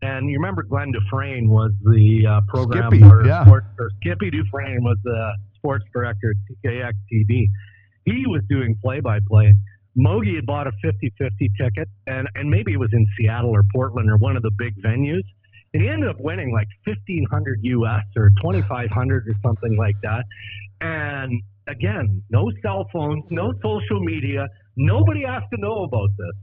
And 0.02 0.30
you 0.30 0.38
remember 0.38 0.62
Glenn 0.62 0.92
Dufresne 0.92 1.50
was 1.50 1.72
the 1.82 2.26
uh, 2.26 2.40
program 2.48 2.90
Skippy, 2.90 3.04
or, 3.04 3.26
yeah. 3.26 3.44
sport, 3.44 3.64
or 3.78 3.90
Skippy 4.00 4.30
Dufresne 4.30 4.82
was 4.82 4.96
the 5.04 5.32
sports 5.56 5.84
director 5.92 6.30
at 6.30 6.56
CKX 6.64 6.92
TV. 7.12 7.48
He 8.06 8.24
was 8.26 8.40
doing 8.48 8.76
play 8.82 9.00
by 9.00 9.18
play. 9.28 9.52
Mogi 9.98 10.36
had 10.36 10.46
bought 10.46 10.66
a 10.66 10.72
50 10.82 11.12
50 11.18 11.50
ticket, 11.58 11.88
and, 12.06 12.28
and 12.34 12.48
maybe 12.48 12.72
it 12.72 12.78
was 12.78 12.90
in 12.92 13.06
Seattle 13.18 13.50
or 13.50 13.62
Portland 13.74 14.10
or 14.10 14.16
one 14.16 14.36
of 14.36 14.42
the 14.42 14.50
big 14.58 14.74
venues. 14.82 15.24
And 15.72 15.82
he 15.82 15.88
ended 15.88 16.08
up 16.08 16.20
winning 16.20 16.52
like 16.52 16.68
1500 16.84 17.60
US 17.62 18.02
or 18.16 18.30
2500 18.42 19.28
or 19.28 19.34
something 19.42 19.76
like 19.76 19.96
that. 20.02 20.24
And 20.80 21.42
again, 21.68 22.22
no 22.30 22.50
cell 22.62 22.86
phones, 22.92 23.24
no 23.30 23.52
social 23.62 24.00
media. 24.00 24.46
Nobody 24.76 25.24
has 25.24 25.42
to 25.54 25.60
know 25.60 25.84
about 25.84 26.10
this. 26.18 26.34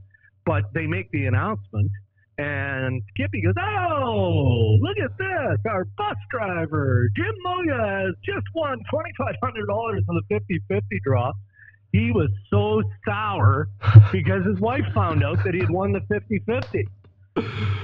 But 0.46 0.64
they 0.72 0.86
make 0.86 1.10
the 1.10 1.26
announcement, 1.26 1.90
and 2.38 3.02
Skippy 3.10 3.42
goes, 3.42 3.54
Oh, 3.60 4.78
look 4.80 4.96
at 4.96 5.10
this. 5.18 5.58
Our 5.68 5.84
bus 5.96 6.16
driver, 6.30 7.08
Jim 7.16 7.34
Moya, 7.42 8.06
has 8.06 8.14
just 8.24 8.46
won 8.54 8.78
$2,500 8.94 9.98
in 9.98 10.04
the 10.06 10.22
50 10.28 10.60
50 10.68 11.00
draw. 11.04 11.32
He 11.98 12.12
was 12.12 12.30
so 12.50 12.82
sour 13.06 13.68
because 14.12 14.44
his 14.46 14.60
wife 14.60 14.84
found 14.94 15.24
out 15.24 15.42
that 15.44 15.54
he 15.54 15.60
had 15.60 15.70
won 15.70 15.92
the 15.92 16.00
50 16.08 16.38
50. 16.46 16.86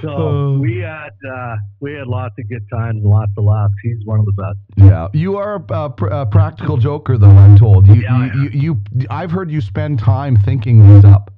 So 0.01 0.09
Oh. 0.09 0.57
we 0.59 0.79
had 0.79 1.11
uh, 1.33 1.55
we 1.79 1.93
had 1.93 2.07
lots 2.07 2.35
of 2.39 2.49
good 2.49 2.65
times 2.69 3.01
and 3.03 3.05
lots 3.05 3.31
of 3.37 3.45
laughs. 3.45 3.73
He's 3.83 4.05
one 4.05 4.19
of 4.19 4.25
the 4.25 4.33
best. 4.33 4.57
Yeah, 4.89 5.07
you 5.13 5.37
are 5.37 5.55
a, 5.69 5.73
a, 5.85 5.89
pr- 5.89 6.07
a 6.07 6.25
practical 6.25 6.75
joker, 6.77 7.17
though. 7.17 7.29
I'm 7.29 7.57
told. 7.57 7.87
You, 7.87 7.95
Yeah, 7.95 8.33
you, 8.35 8.49
you, 8.49 8.81
you, 8.95 9.07
I've 9.09 9.31
heard 9.31 9.49
you 9.49 9.61
spend 9.61 9.99
time 9.99 10.35
thinking 10.35 10.85
these 10.95 11.05
up. 11.05 11.31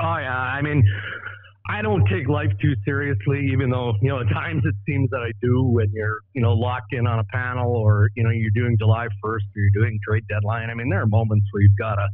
Oh 0.00 0.16
yeah, 0.18 0.36
I 0.38 0.60
mean, 0.62 0.84
I 1.68 1.82
don't 1.82 2.04
take 2.06 2.28
life 2.28 2.50
too 2.62 2.74
seriously, 2.84 3.50
even 3.52 3.68
though 3.70 3.92
you 4.00 4.08
know 4.08 4.20
at 4.20 4.28
times 4.28 4.62
it 4.64 4.74
seems 4.86 5.10
that 5.10 5.20
I 5.20 5.32
do 5.42 5.64
when 5.64 5.90
you're 5.92 6.20
you 6.34 6.40
know 6.40 6.54
locked 6.54 6.94
in 6.94 7.06
on 7.06 7.18
a 7.18 7.24
panel 7.24 7.76
or 7.76 8.08
you 8.16 8.24
know 8.24 8.30
you're 8.30 8.50
doing 8.54 8.76
July 8.78 9.06
1st 9.22 9.24
or 9.24 9.40
you're 9.56 9.84
doing 9.84 9.98
trade 10.06 10.24
deadline. 10.28 10.70
I 10.70 10.74
mean, 10.74 10.88
there 10.88 11.02
are 11.02 11.06
moments 11.06 11.46
where 11.52 11.62
you've 11.62 11.78
got 11.78 11.96
to 11.96 12.08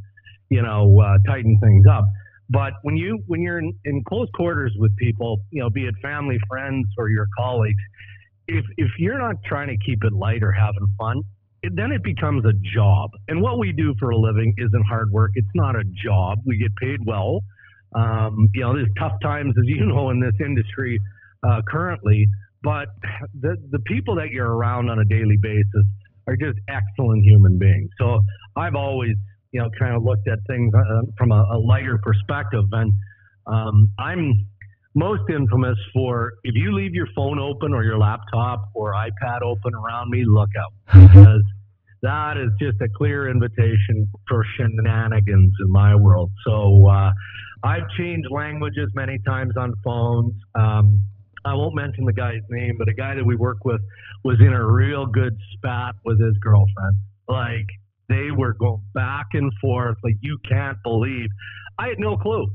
you 0.49 0.61
know 0.61 0.99
uh, 0.99 1.17
tighten 1.25 1.57
things 1.59 1.85
up. 1.89 2.05
But 2.49 2.73
when 2.83 2.97
you 2.97 3.23
when 3.27 3.41
you're 3.41 3.59
in, 3.59 3.73
in 3.85 4.03
close 4.03 4.27
quarters 4.35 4.73
with 4.77 4.95
people, 4.97 5.39
you 5.51 5.61
know, 5.61 5.69
be 5.69 5.85
it 5.85 5.95
family, 6.01 6.37
friends, 6.47 6.85
or 6.97 7.09
your 7.09 7.27
colleagues, 7.37 7.81
if 8.47 8.65
if 8.77 8.89
you're 8.99 9.17
not 9.17 9.37
trying 9.45 9.67
to 9.67 9.77
keep 9.85 10.03
it 10.03 10.13
light 10.13 10.43
or 10.43 10.51
having 10.51 10.85
fun, 10.97 11.21
it, 11.63 11.73
then 11.75 11.91
it 11.91 12.03
becomes 12.03 12.45
a 12.45 12.53
job. 12.75 13.11
And 13.29 13.41
what 13.41 13.57
we 13.57 13.71
do 13.71 13.95
for 13.99 14.09
a 14.11 14.17
living 14.17 14.53
isn't 14.57 14.83
hard 14.83 15.11
work. 15.11 15.31
It's 15.35 15.47
not 15.55 15.75
a 15.75 15.83
job. 16.03 16.39
We 16.45 16.57
get 16.57 16.75
paid 16.75 16.99
well. 17.05 17.41
Um, 17.95 18.49
you 18.53 18.61
know, 18.61 18.73
there's 18.73 18.89
tough 18.99 19.17
times, 19.21 19.53
as 19.57 19.65
you 19.65 19.85
know, 19.85 20.09
in 20.09 20.19
this 20.19 20.35
industry 20.39 20.99
uh, 21.47 21.61
currently. 21.67 22.27
But 22.63 22.87
the 23.39 23.57
the 23.71 23.79
people 23.79 24.15
that 24.15 24.29
you're 24.31 24.51
around 24.51 24.89
on 24.89 24.99
a 24.99 25.05
daily 25.05 25.37
basis 25.41 25.85
are 26.27 26.35
just 26.35 26.57
excellent 26.67 27.23
human 27.23 27.59
beings. 27.59 27.89
So 27.99 28.19
I've 28.55 28.75
always, 28.75 29.15
you 29.51 29.61
know, 29.61 29.69
kind 29.77 29.95
of 29.95 30.03
looked 30.03 30.27
at 30.27 30.39
things 30.47 30.73
uh, 30.73 31.01
from 31.17 31.31
a, 31.31 31.45
a 31.53 31.57
lighter 31.59 31.99
perspective, 32.01 32.65
and 32.71 32.91
um, 33.45 33.91
I'm 33.99 34.47
most 34.95 35.23
infamous 35.29 35.77
for 35.93 36.33
if 36.43 36.55
you 36.55 36.73
leave 36.73 36.93
your 36.93 37.07
phone 37.15 37.37
open 37.37 37.73
or 37.73 37.83
your 37.83 37.97
laptop 37.97 38.69
or 38.73 38.93
iPad 38.93 39.41
open 39.43 39.73
around 39.75 40.09
me, 40.09 40.23
look 40.25 40.49
out 40.57 40.73
because 41.07 41.43
that 42.01 42.37
is 42.37 42.49
just 42.59 42.81
a 42.81 42.87
clear 42.97 43.29
invitation 43.29 44.09
for 44.27 44.43
shenanigans 44.57 45.53
in 45.59 45.71
my 45.71 45.95
world. 45.95 46.31
So 46.45 46.87
uh, 46.87 47.11
I've 47.65 47.89
changed 47.97 48.27
languages 48.29 48.89
many 48.93 49.17
times 49.25 49.53
on 49.57 49.73
phones. 49.83 50.33
Um, 50.53 50.99
I 51.45 51.53
won't 51.55 51.75
mention 51.75 52.05
the 52.05 52.13
guy's 52.13 52.41
name, 52.49 52.75
but 52.77 52.87
a 52.87 52.93
guy 52.93 53.15
that 53.15 53.25
we 53.25 53.35
work 53.35 53.65
with 53.65 53.81
was 54.23 54.37
in 54.39 54.53
a 54.53 54.65
real 54.65 55.07
good 55.07 55.35
spat 55.53 55.95
with 56.05 56.21
his 56.21 56.37
girlfriend. 56.41 56.95
Like 57.27 57.65
they 58.07 58.29
were 58.35 58.53
going 58.53 58.83
back 58.93 59.27
and 59.33 59.51
forth, 59.59 59.97
like 60.03 60.15
you 60.21 60.37
can't 60.47 60.77
believe. 60.83 61.27
I 61.79 61.87
had 61.87 61.99
no 61.99 62.17
clue. 62.17 62.47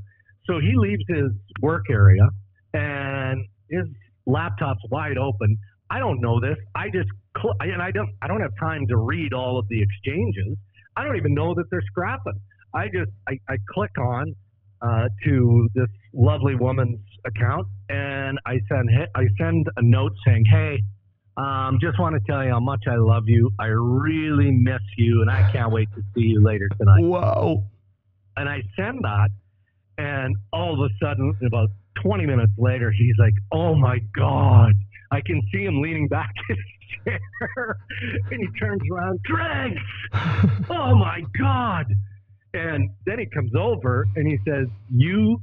So 0.46 0.60
he 0.60 0.72
leaves 0.76 1.02
his 1.08 1.32
work 1.60 1.84
area 1.90 2.28
and 2.72 3.44
his 3.68 3.86
laptop's 4.26 4.82
wide 4.90 5.18
open. 5.18 5.58
I 5.90 5.98
don't 5.98 6.20
know 6.20 6.40
this. 6.40 6.56
I 6.76 6.86
just 6.86 7.08
cl- 7.36 7.56
and 7.60 7.82
I 7.82 7.90
don't 7.90 8.10
I 8.22 8.28
don't 8.28 8.40
have 8.40 8.52
time 8.60 8.86
to 8.88 8.96
read 8.96 9.32
all 9.32 9.58
of 9.58 9.66
the 9.68 9.82
exchanges. 9.82 10.56
I 10.96 11.04
don't 11.04 11.16
even 11.16 11.34
know 11.34 11.54
that 11.54 11.64
they're 11.70 11.82
scrapping. 11.82 12.40
I 12.74 12.86
just 12.86 13.10
I, 13.28 13.38
I 13.48 13.56
click 13.74 13.96
on 13.98 14.34
uh, 14.82 15.08
to 15.24 15.68
this 15.74 15.88
lovely 16.12 16.54
woman's 16.54 17.00
account 17.26 17.66
and 17.88 18.38
I 18.46 18.60
send 18.68 18.90
I 19.14 19.24
send 19.38 19.66
a 19.76 19.82
note 19.82 20.12
saying, 20.26 20.44
"Hey, 20.46 20.82
um, 21.36 21.78
just 21.80 21.98
want 21.98 22.14
to 22.14 22.20
tell 22.30 22.44
you 22.44 22.50
how 22.50 22.60
much 22.60 22.84
I 22.88 22.96
love 22.96 23.24
you. 23.26 23.50
I 23.58 23.66
really 23.66 24.50
miss 24.50 24.82
you, 24.96 25.22
and 25.22 25.30
I 25.30 25.50
can't 25.52 25.72
wait 25.72 25.88
to 25.94 26.02
see 26.14 26.28
you 26.28 26.42
later 26.42 26.68
tonight." 26.78 27.02
Wow. 27.02 27.64
And 28.36 28.48
I 28.48 28.62
send 28.76 29.00
that, 29.02 29.30
and 29.98 30.36
all 30.52 30.72
of 30.74 30.90
a 30.90 31.04
sudden, 31.04 31.36
about 31.44 31.68
20 32.02 32.26
minutes 32.26 32.52
later, 32.56 32.90
he's 32.90 33.16
like, 33.18 33.34
"Oh 33.52 33.74
my 33.74 33.98
god!" 34.16 34.72
I 35.10 35.20
can 35.20 35.42
see 35.52 35.64
him 35.64 35.80
leaning 35.82 36.06
back 36.06 36.30
in 36.48 36.56
his 36.56 37.18
chair, 37.18 37.76
and 38.30 38.40
he 38.40 38.46
turns 38.58 38.80
around, 38.92 39.18
Greg, 39.24 39.76
oh 40.70 40.94
my 40.94 41.22
god! 41.36 41.86
And 42.52 42.90
then 43.06 43.18
he 43.18 43.26
comes 43.26 43.52
over 43.58 44.06
and 44.16 44.26
he 44.26 44.38
says, 44.48 44.66
"You, 44.92 45.40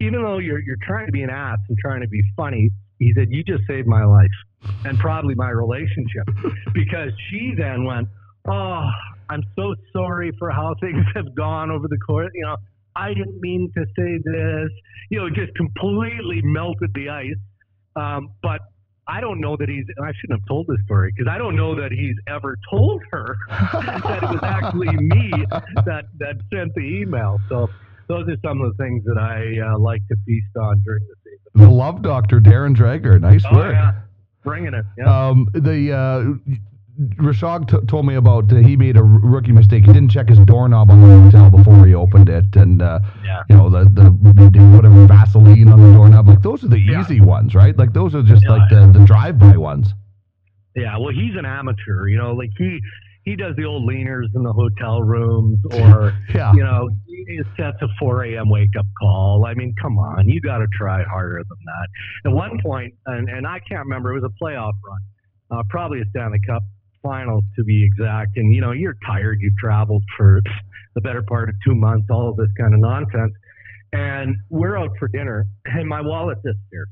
even 0.00 0.22
though 0.22 0.38
you're 0.38 0.60
you're 0.60 0.76
trying 0.86 1.06
to 1.06 1.12
be 1.12 1.22
an 1.22 1.30
ass 1.30 1.58
and 1.68 1.78
trying 1.78 2.00
to 2.00 2.08
be 2.08 2.20
funny, 2.36 2.70
he 2.98 3.12
said 3.14 3.28
you 3.30 3.42
just 3.44 3.62
saved 3.68 3.86
my 3.86 4.04
life 4.04 4.26
and 4.84 4.98
probably 4.98 5.34
my 5.34 5.50
relationship 5.50 6.24
because 6.74 7.10
she 7.30 7.54
then 7.56 7.84
went, 7.84 8.08
oh, 8.48 8.88
I'm 9.30 9.42
so 9.56 9.74
sorry 9.92 10.32
for 10.38 10.50
how 10.50 10.74
things 10.80 11.04
have 11.14 11.34
gone 11.34 11.70
over 11.70 11.86
the 11.88 11.98
course. 11.98 12.30
You 12.34 12.46
know, 12.46 12.56
I 12.96 13.14
didn't 13.14 13.40
mean 13.40 13.70
to 13.76 13.84
say 13.96 14.18
this. 14.24 14.70
You 15.10 15.20
know, 15.20 15.26
it 15.26 15.34
just 15.34 15.54
completely 15.54 16.40
melted 16.42 16.90
the 16.94 17.08
ice. 17.08 17.34
Um, 17.96 18.30
but 18.42 18.60
I 19.08 19.20
don't 19.20 19.40
know 19.40 19.56
that 19.56 19.68
he's, 19.68 19.84
and 19.96 20.06
I 20.06 20.12
shouldn't 20.20 20.40
have 20.40 20.46
told 20.46 20.66
this 20.66 20.76
story 20.84 21.12
because 21.16 21.30
I 21.32 21.38
don't 21.38 21.56
know 21.56 21.74
that 21.74 21.92
he's 21.92 22.14
ever 22.28 22.56
told 22.70 23.02
her 23.10 23.36
that 23.48 24.20
it 24.22 24.30
was 24.30 24.40
actually 24.42 24.94
me 24.96 25.30
that, 25.86 26.04
that 26.18 26.36
sent 26.52 26.74
the 26.74 26.82
email. 26.82 27.38
So 27.48 27.68
those 28.08 28.28
are 28.28 28.36
some 28.44 28.60
of 28.60 28.76
the 28.76 28.82
things 28.82 29.04
that 29.04 29.16
I 29.18 29.72
uh, 29.74 29.78
like 29.78 30.02
to 30.08 30.16
feast 30.26 30.54
on 30.60 30.82
during 30.84 31.04
the 31.08 31.14
season. 31.24 31.68
The 31.68 31.70
love 31.74 32.02
doctor, 32.02 32.38
Darren 32.40 32.76
Dreger. 32.76 33.18
Nice 33.20 33.44
Oh, 33.50 33.56
work. 33.56 33.72
yeah. 33.72 33.92
Bringing 34.44 34.74
it. 34.74 34.84
Yeah. 34.98 35.28
Um, 35.28 35.48
the 35.54 35.92
uh, 35.92 36.54
Rishaug 36.98 37.68
t- 37.68 37.86
told 37.86 38.06
me 38.06 38.16
about 38.16 38.52
uh, 38.52 38.56
he 38.56 38.76
made 38.76 38.96
a 38.96 39.02
rookie 39.02 39.52
mistake. 39.52 39.84
He 39.84 39.92
didn't 39.92 40.08
check 40.10 40.28
his 40.28 40.38
doorknob 40.40 40.90
on 40.90 41.00
the 41.00 41.20
hotel 41.30 41.50
before 41.50 41.86
he 41.86 41.94
opened 41.94 42.28
it, 42.28 42.56
and 42.56 42.82
uh, 42.82 42.98
Yeah. 43.24 43.42
you 43.48 43.56
know 43.56 43.70
the 43.70 43.84
the 43.84 44.10
whatever 44.74 45.06
Vaseline 45.06 45.68
on 45.68 45.80
the 45.80 45.92
doorknob. 45.92 46.26
Like 46.26 46.42
those 46.42 46.64
are 46.64 46.68
the 46.68 46.80
Yeah. 46.80 47.00
easy 47.00 47.20
ones, 47.20 47.54
right? 47.54 47.76
Like 47.78 47.92
those 47.92 48.16
are 48.16 48.22
just 48.22 48.42
Yeah. 48.44 48.50
like 48.52 48.68
the 48.70 48.98
the 48.98 49.04
drive 49.04 49.38
by 49.38 49.56
ones. 49.56 49.94
Yeah, 50.74 50.96
well, 50.98 51.12
he's 51.14 51.36
an 51.36 51.44
amateur. 51.46 52.08
You 52.08 52.18
know, 52.18 52.32
like 52.34 52.50
he 52.58 52.80
he 53.24 53.36
does 53.36 53.54
the 53.56 53.64
old 53.64 53.88
leaners 53.88 54.26
in 54.34 54.42
the 54.42 54.52
hotel 54.52 55.00
rooms, 55.02 55.58
or 55.74 56.14
you 56.34 56.64
know, 56.64 56.88
sets 57.56 57.76
a 57.80 57.88
4 58.00 58.24
a.m. 58.24 58.48
wake 58.48 58.74
up 58.76 58.86
call. 59.00 59.44
I 59.46 59.54
mean, 59.54 59.72
come 59.80 59.98
on, 59.98 60.28
you 60.28 60.40
got 60.40 60.58
to 60.58 60.66
try 60.72 61.04
harder 61.04 61.44
than 61.48 61.58
that. 61.64 62.30
At 62.30 62.34
one 62.34 62.58
point, 62.60 62.94
and 63.06 63.28
and 63.28 63.46
I 63.46 63.60
can't 63.60 63.84
remember, 63.84 64.10
it 64.16 64.20
was 64.20 64.24
a 64.32 64.42
playoff 64.44 64.72
run, 64.84 65.00
uh, 65.60 65.62
probably 65.68 66.00
a 66.00 66.04
Stanley 66.10 66.40
Cup 66.44 66.64
final 67.02 67.42
to 67.56 67.64
be 67.64 67.84
exact. 67.84 68.36
And 68.36 68.54
you 68.54 68.60
know, 68.60 68.72
you're 68.72 68.96
tired. 69.06 69.38
You've 69.40 69.56
traveled 69.58 70.02
for 70.16 70.40
the 70.94 71.00
better 71.00 71.22
part 71.22 71.48
of 71.48 71.54
two 71.64 71.74
months, 71.74 72.06
all 72.10 72.28
of 72.30 72.36
this 72.36 72.48
kind 72.58 72.74
of 72.74 72.80
nonsense. 72.80 73.32
And 73.92 74.36
we're 74.50 74.76
out 74.78 74.90
for 74.98 75.08
dinner, 75.08 75.46
and 75.64 75.88
my 75.88 76.00
wallet 76.00 76.38
disappears. 76.42 76.88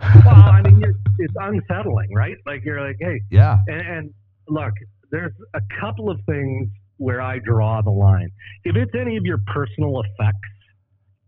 Well, 0.24 0.34
I 0.34 0.62
mean, 0.62 0.82
it's 1.18 1.34
unsettling, 1.38 2.12
right? 2.12 2.34
Like 2.44 2.64
you're 2.64 2.84
like, 2.84 2.96
hey, 3.00 3.20
Yeah. 3.30 3.58
and, 3.68 3.80
and 3.80 4.10
look, 4.48 4.72
there's 5.12 5.30
a 5.54 5.60
couple 5.80 6.10
of 6.10 6.18
things 6.28 6.68
where 6.96 7.20
I 7.22 7.38
draw 7.38 7.80
the 7.82 7.90
line. 7.92 8.28
If 8.64 8.74
it's 8.74 8.90
any 9.00 9.16
of 9.16 9.24
your 9.24 9.38
personal 9.46 10.00
effects, 10.00 10.38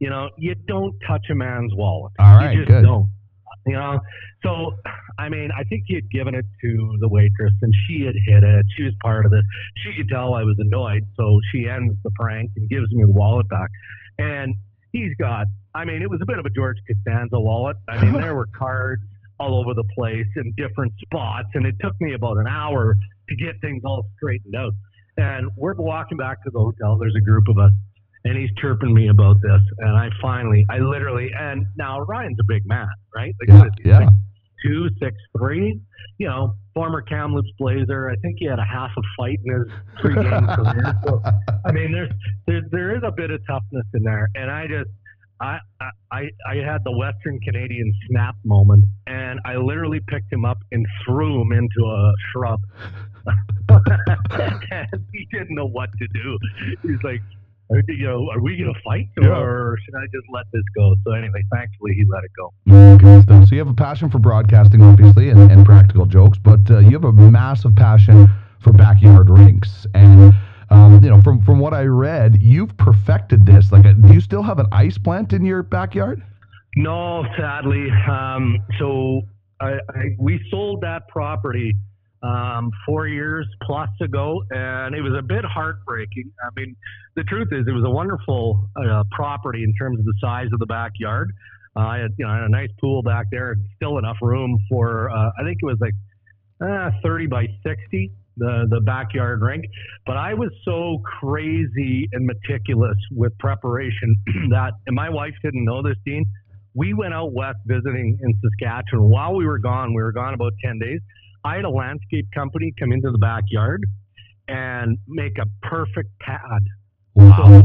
you 0.01 0.11
know, 0.11 0.29
you 0.39 0.57
don't 0.67 0.93
touch 1.07 1.25
a 1.31 1.37
man's 1.37 1.73
wallet. 1.77 2.15
All 2.19 2.35
right, 2.37 2.53
you 2.53 2.63
just 2.65 2.69
good. 2.69 2.83
don't. 2.83 3.09
You 3.67 3.73
know, 3.75 3.99
so 4.43 4.75
I 5.19 5.29
mean, 5.29 5.51
I 5.57 5.65
think 5.65 5.85
he 5.87 5.95
had 5.95 6.11
given 6.11 6.35
it 6.35 6.45
to 6.63 6.97
the 7.01 7.09
waitress, 7.09 7.53
and 7.63 7.73
she 7.87 8.05
had 8.05 8.15
hit 8.27 8.43
it. 8.45 8.67
She 8.77 8.83
was 8.85 8.93
part 9.03 9.25
of 9.25 9.31
this. 9.31 9.45
She 9.83 9.97
could 9.97 10.09
tell 10.09 10.35
I 10.35 10.43
was 10.43 10.57
annoyed, 10.59 11.03
so 11.17 11.41
she 11.51 11.69
ends 11.69 11.95
the 12.03 12.11
prank 12.19 12.51
and 12.57 12.69
gives 12.69 12.91
me 12.93 13.05
the 13.05 13.13
wallet 13.13 13.49
back. 13.49 13.71
And 14.19 14.55
he's 14.93 15.15
got, 15.19 15.47
I 15.75 15.85
mean, 15.85 16.03
it 16.03 16.11
was 16.11 16.21
a 16.23 16.27
bit 16.27 16.39
of 16.39 16.47
a 16.47 16.51
George 16.51 16.77
Costanza 16.87 17.41
wallet. 17.41 17.77
I 17.89 18.05
mean, 18.05 18.13
there 18.13 18.35
were 18.35 18.49
cards 18.57 19.03
all 19.41 19.59
over 19.59 19.75
the 19.75 19.85
place 19.95 20.27
in 20.37 20.53
different 20.57 20.93
spots, 21.01 21.49
and 21.55 21.67
it 21.67 21.75
took 21.81 21.99
me 22.01 22.15
about 22.15 22.37
an 22.37 22.47
hour 22.47 22.97
to 23.29 23.37
get 23.37 23.61
things 23.61 23.83
all 23.85 24.07
straightened 24.17 24.55
out. 24.55 24.73
And 25.17 25.51
we're 25.57 25.75
walking 25.75 26.19
back 26.19 26.43
to 26.45 26.51
the 26.51 26.59
hotel. 26.59 26.99
There's 26.99 27.17
a 27.17 27.25
group 27.25 27.49
of 27.49 27.59
us, 27.59 27.73
and 28.25 28.37
he's 28.39 28.51
chirping 28.61 28.93
me 28.95 29.09
about 29.09 29.37
this. 29.43 29.61
And 29.79 29.91
I 29.97 30.09
finally, 30.23 30.65
I 30.71 30.79
literally, 30.79 31.31
and 31.39 31.67
now 31.77 32.01
Ryan's 32.01 32.39
a 32.41 32.45
big 32.49 32.63
man, 32.67 32.87
right? 33.15 33.35
Like, 33.41 33.49
Yeah. 33.49 33.59
what 33.59 33.67
is 33.69 33.73
he, 33.83 33.89
Yeah. 33.91 33.99
six 34.01 34.13
two, 34.65 34.89
six 34.99 35.17
three. 35.37 35.81
You 36.19 36.29
know, 36.29 36.55
former 36.75 37.03
Kamloops 37.03 37.51
Blazer. 37.59 38.09
I 38.09 38.17
think 38.17 38.37
he 38.39 38.45
had 38.47 38.59
a 38.59 38.65
half 38.65 38.91
a 38.97 39.03
fight 39.17 39.39
in 39.45 39.53
his 39.55 39.73
three 40.01 40.15
game 40.15 40.47
career. 40.57 40.95
So 41.05 41.23
I 41.67 41.73
mean, 41.73 41.93
there's 41.93 42.11
there, 42.47 42.63
there 42.71 42.97
is 42.97 43.03
a 43.05 43.11
bit 43.11 43.31
of 43.31 43.41
toughness 43.47 43.85
in 43.95 44.03
there, 44.03 44.29
and 44.35 44.51
I 44.51 44.67
just. 44.67 44.91
I, 45.41 45.59
I 46.13 46.31
I 46.49 46.55
had 46.65 46.85
the 46.85 46.93
Western 46.97 47.41
Canadian 47.41 47.93
snap 48.09 48.37
moment, 48.45 48.85
and 49.09 49.41
I 49.45 49.57
literally 49.57 49.99
picked 50.07 50.33
him 50.33 50.45
up 50.45 50.59
and 50.71 50.87
threw 51.05 51.43
him 51.43 51.51
into 51.51 51.85
a 51.85 52.13
shrub. 52.31 52.61
and 54.71 55.05
he 55.13 55.27
didn't 55.33 55.55
know 55.57 55.67
what 55.67 55.91
to 55.99 56.07
do. 56.09 56.39
He's 56.83 57.03
like, 57.03 57.21
you 57.89 58.07
know, 58.07 58.29
are 58.31 58.41
we 58.41 58.57
gonna 58.57 58.73
fight 58.85 59.09
or 59.19 59.77
should 59.85 59.95
I 59.95 60.05
just 60.07 60.27
let 60.33 60.45
this 60.53 60.63
go? 60.75 60.95
So 61.05 61.13
anyway, 61.13 61.43
thankfully 61.53 61.93
he 61.95 62.05
let 62.09 62.25
it 62.25 62.31
go. 62.37 62.53
Good 62.99 63.23
stuff. 63.23 63.49
So 63.49 63.55
you 63.55 63.61
have 63.61 63.69
a 63.69 63.75
passion 63.75 64.11
for 64.11 64.19
broadcasting, 64.19 64.83
obviously, 64.83 65.31
and, 65.31 65.51
and 65.51 65.65
practical 65.65 66.07
jokes, 66.07 66.39
but 66.39 66.71
uh, 66.71 66.79
you 66.79 66.93
have 66.93 67.05
a 67.05 67.13
massive 67.13 67.75
passion 67.75 68.29
for 68.61 68.73
backyard 68.73 69.31
rinks. 69.31 69.87
And 69.95 70.35
um, 70.71 71.03
you 71.03 71.11
know, 71.11 71.21
from 71.23 71.43
from 71.43 71.59
what 71.59 71.75
I 71.75 71.85
read, 71.85 72.43
you've 72.43 72.77
perfected 72.77 73.47
this. 73.47 73.71
Like, 73.71 73.87
uh, 73.87 73.93
do 73.93 74.13
you 74.13 74.21
still 74.21 74.43
have 74.43 74.59
an 74.59 74.67
ice 74.73 74.99
plant 74.99 75.33
in 75.33 75.45
your 75.45 75.63
backyard? 75.63 76.23
No, 76.77 77.25
sadly. 77.39 77.89
Um, 78.09 78.59
so 78.79 79.23
I, 79.61 79.75
I, 79.75 80.03
we 80.19 80.45
sold 80.51 80.81
that 80.81 81.07
property 81.09 81.75
um, 82.25 82.71
four 82.87 83.07
years 83.07 83.47
plus 83.63 83.91
ago, 84.01 84.43
and 84.51 84.95
it 84.95 85.03
was 85.03 85.13
a 85.19 85.23
bit 85.23 85.45
heartbreaking. 85.45 86.31
I 86.43 86.49
mean, 86.59 86.75
the 87.17 87.25
truth 87.25 87.49
is, 87.53 87.67
it 87.69 87.73
was 87.73 87.85
a 87.85 87.91
wonderful 87.91 88.69
uh, 88.77 89.05
property 89.11 89.63
in 89.63 89.75
terms 89.75 89.99
of 89.99 90.05
the 90.05 90.15
size 90.21 90.49
of 90.53 90.59
the 90.59 90.67
backyard. 90.67 91.33
Uh, 91.77 91.81
I 91.81 91.99
had, 91.99 92.11
you 92.19 92.25
know, 92.25 92.31
I 92.31 92.37
had 92.37 92.45
a 92.45 92.51
nice 92.51 92.71
pool 92.81 93.03
back 93.03 93.27
there, 93.31 93.53
and 93.53 93.65
still 93.77 93.99
enough 93.99 94.17
room 94.23 94.59
for. 94.71 95.11
Uh, 95.11 95.31
I 95.39 95.45
think 95.45 95.59
it 95.63 95.67
was 95.67 95.79
like 95.81 95.95
uh, 96.61 96.91
30 97.03 97.27
by 97.27 97.47
60 97.65 98.11
the 98.37 98.67
the 98.69 98.81
backyard 98.81 99.43
rink. 99.43 99.65
But 100.07 100.17
I 100.17 100.35
was 100.35 100.51
so 100.65 101.01
crazy 101.21 102.09
and 102.13 102.27
meticulous 102.27 102.97
with 103.13 103.37
preparation 103.39 104.17
that, 104.51 104.73
and 104.87 104.97
my 104.97 105.09
wife 105.11 105.35
didn't 105.43 105.65
know 105.65 105.83
this, 105.83 105.97
Dean. 106.05 106.25
We 106.75 106.93
went 106.95 107.15
out 107.15 107.33
west 107.33 107.59
visiting 107.67 108.19
in 108.21 108.35
Saskatchewan. 108.43 109.09
While 109.09 109.37
we 109.37 109.47
were 109.47 109.59
gone, 109.61 109.95
we 109.95 110.03
were 110.03 110.11
gone 110.11 110.35
about 110.35 110.53
10 110.65 110.81
days. 110.81 111.01
I 111.45 111.57
had 111.57 111.65
a 111.65 111.71
landscape 111.71 112.27
company 112.35 112.73
come 112.79 112.93
into 112.93 113.11
the 113.11 113.19
backyard 113.19 113.85
and 114.49 114.99
make 115.07 115.39
a 115.39 115.47
perfect 115.67 116.11
pad. 116.21 116.63
Wow. 117.15 117.63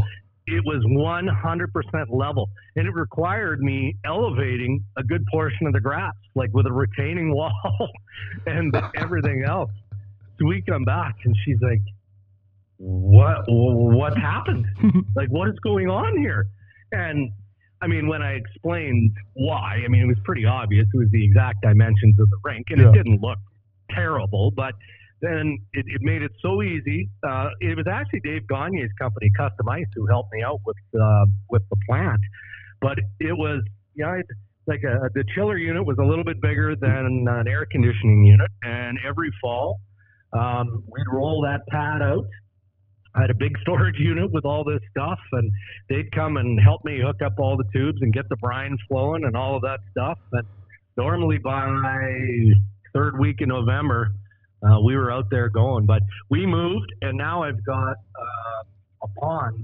It 0.47 0.63
was 0.65 0.84
100% 0.86 2.05
level, 2.09 2.49
and 2.75 2.88
it 2.88 2.93
required 2.93 3.61
me 3.61 3.95
elevating 4.03 4.84
a 4.97 5.03
good 5.03 5.23
portion 5.32 5.67
of 5.67 5.73
the 5.73 5.80
grass, 5.80 6.15
like 6.36 6.49
with 6.53 6.65
a 6.65 6.71
retaining 6.71 7.34
wall 7.36 7.51
and 8.47 8.75
everything 8.95 9.43
else. 9.47 9.71
So 10.39 10.45
we 10.47 10.61
come 10.67 10.86
back, 10.86 11.15
and 11.25 11.36
she's 11.45 11.57
like, 11.61 11.82
"What? 12.77 13.43
What 13.47 14.17
happened? 14.17 14.65
like, 15.15 15.30
what 15.30 15.49
is 15.49 15.55
going 15.61 15.89
on 15.89 16.17
here?" 16.17 16.47
And 16.93 17.30
I 17.82 17.88
mean, 17.88 18.07
when 18.07 18.21
I 18.21 18.32
explained 18.34 19.11
why, 19.34 19.82
I 19.86 19.88
mean, 19.88 20.01
it 20.01 20.07
was 20.07 20.17
pretty 20.23 20.45
obvious. 20.45 20.88
It 20.93 20.97
was 20.97 21.09
the 21.11 21.23
exact 21.23 21.61
dimensions 21.61 22.17
of 22.19 22.30
the 22.30 22.38
rink, 22.43 22.67
and 22.69 22.82
Yeah. 22.82 22.89
it 22.89 22.93
didn't 22.93 23.21
look 23.21 23.38
terrible, 23.93 24.51
but 24.55 24.73
then 25.21 25.57
it, 25.73 25.85
it 25.87 26.01
made 26.01 26.21
it 26.21 26.31
so 26.41 26.61
easy. 26.61 27.09
Uh, 27.27 27.49
it 27.59 27.75
was 27.75 27.85
actually 27.91 28.21
Dave 28.21 28.47
Gagne's 28.47 28.91
company, 28.99 29.29
Custom 29.37 29.67
Ice, 29.69 29.85
who 29.95 30.05
helped 30.07 30.31
me 30.33 30.43
out 30.43 30.59
with 30.65 30.77
uh, 30.99 31.25
with 31.49 31.63
the 31.69 31.77
plant. 31.87 32.21
But 32.81 32.97
it 33.19 33.37
was, 33.37 33.61
know, 33.95 34.13
it, 34.13 34.25
like 34.67 34.81
a, 34.83 35.09
the 35.13 35.25
chiller 35.35 35.57
unit 35.57 35.85
was 35.85 35.97
a 35.99 36.05
little 36.05 36.23
bit 36.23 36.41
bigger 36.41 36.75
than 36.75 37.25
an 37.27 37.47
air 37.47 37.65
conditioning 37.69 38.23
unit, 38.23 38.49
and 38.63 38.97
every 39.05 39.31
fall 39.41 39.81
um, 40.33 40.83
we'd 40.87 41.11
roll 41.11 41.41
that 41.41 41.65
pad 41.67 42.01
out. 42.01 42.25
I 43.15 43.21
had 43.21 43.29
a 43.31 43.35
big 43.35 43.57
storage 43.61 43.97
unit 43.99 44.31
with 44.31 44.45
all 44.45 44.63
this 44.63 44.81
stuff, 44.91 45.19
and 45.33 45.51
they'd 45.89 46.11
come 46.13 46.37
and 46.37 46.59
help 46.59 46.85
me 46.85 46.99
hook 47.03 47.21
up 47.25 47.33
all 47.39 47.57
the 47.57 47.65
tubes 47.73 47.97
and 48.01 48.13
get 48.13 48.29
the 48.29 48.37
brine 48.37 48.77
flowing 48.87 49.23
and 49.25 49.35
all 49.35 49.55
of 49.55 49.61
that 49.63 49.79
stuff. 49.91 50.19
And 50.31 50.47
normally 50.97 51.37
by 51.39 51.65
third 52.93 53.19
week 53.19 53.41
in 53.41 53.49
November, 53.49 54.11
uh, 54.63 54.79
we 54.81 54.95
were 54.95 55.11
out 55.11 55.29
there 55.29 55.49
going. 55.49 55.85
But 55.85 56.01
we 56.29 56.45
moved, 56.45 56.91
and 57.01 57.17
now 57.17 57.43
I've 57.43 57.63
got 57.65 57.95
uh, 58.19 58.63
a 59.03 59.07
pond 59.19 59.63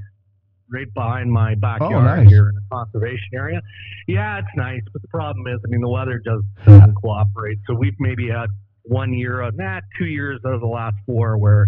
right 0.69 0.91
behind 0.93 1.32
my 1.32 1.55
backyard 1.55 2.23
nice. 2.23 2.30
here 2.30 2.49
in 2.49 2.57
a 2.57 2.76
conservation 2.76 3.30
area. 3.34 3.61
Yeah, 4.07 4.39
it's 4.39 4.47
nice, 4.55 4.82
but 4.91 5.01
the 5.01 5.07
problem 5.09 5.47
is, 5.47 5.59
I 5.65 5.69
mean, 5.69 5.82
the 5.82 5.89
weather 5.89 6.21
just 6.23 6.45
doesn't 6.65 6.95
cooperate. 6.95 7.59
So 7.67 7.76
we've 7.76 7.95
maybe 7.99 8.30
had 8.30 8.47
one 8.84 9.13
year, 9.13 9.43
uh, 9.43 9.51
nah, 9.53 9.82
two 9.97 10.05
years 10.05 10.39
out 10.45 10.53
of 10.53 10.61
the 10.61 10.67
last 10.67 10.95
four 11.05 11.38
where 11.38 11.67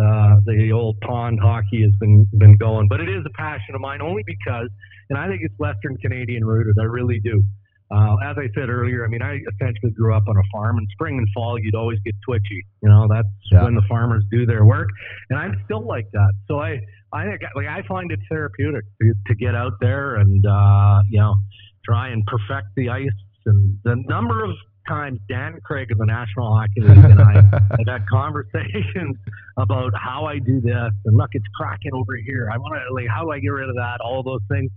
uh, 0.00 0.40
the 0.44 0.72
old 0.72 1.00
pond 1.00 1.38
hockey 1.40 1.82
has 1.82 1.92
been 2.00 2.26
been 2.36 2.56
going. 2.56 2.88
But 2.88 3.00
it 3.00 3.08
is 3.08 3.24
a 3.26 3.30
passion 3.30 3.74
of 3.74 3.80
mine, 3.80 4.02
only 4.02 4.24
because, 4.26 4.68
and 5.10 5.18
I 5.18 5.28
think 5.28 5.42
it's 5.44 5.56
Western 5.58 5.96
Canadian 5.98 6.44
rooted. 6.44 6.76
I 6.80 6.84
really 6.84 7.20
do. 7.20 7.44
Uh, 7.90 8.16
as 8.24 8.36
I 8.38 8.48
said 8.54 8.68
earlier, 8.70 9.04
I 9.04 9.08
mean, 9.08 9.22
I 9.22 9.38
essentially 9.54 9.92
grew 9.92 10.14
up 10.14 10.24
on 10.26 10.36
a 10.36 10.42
farm. 10.52 10.78
In 10.78 10.86
spring 10.92 11.18
and 11.18 11.28
fall, 11.34 11.58
you'd 11.58 11.74
always 11.74 11.98
get 12.04 12.14
twitchy. 12.26 12.64
You 12.82 12.88
know, 12.88 13.06
that's 13.08 13.28
Yeah. 13.52 13.64
when 13.64 13.74
the 13.74 13.82
farmers 13.88 14.24
do 14.30 14.46
their 14.46 14.64
work, 14.64 14.88
and 15.30 15.38
I'm 15.38 15.54
still 15.66 15.86
like 15.86 16.06
that. 16.12 16.32
So 16.48 16.58
I, 16.60 16.80
I 17.12 17.24
think, 17.26 17.42
like, 17.54 17.66
I 17.66 17.82
find 17.86 18.10
it 18.10 18.18
therapeutic 18.28 18.84
to, 19.02 19.12
to 19.28 19.34
get 19.34 19.54
out 19.54 19.74
there 19.80 20.16
and, 20.16 20.44
uh, 20.46 21.00
you 21.10 21.20
know, 21.20 21.34
try 21.84 22.08
and 22.08 22.24
perfect 22.26 22.68
the 22.76 22.88
ice. 22.88 23.08
And 23.46 23.78
the 23.84 23.96
number 24.08 24.42
of 24.44 24.50
times 24.88 25.18
Dan 25.28 25.58
Craig 25.64 25.90
of 25.92 25.98
the 25.98 26.06
National 26.06 26.54
Hockey 26.56 26.80
League 26.80 27.04
and 27.04 27.20
I 27.20 27.34
have 27.34 27.78
had 27.86 28.06
conversations 28.08 29.16
about 29.58 29.92
how 29.94 30.24
I 30.24 30.38
do 30.38 30.60
this 30.60 30.92
and 31.04 31.16
look, 31.16 31.30
it's 31.32 31.44
cracking 31.54 31.92
over 31.94 32.16
here. 32.16 32.48
I 32.52 32.58
want 32.58 32.74
to 32.74 32.94
like 32.94 33.06
how 33.08 33.22
do 33.24 33.30
I 33.30 33.38
get 33.38 33.48
rid 33.48 33.68
of 33.68 33.76
that? 33.76 33.98
All 34.02 34.22
those 34.22 34.40
things. 34.50 34.70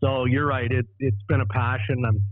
So 0.00 0.24
you're 0.26 0.46
right. 0.46 0.70
It 0.70 0.86
it's 0.98 1.20
been 1.28 1.40
a 1.40 1.46
passion. 1.46 2.04
I'm 2.06 2.22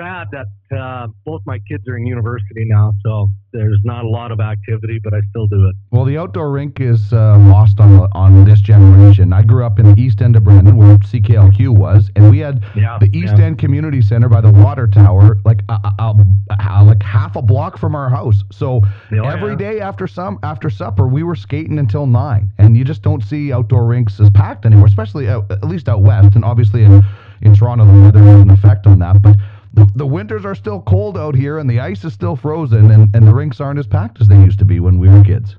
sad 0.00 0.28
that 0.32 0.46
uh, 0.76 1.06
both 1.24 1.42
my 1.46 1.58
kids 1.68 1.86
are 1.88 1.96
in 1.96 2.06
university 2.06 2.64
now, 2.64 2.92
so 3.04 3.28
there's 3.52 3.80
not 3.84 4.04
a 4.04 4.08
lot 4.08 4.30
of 4.30 4.38
activity, 4.40 5.00
but 5.02 5.12
I 5.12 5.20
still 5.30 5.46
do 5.48 5.66
it. 5.68 5.74
Well, 5.90 6.04
the 6.04 6.16
outdoor 6.16 6.50
rink 6.52 6.80
is 6.80 7.12
uh, 7.12 7.36
lost 7.38 7.80
on 7.80 8.08
on 8.12 8.44
this 8.44 8.60
generation. 8.60 9.32
I 9.32 9.42
grew 9.42 9.64
up 9.64 9.78
in 9.78 9.94
the 9.94 10.00
east 10.00 10.22
end 10.22 10.36
of 10.36 10.44
Brandon, 10.44 10.76
where 10.76 10.96
CKLQ 10.98 11.70
was, 11.76 12.10
and 12.16 12.30
we 12.30 12.38
had 12.38 12.62
Yeah, 12.76 12.98
the 12.98 13.10
East 13.16 13.34
yeah. 13.38 13.44
End 13.46 13.58
Community 13.58 14.00
Center 14.00 14.28
by 14.28 14.40
the 14.40 14.50
water 14.52 14.86
tower, 14.86 15.38
like 15.44 15.62
a, 15.68 15.72
a, 15.98 16.14
a- 16.58 16.84
like 16.84 17.02
half 17.02 17.36
a 17.36 17.42
block 17.42 17.76
from 17.78 17.94
our 17.94 18.08
house. 18.08 18.42
So 18.52 18.82
Oh, 19.12 19.24
every 19.28 19.50
yeah. 19.52 19.56
day 19.56 19.80
after 19.80 20.06
some 20.06 20.38
after 20.42 20.70
supper, 20.70 21.06
we 21.08 21.22
were 21.24 21.36
skating 21.36 21.78
until 21.78 22.06
nine, 22.06 22.52
and 22.58 22.76
you 22.76 22.84
just 22.84 23.02
don't 23.02 23.22
see 23.24 23.52
outdoor 23.52 23.86
rinks 23.86 24.20
as 24.20 24.30
packed 24.30 24.64
anymore, 24.66 24.86
especially 24.86 25.28
out, 25.28 25.50
at 25.50 25.64
least 25.64 25.88
out 25.88 26.02
west, 26.02 26.36
and 26.36 26.44
obviously 26.44 26.84
in, 26.84 27.02
in 27.42 27.54
Toronto 27.54 27.84
the 27.86 28.00
weather 28.02 28.20
has 28.22 28.40
an 28.42 28.50
effect 28.50 28.86
on 28.86 29.00
that, 29.00 29.20
but. 29.22 29.36
The, 29.74 29.90
the 29.94 30.06
winters 30.06 30.44
are 30.44 30.54
still 30.54 30.82
cold 30.82 31.16
out 31.16 31.34
here, 31.34 31.58
and 31.58 31.70
the 31.70 31.80
ice 31.80 32.04
is 32.04 32.12
still 32.12 32.36
frozen, 32.36 32.90
and, 32.90 33.14
and 33.14 33.26
the 33.26 33.34
rinks 33.34 33.60
aren't 33.60 33.78
as 33.78 33.86
packed 33.86 34.20
as 34.20 34.28
they 34.28 34.36
used 34.36 34.58
to 34.58 34.64
be 34.64 34.80
when 34.80 34.98
we 34.98 35.08
were 35.08 35.22
kids. 35.22 35.56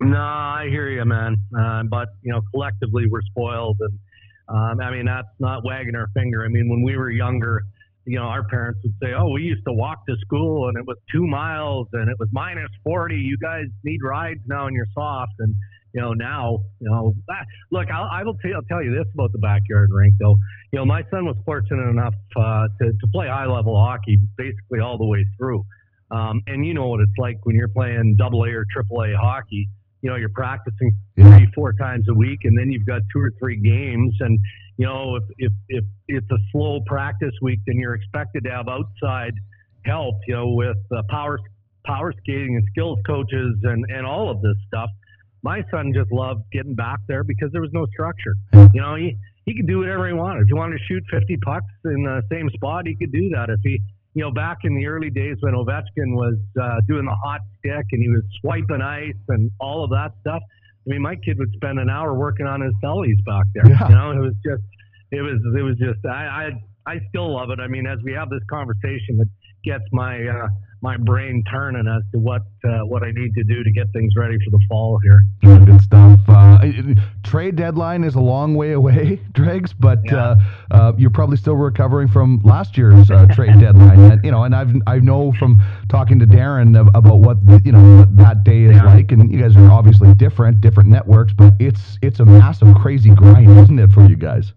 No, 0.00 0.18
I 0.18 0.68
hear 0.70 0.88
you, 0.88 1.04
man. 1.04 1.36
Uh, 1.58 1.82
but 1.84 2.08
you 2.22 2.32
know, 2.32 2.40
collectively 2.52 3.04
we're 3.10 3.20
spoiled, 3.22 3.76
and 3.80 3.98
um, 4.48 4.80
I 4.80 4.90
mean 4.90 5.04
that's 5.04 5.28
not 5.38 5.62
wagging 5.64 5.94
our 5.94 6.08
finger. 6.14 6.44
I 6.44 6.48
mean, 6.48 6.70
when 6.70 6.82
we 6.82 6.96
were 6.96 7.10
younger, 7.10 7.62
you 8.06 8.18
know, 8.18 8.24
our 8.24 8.44
parents 8.44 8.80
would 8.82 8.94
say, 9.02 9.12
"Oh, 9.12 9.28
we 9.28 9.42
used 9.42 9.64
to 9.66 9.74
walk 9.74 10.06
to 10.08 10.16
school, 10.22 10.68
and 10.68 10.78
it 10.78 10.86
was 10.86 10.96
two 11.12 11.26
miles, 11.26 11.86
and 11.92 12.10
it 12.10 12.18
was 12.18 12.30
minus 12.32 12.70
forty. 12.82 13.16
You 13.16 13.36
guys 13.36 13.66
need 13.84 14.00
rides 14.02 14.40
now, 14.46 14.66
and 14.66 14.74
you're 14.74 14.88
soft." 14.94 15.34
And 15.38 15.54
you 15.92 16.00
know, 16.00 16.12
now, 16.12 16.58
you 16.80 16.90
know, 16.90 17.14
ah, 17.30 17.44
look, 17.70 17.88
I'll, 17.90 18.08
I 18.10 18.22
will 18.22 18.34
tell, 18.34 18.54
I'll 18.54 18.62
tell 18.62 18.82
you 18.82 18.92
this 18.92 19.06
about 19.14 19.32
the 19.32 19.38
backyard 19.38 19.90
rink, 19.92 20.14
though. 20.20 20.36
You 20.72 20.78
know, 20.78 20.84
my 20.84 21.02
son 21.10 21.24
was 21.24 21.36
fortunate 21.44 21.88
enough 21.88 22.14
uh, 22.36 22.68
to 22.80 22.92
to 22.92 23.06
play 23.12 23.28
high 23.28 23.46
level 23.46 23.78
hockey 23.78 24.18
basically 24.36 24.80
all 24.80 24.98
the 24.98 25.06
way 25.06 25.24
through. 25.36 25.64
Um, 26.10 26.42
and 26.46 26.66
you 26.66 26.74
know 26.74 26.88
what 26.88 27.00
it's 27.00 27.18
like 27.18 27.38
when 27.44 27.54
you're 27.54 27.68
playing 27.68 28.16
double 28.18 28.42
A 28.44 28.50
or 28.50 28.64
triple 28.72 29.02
A 29.02 29.14
hockey 29.16 29.68
you 30.02 30.10
know, 30.10 30.16
you're 30.16 30.30
practicing 30.30 30.96
three, 31.16 31.46
four 31.54 31.72
times 31.74 32.06
a 32.08 32.14
week, 32.14 32.40
and 32.44 32.58
then 32.58 32.70
you've 32.70 32.86
got 32.86 33.02
two 33.12 33.20
or 33.20 33.32
three 33.38 33.56
games. 33.56 34.14
And 34.20 34.38
you 34.76 34.86
know, 34.86 35.16
if 35.16 35.24
if 35.38 35.52
if 35.68 35.84
it's 36.08 36.30
a 36.30 36.38
slow 36.52 36.80
practice 36.86 37.34
week, 37.42 37.60
then 37.66 37.76
you're 37.76 37.94
expected 37.94 38.44
to 38.44 38.50
have 38.50 38.68
outside 38.68 39.34
help. 39.84 40.16
You 40.26 40.34
know, 40.34 40.48
with 40.50 40.78
uh, 40.94 41.02
power 41.10 41.38
power 41.84 42.12
skating 42.22 42.56
and 42.56 42.66
skills 42.70 42.98
coaches 43.06 43.56
and 43.62 43.84
and 43.90 44.06
all 44.06 44.30
of 44.30 44.40
this 44.40 44.56
stuff. 44.66 44.90
My 45.42 45.62
son 45.70 45.92
just 45.94 46.12
loved 46.12 46.42
getting 46.52 46.74
back 46.74 46.98
there 47.08 47.24
because 47.24 47.50
there 47.52 47.62
was 47.62 47.70
no 47.72 47.86
structure. 47.92 48.34
You 48.74 48.80
know, 48.80 48.94
he 48.94 49.16
he 49.46 49.56
could 49.56 49.66
do 49.66 49.78
whatever 49.78 50.06
he 50.06 50.12
wanted. 50.12 50.42
If 50.42 50.48
he 50.48 50.54
wanted 50.54 50.78
to 50.78 50.84
shoot 50.84 51.02
50 51.10 51.36
pucks 51.38 51.66
in 51.86 52.04
the 52.04 52.22
same 52.30 52.50
spot, 52.50 52.86
he 52.86 52.94
could 52.94 53.10
do 53.10 53.30
that. 53.30 53.48
If 53.48 53.60
he 53.64 53.80
you 54.14 54.22
know, 54.22 54.30
back 54.30 54.58
in 54.64 54.74
the 54.74 54.86
early 54.86 55.10
days 55.10 55.36
when 55.40 55.54
Ovechkin 55.54 56.14
was 56.14 56.36
uh, 56.60 56.80
doing 56.88 57.04
the 57.04 57.14
hot 57.14 57.40
stick 57.58 57.86
and 57.92 58.02
he 58.02 58.08
was 58.08 58.22
swiping 58.40 58.82
ice 58.82 59.14
and 59.28 59.50
all 59.60 59.84
of 59.84 59.90
that 59.90 60.12
stuff. 60.20 60.42
I 60.42 60.90
mean, 60.90 61.02
my 61.02 61.14
kid 61.14 61.38
would 61.38 61.52
spend 61.54 61.78
an 61.78 61.88
hour 61.88 62.14
working 62.14 62.46
on 62.46 62.60
his 62.60 62.72
bellies 62.82 63.18
back 63.24 63.44
there. 63.54 63.68
Yeah. 63.68 63.88
You 63.88 63.94
know, 63.94 64.10
it 64.10 64.18
was 64.18 64.34
just, 64.44 64.62
it 65.12 65.20
was, 65.20 65.38
it 65.56 65.62
was 65.62 65.76
just. 65.78 66.04
I, 66.06 66.50
I, 66.86 66.92
I 66.92 67.00
still 67.10 67.34
love 67.36 67.50
it. 67.50 67.60
I 67.60 67.68
mean, 67.68 67.86
as 67.86 67.98
we 68.02 68.12
have 68.12 68.30
this 68.30 68.42
conversation, 68.50 69.20
it 69.20 69.28
gets 69.62 69.84
my, 69.92 70.16
uh, 70.26 70.48
my 70.82 70.96
brain 70.96 71.44
turning 71.50 71.86
as 71.86 72.02
to 72.12 72.18
what, 72.18 72.42
uh, 72.64 72.78
what 72.86 73.02
I 73.02 73.10
need 73.12 73.34
to 73.34 73.44
do 73.44 73.62
to 73.62 73.70
get 73.70 73.86
things 73.92 74.12
ready 74.16 74.36
for 74.44 74.50
the 74.50 74.60
fall 74.68 74.98
here. 75.02 75.20
Good 75.42 75.80
stuff. 75.82 76.20
Uh, 76.26 76.58
trade 77.22 77.56
deadline 77.56 78.02
is 78.04 78.14
a 78.14 78.20
long 78.20 78.54
way 78.54 78.72
away, 78.72 79.20
Dregs, 79.32 79.72
but 79.72 79.98
Yeah. 80.06 80.16
uh, 80.16 80.36
uh, 80.70 80.92
you're 80.96 81.10
probably 81.10 81.36
still 81.36 81.56
recovering 81.56 82.08
from 82.08 82.40
last 82.44 82.78
year's 82.78 83.10
uh, 83.10 83.26
trade 83.26 83.58
deadline. 83.60 83.98
And, 84.00 84.24
you 84.24 84.30
know, 84.30 84.44
and 84.44 84.54
I've 84.54 84.74
I 84.86 84.98
know 85.00 85.32
from 85.32 85.60
talking 85.88 86.18
to 86.20 86.26
Darren 86.26 86.78
about 86.94 87.18
what 87.20 87.44
the, 87.44 87.60
you 87.64 87.72
know 87.72 87.98
what 87.98 88.16
that 88.16 88.44
day 88.44 88.62
is 88.64 88.76
Yeah. 88.76 88.84
like, 88.84 89.12
and 89.12 89.30
you 89.30 89.40
guys 89.40 89.56
are 89.56 89.70
obviously 89.70 90.14
different, 90.14 90.60
different 90.60 90.88
networks, 90.88 91.32
but 91.34 91.54
it's 91.58 91.98
it's 92.02 92.20
a 92.20 92.24
massive, 92.24 92.74
crazy 92.76 93.10
grind, 93.10 93.50
isn't 93.58 93.78
it, 93.78 93.92
for 93.92 94.06
you 94.06 94.16
guys? 94.16 94.52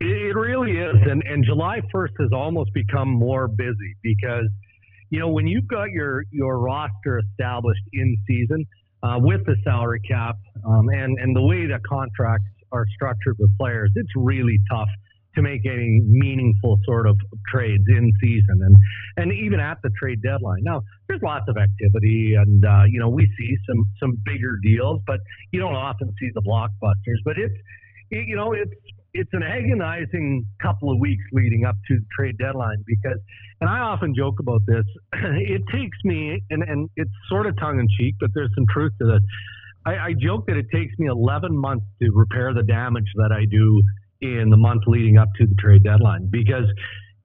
It, 0.00 0.06
it 0.08 0.34
really 0.36 0.72
is, 0.78 0.96
and 1.08 1.22
and 1.22 1.44
July 1.44 1.80
first 1.92 2.14
has 2.20 2.30
almost 2.32 2.72
become 2.74 3.08
more 3.08 3.48
busy 3.48 3.96
because, 4.02 4.46
you 5.12 5.18
know, 5.18 5.28
when 5.28 5.46
you've 5.46 5.68
got 5.68 5.90
your 5.90 6.24
your 6.30 6.58
roster 6.58 7.18
established 7.18 7.84
in 7.92 8.16
season 8.26 8.66
uh, 9.02 9.16
with 9.18 9.44
the 9.44 9.56
salary 9.62 10.00
cap 10.08 10.36
um, 10.66 10.88
and 10.88 11.18
and 11.20 11.36
the 11.36 11.42
way 11.42 11.66
that 11.66 11.82
contracts 11.84 12.48
are 12.72 12.86
structured 12.94 13.36
with 13.38 13.50
players, 13.58 13.92
it's 13.94 14.10
really 14.16 14.58
tough 14.70 14.88
to 15.34 15.42
make 15.42 15.66
any 15.66 16.00
meaningful 16.06 16.78
sort 16.86 17.06
of 17.06 17.16
trades 17.46 17.84
in 17.88 18.10
season 18.22 18.58
and 18.62 18.76
and 19.18 19.32
even 19.34 19.60
at 19.60 19.76
the 19.82 19.90
trade 20.00 20.22
deadline. 20.22 20.62
Now, 20.62 20.80
there's 21.08 21.20
lots 21.22 21.44
of 21.46 21.58
activity, 21.58 22.34
and 22.34 22.64
uh, 22.64 22.84
you 22.88 22.98
know 22.98 23.10
we 23.10 23.30
see 23.38 23.54
some 23.68 23.84
some 24.00 24.16
bigger 24.24 24.56
deals, 24.62 25.02
but 25.06 25.20
you 25.50 25.60
don't 25.60 25.74
often 25.74 26.10
see 26.18 26.30
the 26.34 26.40
blockbusters. 26.40 27.20
But 27.22 27.36
it's 27.36 27.54
it, 28.10 28.26
you 28.26 28.34
know 28.34 28.54
it's 28.54 28.72
it's 29.14 29.30
an 29.32 29.42
agonizing 29.42 30.46
couple 30.60 30.90
of 30.90 30.98
weeks 30.98 31.22
leading 31.32 31.64
up 31.64 31.76
to 31.88 31.96
the 31.96 32.06
trade 32.16 32.38
deadline 32.38 32.82
because, 32.86 33.18
and 33.60 33.68
I 33.68 33.80
often 33.80 34.14
joke 34.16 34.40
about 34.40 34.62
this. 34.66 34.84
It 35.52 35.62
takes 35.72 35.98
me, 36.04 36.42
and 36.50 36.62
and 36.62 36.88
it's 36.96 37.10
sort 37.28 37.46
of 37.46 37.58
tongue 37.58 37.78
in 37.78 37.88
cheek, 37.98 38.14
but 38.20 38.30
there's 38.34 38.50
some 38.54 38.64
truth 38.72 38.92
to 39.00 39.06
this. 39.06 39.20
I, 39.84 39.90
I 39.90 40.12
joke 40.18 40.46
that 40.46 40.56
it 40.56 40.66
takes 40.72 40.96
me 40.98 41.08
11 41.08 41.56
months 41.56 41.84
to 42.00 42.10
repair 42.12 42.54
the 42.54 42.62
damage 42.62 43.10
that 43.16 43.32
I 43.32 43.44
do 43.50 43.82
in 44.20 44.48
the 44.50 44.56
month 44.56 44.84
leading 44.86 45.18
up 45.18 45.28
to 45.38 45.46
the 45.46 45.54
trade 45.56 45.82
deadline 45.82 46.28
because 46.30 46.64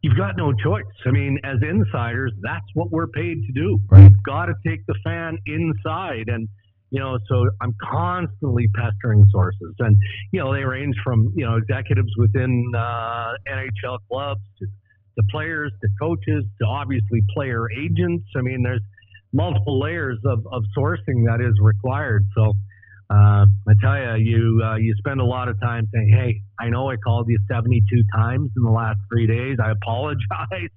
you've 0.01 0.17
got 0.17 0.35
no 0.35 0.51
choice. 0.53 0.83
I 1.05 1.11
mean, 1.11 1.37
as 1.43 1.57
insiders, 1.61 2.33
that's 2.41 2.65
what 2.73 2.91
we're 2.91 3.07
paid 3.07 3.43
to 3.45 3.51
do. 3.53 3.79
Right. 3.89 4.09
We've 4.09 4.23
got 4.23 4.47
to 4.47 4.53
take 4.65 4.85
the 4.87 4.95
fan 5.03 5.37
inside. 5.45 6.27
And, 6.27 6.49
you 6.89 6.99
know, 6.99 7.17
so 7.27 7.49
I'm 7.61 7.75
constantly 7.83 8.67
pestering 8.75 9.25
sources. 9.31 9.75
And, 9.79 9.97
you 10.31 10.39
know, 10.39 10.53
they 10.53 10.63
range 10.63 10.95
from, 11.03 11.33
you 11.35 11.45
know, 11.45 11.57
executives 11.57 12.11
within 12.17 12.71
uh, 12.75 13.33
NHL 13.49 13.99
clubs 14.09 14.41
to, 14.59 14.65
to 14.65 15.23
players 15.29 15.71
to 15.81 15.87
coaches 15.99 16.45
to 16.61 16.65
obviously 16.65 17.21
player 17.33 17.65
agents. 17.71 18.25
I 18.37 18.41
mean, 18.41 18.63
there's 18.63 18.81
multiple 19.33 19.79
layers 19.79 20.19
of, 20.25 20.45
of 20.51 20.63
sourcing 20.77 21.25
that 21.25 21.39
is 21.41 21.53
required. 21.61 22.23
So, 22.35 22.53
uh, 23.09 23.45
I 23.45 23.73
tell 23.81 24.17
you, 24.17 24.35
you 24.35 24.61
uh, 24.65 24.75
you 24.75 24.93
spend 24.97 25.21
a 25.21 25.25
lot 25.25 25.47
of 25.47 25.57
time 25.61 25.87
saying, 25.93 26.09
"Hey, 26.11 26.41
I 26.59 26.67
know 26.67 26.89
I 26.89 26.97
called 26.97 27.27
you 27.29 27.39
72 27.49 28.03
times 28.13 28.51
in 28.57 28.63
the 28.63 28.69
last 28.69 28.99
three 29.09 29.25
days. 29.25 29.59
I 29.63 29.71
apologize, 29.81 30.75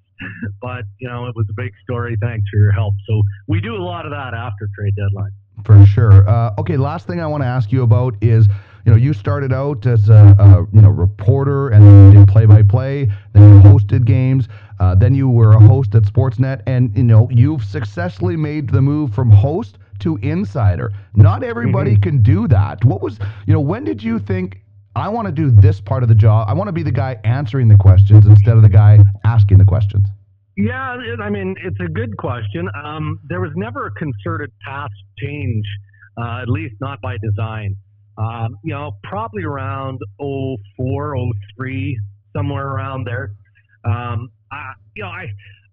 but 0.61 0.83
you 0.99 1.09
know 1.09 1.25
it 1.25 1.35
was 1.35 1.45
a 1.49 1.53
big 1.57 1.71
story. 1.83 2.15
Thanks 2.21 2.47
for 2.49 2.57
your 2.57 2.71
help." 2.71 2.93
So 3.05 3.21
we 3.49 3.59
do 3.59 3.75
a 3.75 3.83
lot 3.83 4.05
of 4.05 4.11
that 4.11 4.33
after 4.33 4.69
trade 4.79 4.93
deadline. 4.95 5.31
For 5.65 5.85
sure. 5.85 6.27
Uh, 6.27 6.53
okay, 6.59 6.77
last 6.77 7.07
thing 7.07 7.19
I 7.21 7.27
want 7.27 7.43
to 7.43 7.47
ask 7.47 7.71
you 7.71 7.83
about 7.83 8.15
is, 8.21 8.47
you 8.85 8.91
know, 8.91 8.97
you 8.97 9.13
started 9.13 9.53
out 9.53 9.85
as 9.85 10.09
a, 10.09 10.35
a 10.39 10.65
you 10.73 10.81
know 10.81 10.89
reporter, 10.89 11.69
and 11.69 11.85
then 11.85 12.11
you 12.11 12.19
did 12.19 12.27
play-by-play. 12.27 13.11
Then 13.33 13.53
you 13.53 13.61
hosted 13.61 14.05
games. 14.05 14.47
Uh, 14.79 14.95
then 14.95 15.13
you 15.13 15.29
were 15.29 15.51
a 15.51 15.59
host 15.59 15.93
at 15.93 16.03
Sportsnet, 16.03 16.63
and 16.65 16.95
you 16.97 17.03
know 17.03 17.29
you've 17.31 17.63
successfully 17.63 18.35
made 18.35 18.69
the 18.69 18.81
move 18.81 19.13
from 19.13 19.29
host 19.29 19.77
to 19.99 20.17
insider. 20.17 20.91
Not 21.15 21.43
everybody 21.43 21.95
can 21.95 22.23
do 22.23 22.47
that. 22.47 22.83
What 22.83 23.01
was, 23.01 23.19
you 23.45 23.53
know, 23.53 23.59
when 23.59 23.83
did 23.83 24.01
you 24.01 24.17
think? 24.17 24.57
I 24.95 25.07
want 25.07 25.27
to 25.27 25.31
do 25.31 25.51
this 25.51 25.79
part 25.79 26.03
of 26.03 26.09
the 26.09 26.15
job. 26.15 26.49
I 26.49 26.53
want 26.53 26.67
to 26.67 26.73
be 26.73 26.83
the 26.83 26.91
guy 26.91 27.17
answering 27.23 27.69
the 27.69 27.77
questions 27.77 28.25
instead 28.25 28.57
of 28.57 28.61
the 28.61 28.69
guy 28.69 28.99
asking 29.23 29.59
the 29.59 29.65
questions. 29.65 30.05
Yeah, 30.61 30.95
I 31.23 31.29
mean, 31.31 31.55
it's 31.63 31.79
a 31.79 31.91
good 31.91 32.15
question. 32.17 32.69
Um, 32.83 33.19
there 33.27 33.41
was 33.41 33.49
never 33.55 33.87
a 33.87 33.91
concerted 33.93 34.51
path 34.63 34.91
change, 35.17 35.65
uh, 36.21 36.43
at 36.43 36.49
least 36.49 36.75
not 36.79 37.01
by 37.01 37.17
design. 37.17 37.75
Um, 38.19 38.57
you 38.63 38.71
know, 38.71 38.91
probably 39.03 39.43
around 39.43 39.97
04, 40.19 41.15
03, 41.57 41.99
somewhere 42.37 42.67
around 42.67 43.07
there. 43.07 43.31
Um, 43.85 44.29
I, 44.51 44.73
you 44.95 45.01
know, 45.01 45.09
I, 45.09 45.25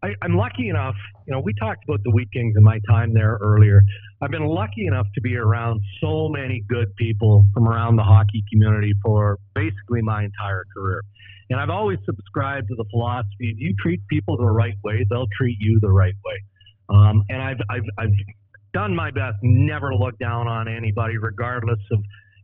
I, 0.02 0.14
I'm 0.22 0.34
lucky 0.34 0.70
enough, 0.70 0.94
you 1.26 1.34
know, 1.34 1.40
we 1.40 1.52
talked 1.60 1.84
about 1.86 2.00
the 2.04 2.10
Wheat 2.10 2.28
Kings 2.32 2.54
in 2.56 2.64
my 2.64 2.78
time 2.88 3.12
there 3.12 3.36
earlier. 3.42 3.82
I've 4.22 4.30
been 4.30 4.46
lucky 4.46 4.86
enough 4.86 5.06
to 5.16 5.20
be 5.20 5.36
around 5.36 5.82
so 6.00 6.30
many 6.30 6.64
good 6.66 6.96
people 6.96 7.44
from 7.52 7.68
around 7.68 7.96
the 7.96 8.04
hockey 8.04 8.42
community 8.50 8.94
for 9.04 9.36
basically 9.54 10.00
my 10.00 10.24
entire 10.24 10.64
career. 10.74 11.02
And 11.50 11.58
I've 11.58 11.70
always 11.70 11.98
subscribed 12.04 12.68
to 12.68 12.74
the 12.76 12.84
philosophy: 12.90 13.50
if 13.54 13.58
you 13.58 13.74
treat 13.80 14.00
people 14.08 14.36
the 14.36 14.44
right 14.44 14.76
way, 14.84 15.04
they'll 15.10 15.28
treat 15.36 15.56
you 15.60 15.78
the 15.80 15.90
right 15.90 16.14
way. 16.24 16.42
Um, 16.90 17.22
and 17.28 17.42
I've, 17.42 17.60
I've, 17.68 17.84
I've 17.98 18.14
done 18.72 18.94
my 18.94 19.10
best 19.10 19.36
never 19.42 19.90
to 19.90 19.96
look 19.96 20.18
down 20.18 20.48
on 20.48 20.68
anybody, 20.68 21.18
regardless 21.18 21.78
of, 21.92 21.98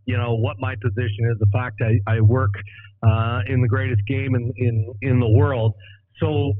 you 0.06 0.16
know, 0.16 0.34
what 0.34 0.56
my 0.60 0.74
position 0.82 1.30
is. 1.30 1.38
The 1.38 1.46
fact 1.52 1.80
I, 1.82 1.98
I 2.10 2.20
work 2.20 2.52
uh, 3.02 3.40
in 3.48 3.60
the 3.60 3.68
greatest 3.68 4.02
game 4.06 4.34
in, 4.34 4.52
in, 4.56 4.94
in 5.02 5.20
the 5.20 5.28
world. 5.28 5.74
So, 6.20 6.52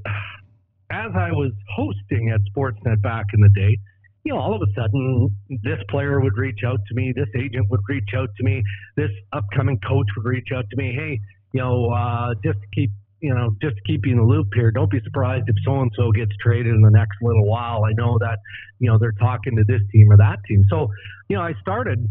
as 0.90 1.10
I 1.14 1.30
was 1.32 1.52
hosting 1.74 2.30
at 2.30 2.40
Sportsnet 2.54 3.02
back 3.02 3.26
in 3.34 3.40
the 3.40 3.48
day, 3.50 3.78
you 4.24 4.32
know, 4.32 4.38
all 4.38 4.54
of 4.54 4.62
a 4.62 4.72
sudden, 4.74 5.28
this 5.62 5.78
player 5.90 6.20
would 6.20 6.36
reach 6.36 6.60
out 6.66 6.80
to 6.88 6.94
me, 6.94 7.12
this 7.14 7.28
agent 7.36 7.66
would 7.70 7.80
reach 7.88 8.08
out 8.16 8.30
to 8.36 8.44
me, 8.44 8.62
this 8.96 9.10
upcoming 9.32 9.78
coach 9.86 10.06
would 10.16 10.24
reach 10.24 10.48
out 10.54 10.64
to 10.70 10.76
me. 10.76 10.94
Hey, 10.94 11.20
you 11.54 11.60
know, 11.60 11.90
uh, 11.90 12.34
just 12.44 12.58
to 12.60 12.66
keep, 12.74 12.90
you 13.20 13.32
know, 13.32 13.56
just 13.62 13.76
to 13.76 13.82
keep 13.86 14.04
you 14.04 14.12
in 14.12 14.18
the 14.18 14.24
loop 14.24 14.48
here. 14.54 14.70
Don't 14.72 14.90
be 14.90 15.00
surprised 15.04 15.44
if 15.48 15.56
so 15.64 15.80
and 15.80 15.90
so 15.96 16.10
gets 16.12 16.32
traded 16.42 16.74
in 16.74 16.82
the 16.82 16.90
next 16.90 17.16
little 17.22 17.46
while. 17.46 17.84
I 17.84 17.92
know 17.94 18.18
that, 18.18 18.38
you 18.80 18.90
know, 18.90 18.98
they're 18.98 19.16
talking 19.20 19.56
to 19.56 19.64
this 19.64 19.80
team 19.92 20.10
or 20.10 20.18
that 20.18 20.40
team. 20.48 20.64
So, 20.68 20.88
you 21.30 21.36
know, 21.36 21.42
I 21.42 21.54
started, 21.62 22.06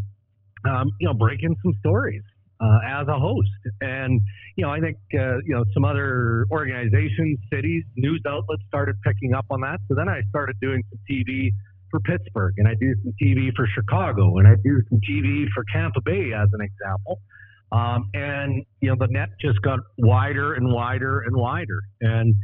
um, 0.66 0.92
you 1.00 1.08
know, 1.08 1.14
breaking 1.14 1.56
some 1.62 1.74
stories. 1.82 2.24
uh, 2.64 2.80
as 2.88 3.08
a 3.08 3.20
host. 3.20 3.50
And, 3.82 4.22
you 4.56 4.66
know, 4.66 4.72
I 4.72 4.80
think, 4.80 4.98
uh, 5.14 5.38
you 5.46 5.56
know, 5.56 5.66
some 5.74 5.84
other 5.86 6.46
organizations, 6.52 7.40
cities, 7.52 7.84
news 7.98 8.22
outlets 8.28 8.64
started 8.68 8.96
picking 9.04 9.34
up 9.34 9.46
on 9.50 9.62
that. 9.62 9.80
So 9.90 9.96
then 9.96 10.08
I 10.08 10.22
started 10.30 10.56
doing 10.62 10.82
some 10.90 11.00
TV 11.10 11.52
for 11.92 12.00
Pittsburgh 12.02 12.54
and 12.58 12.68
I 12.68 12.76
do 12.80 12.96
some 13.04 13.14
TV 13.22 13.54
for 13.56 13.68
Chicago 13.68 14.38
and 14.38 14.48
I 14.48 14.56
do 14.64 14.82
some 14.90 15.00
TV 15.08 15.46
for 15.54 15.64
Tampa 15.74 16.02
Bay 16.02 16.32
as 16.34 16.50
an 16.54 16.62
example. 16.62 17.20
Um, 17.74 18.10
and, 18.14 18.64
you 18.82 18.90
know, 18.90 18.96
the 19.00 19.08
net 19.10 19.30
just 19.42 19.60
got 19.64 19.80
wider 19.98 20.54
and 20.54 20.72
wider 20.72 21.22
and 21.22 21.36
wider. 21.36 21.82
And, 22.02 22.36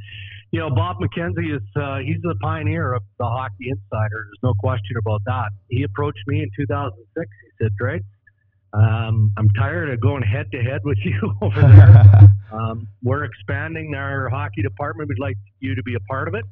you 0.52 0.60
know, 0.60 0.72
Bob 0.72 0.98
McKenzie 0.98 1.56
is, 1.56 1.62
uh, 1.76 2.00
he's 2.00 2.22
the 2.24 2.36
pioneer 2.42 2.94
of 2.94 3.04
the 3.20 3.26
Hockey 3.26 3.70
Insider. 3.70 4.26
There's 4.26 4.40
no 4.42 4.54
question 4.60 4.98
about 4.98 5.22
that. 5.28 5.50
He 5.70 5.84
approached 5.84 6.24
me 6.26 6.42
in 6.42 6.50
2006. 6.58 6.98
He 7.16 7.64
said, 7.64 7.72
Drake, 7.78 8.02
um, 8.74 9.32
I'm 9.38 9.50
tired 9.50 9.92
of 9.92 10.02
going 10.02 10.24
head 10.24 10.48
to 10.52 10.62
head 10.64 10.82
with 10.84 10.98
you 11.04 11.36
over 11.44 11.62
there. 11.62 12.30
um, 12.52 12.88
we're 13.04 13.24
expanding 13.24 13.94
our 13.94 14.30
hockey 14.30 14.64
department. 14.64 15.10
We'd 15.10 15.20
like 15.20 15.38
you 15.60 15.76
to 15.76 15.84
be 15.84 15.94
a 15.94 16.00
part 16.02 16.28
of 16.28 16.34
it. 16.34 16.46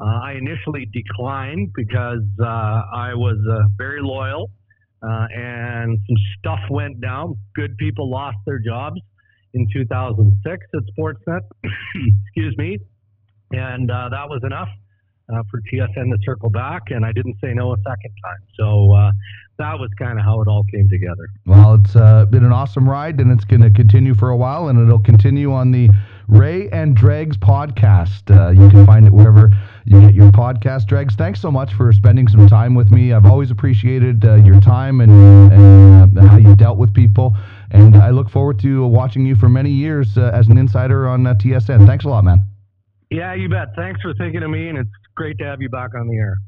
Uh, 0.00 0.20
I 0.22 0.32
initially 0.32 0.86
declined 0.92 1.72
because 1.74 2.22
uh, 2.38 2.44
I 2.44 3.14
was 3.14 3.38
uh, 3.50 3.68
very 3.78 4.00
loyal 4.02 4.50
uh, 5.02 5.26
and 5.34 5.98
some 6.06 6.16
stuff 6.38 6.60
went 6.70 7.00
down. 7.00 7.36
Good 7.54 7.76
people 7.78 8.10
lost 8.10 8.38
their 8.46 8.58
jobs 8.58 9.00
in 9.54 9.66
2006 9.72 10.66
at 10.74 10.80
Sportsnet. 10.96 11.40
Excuse 12.26 12.56
me. 12.56 12.78
And 13.52 13.90
uh, 13.90 14.08
that 14.10 14.28
was 14.28 14.40
enough 14.44 14.68
uh, 15.32 15.42
for 15.50 15.60
TSN 15.72 16.10
to 16.10 16.18
circle 16.24 16.50
back, 16.50 16.82
and 16.90 17.04
I 17.04 17.12
didn't 17.12 17.36
say 17.42 17.52
no 17.54 17.72
a 17.72 17.76
second 17.78 18.14
time. 18.24 18.38
So 18.58 18.92
uh, 18.92 19.12
that 19.58 19.78
was 19.78 19.90
kind 19.98 20.18
of 20.18 20.24
how 20.24 20.40
it 20.42 20.48
all 20.48 20.64
came 20.72 20.88
together. 20.88 21.28
Well, 21.46 21.74
it's 21.74 21.96
uh, 21.96 22.26
been 22.26 22.44
an 22.44 22.52
awesome 22.52 22.88
ride, 22.88 23.20
and 23.20 23.30
it's 23.30 23.44
going 23.44 23.62
to 23.62 23.70
continue 23.70 24.14
for 24.14 24.30
a 24.30 24.36
while, 24.36 24.68
and 24.68 24.78
it'll 24.78 24.98
continue 24.98 25.52
on 25.52 25.70
the 25.70 25.90
Ray 26.28 26.68
and 26.68 26.94
Dregs 26.94 27.36
podcast. 27.36 28.30
Uh, 28.30 28.50
you 28.50 28.68
can 28.68 28.84
find 28.84 29.06
it 29.06 29.12
wherever 29.12 29.50
you 29.86 30.00
get 30.00 30.14
your 30.14 30.30
podcast, 30.30 30.86
Dregs. 30.86 31.14
Thanks 31.14 31.40
so 31.40 31.50
much 31.50 31.72
for 31.74 31.92
spending 31.92 32.28
some 32.28 32.46
time 32.46 32.74
with 32.74 32.90
me. 32.90 33.14
I've 33.14 33.24
always 33.24 33.50
appreciated 33.50 34.24
uh, 34.24 34.34
your 34.34 34.60
time 34.60 35.00
and, 35.00 35.52
and 35.52 36.18
uh, 36.18 36.22
how 36.22 36.36
you 36.36 36.54
dealt 36.54 36.76
with 36.76 36.92
people, 36.92 37.34
and 37.70 37.96
I 37.96 38.10
look 38.10 38.28
forward 38.28 38.58
to 38.60 38.86
watching 38.86 39.24
you 39.24 39.36
for 39.36 39.48
many 39.48 39.70
years 39.70 40.18
uh, 40.18 40.30
as 40.34 40.48
an 40.48 40.58
insider 40.58 41.08
on 41.08 41.26
uh, 41.26 41.34
TSN. 41.34 41.86
Thanks 41.86 42.04
a 42.04 42.08
lot, 42.08 42.24
man. 42.24 42.46
Yeah, 43.10 43.34
you 43.34 43.48
bet. 43.48 43.68
Thanks 43.74 44.02
for 44.02 44.12
thinking 44.14 44.42
of 44.42 44.50
me, 44.50 44.68
and 44.68 44.76
it's 44.76 44.90
great 45.14 45.38
to 45.38 45.44
have 45.44 45.62
you 45.62 45.70
back 45.70 45.94
on 45.94 46.08
the 46.08 46.16
air. 46.16 46.38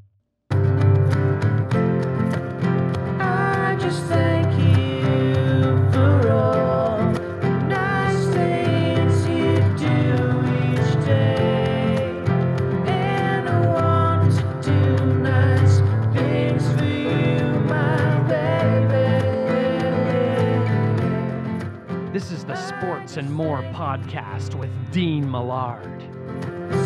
Sports 22.80 23.18
and 23.18 23.30
More 23.30 23.62
podcast 23.74 24.54
with 24.54 24.70
Dean 24.90 25.30
Millard. 25.30 26.00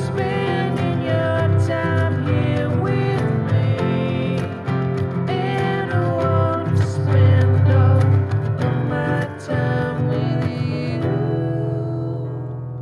Spending 0.06 1.02
your 1.04 1.68
time 1.68 2.26
here 2.26 2.68
with 2.80 3.22
me. 3.52 4.38
And 5.32 5.92
I 5.92 6.12
want 6.16 6.76
to 6.76 6.84
spend 6.84 7.72
all 7.72 7.98
of 8.66 8.86
my 8.88 9.38
time 9.38 10.08
with 10.08 10.44
you. 10.50 11.00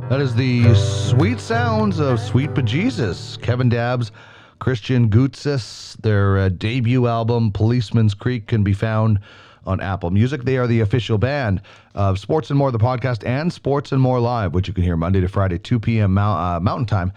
That 0.09 0.19
is 0.19 0.33
the 0.33 0.73
sweet 0.73 1.39
sounds 1.39 1.99
of 1.99 2.19
Sweet 2.19 2.49
Bejesus. 2.55 3.39
Kevin 3.39 3.69
Dabbs, 3.69 4.11
Christian 4.57 5.07
Gutsis. 5.11 6.01
Their 6.01 6.39
uh, 6.39 6.49
debut 6.49 7.05
album, 7.05 7.51
Policeman's 7.51 8.15
Creek, 8.15 8.47
can 8.47 8.63
be 8.63 8.73
found 8.73 9.19
on 9.65 9.81
Apple 9.81 10.11
Music. 10.11 10.43
They 10.43 10.57
are 10.57 10.67
the 10.67 10.81
official 10.81 11.17
band 11.17 11.61
of 11.95 12.19
Sports 12.19 12.49
and 12.49 12.57
More, 12.57 12.71
the 12.71 12.79
podcast, 12.79 13.25
and 13.25 13.51
Sports 13.51 13.91
and 13.91 14.01
More 14.01 14.19
Live, 14.19 14.53
which 14.53 14.67
you 14.67 14.73
can 14.73 14.83
hear 14.83 14.97
Monday 14.97 15.21
to 15.21 15.27
Friday, 15.27 15.57
2 15.59 15.79
p.m. 15.79 16.13
Mou- 16.13 16.21
uh, 16.21 16.59
Mountain 16.61 16.87
Time 16.87 17.11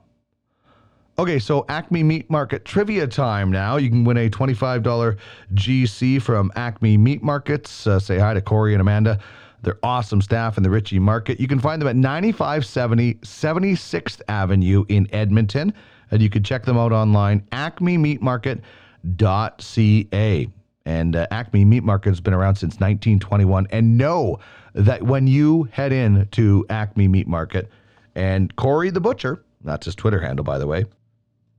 Okay, 1.17 1.39
so 1.39 1.65
Acme 1.69 2.03
Meat 2.03 2.29
Market 2.29 2.65
trivia 2.65 3.07
time 3.07 3.49
now. 3.49 3.77
You 3.77 3.89
can 3.89 4.03
win 4.03 4.17
a 4.17 4.29
$25 4.29 5.17
GC 5.53 6.21
from 6.21 6.51
Acme 6.57 6.97
Meat 6.97 7.23
Markets. 7.23 7.87
Uh, 7.87 7.99
say 7.99 8.19
hi 8.19 8.33
to 8.33 8.41
Corey 8.41 8.73
and 8.73 8.81
Amanda. 8.81 9.19
They're 9.65 9.79
awesome 9.81 10.21
staff 10.21 10.57
in 10.57 10.63
the 10.63 10.69
Ritchie 10.69 10.99
Market. 10.99 11.39
You 11.39 11.47
can 11.47 11.57
find 11.59 11.81
them 11.81 11.89
at 11.89 11.95
9570 11.95 13.15
76th 13.15 14.21
Avenue 14.27 14.85
in 14.87 15.07
Edmonton. 15.11 15.73
And 16.11 16.21
you 16.21 16.29
can 16.29 16.43
check 16.43 16.65
them 16.65 16.77
out 16.77 16.91
online, 16.91 17.41
acmemeatmarket.ca. 17.51 20.47
And 20.87 21.15
uh, 21.15 21.25
Acme 21.31 21.65
Meat 21.65 21.83
Market 21.83 22.09
has 22.09 22.21
been 22.21 22.35
around 22.35 22.57
since 22.57 22.75
1921. 22.75 23.65
And 23.71 23.97
know 23.97 24.37
that 24.75 25.01
when 25.01 25.25
you 25.25 25.63
head 25.71 25.91
in 25.91 26.27
to 26.33 26.63
Acme 26.69 27.07
Meat 27.07 27.27
Market, 27.27 27.71
and 28.13 28.55
Corey 28.55 28.91
the 28.91 29.01
Butcher, 29.01 29.43
that's 29.63 29.87
his 29.87 29.95
Twitter 29.95 30.19
handle, 30.19 30.43
by 30.43 30.59
the 30.59 30.67
way, 30.67 30.85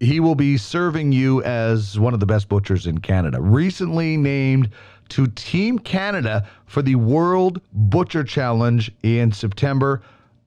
he 0.00 0.20
will 0.20 0.34
be 0.34 0.56
serving 0.56 1.12
you 1.12 1.42
as 1.42 1.98
one 1.98 2.14
of 2.14 2.20
the 2.20 2.26
best 2.26 2.48
butchers 2.48 2.86
in 2.86 2.98
Canada. 2.98 3.40
Recently 3.40 4.16
named 4.16 4.70
to 5.08 5.26
Team 5.28 5.78
Canada 5.78 6.46
for 6.66 6.82
the 6.82 6.96
World 6.96 7.60
Butcher 7.72 8.24
Challenge 8.24 8.90
in 9.02 9.32
September 9.32 10.02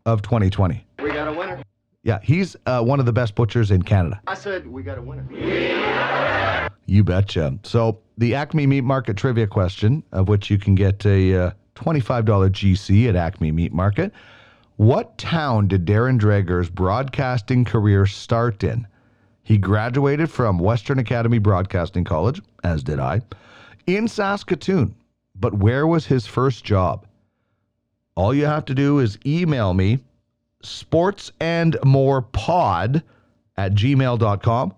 of 0.05 0.21
2020. 0.21 0.85
We 1.01 1.11
got 1.11 1.27
a 1.27 1.33
winner. 1.33 1.63
Yeah, 2.03 2.19
he's 2.23 2.55
uh, 2.65 2.81
one 2.81 2.99
of 2.99 3.05
the 3.05 3.13
best 3.13 3.35
butchers 3.35 3.71
in 3.71 3.81
Canada. 3.81 4.21
I 4.27 4.33
said 4.33 4.67
we 4.67 4.83
got 4.83 4.97
a 4.97 5.01
winner. 5.01 5.27
You 6.85 7.03
betcha. 7.03 7.59
So, 7.63 7.99
the 8.17 8.35
Acme 8.35 8.65
Meat 8.65 8.81
Market 8.81 9.15
trivia 9.15 9.47
question, 9.47 10.03
of 10.11 10.27
which 10.27 10.49
you 10.49 10.57
can 10.57 10.75
get 10.75 11.05
a 11.05 11.35
uh, 11.35 11.51
$25 11.75 12.25
GC 12.25 13.07
at 13.07 13.15
Acme 13.15 13.51
Meat 13.51 13.71
Market. 13.71 14.11
What 14.77 15.17
town 15.17 15.67
did 15.67 15.85
Darren 15.85 16.19
Dreger's 16.19 16.69
broadcasting 16.69 17.65
career 17.65 18.05
start 18.05 18.63
in? 18.63 18.87
He 19.49 19.57
graduated 19.57 20.29
from 20.29 20.59
Western 20.59 20.99
Academy 20.99 21.39
Broadcasting 21.39 22.03
College, 22.03 22.39
as 22.63 22.83
did 22.83 22.99
I, 22.99 23.21
in 23.87 24.07
Saskatoon. 24.07 24.93
But 25.33 25.55
where 25.55 25.87
was 25.87 26.05
his 26.05 26.27
first 26.27 26.63
job? 26.63 27.07
All 28.13 28.31
you 28.31 28.45
have 28.45 28.65
to 28.65 28.75
do 28.75 28.99
is 28.99 29.17
email 29.25 29.73
me 29.73 29.97
sportsandmorepod 30.63 33.01
at 33.57 33.73
gmail.com. 33.73 34.73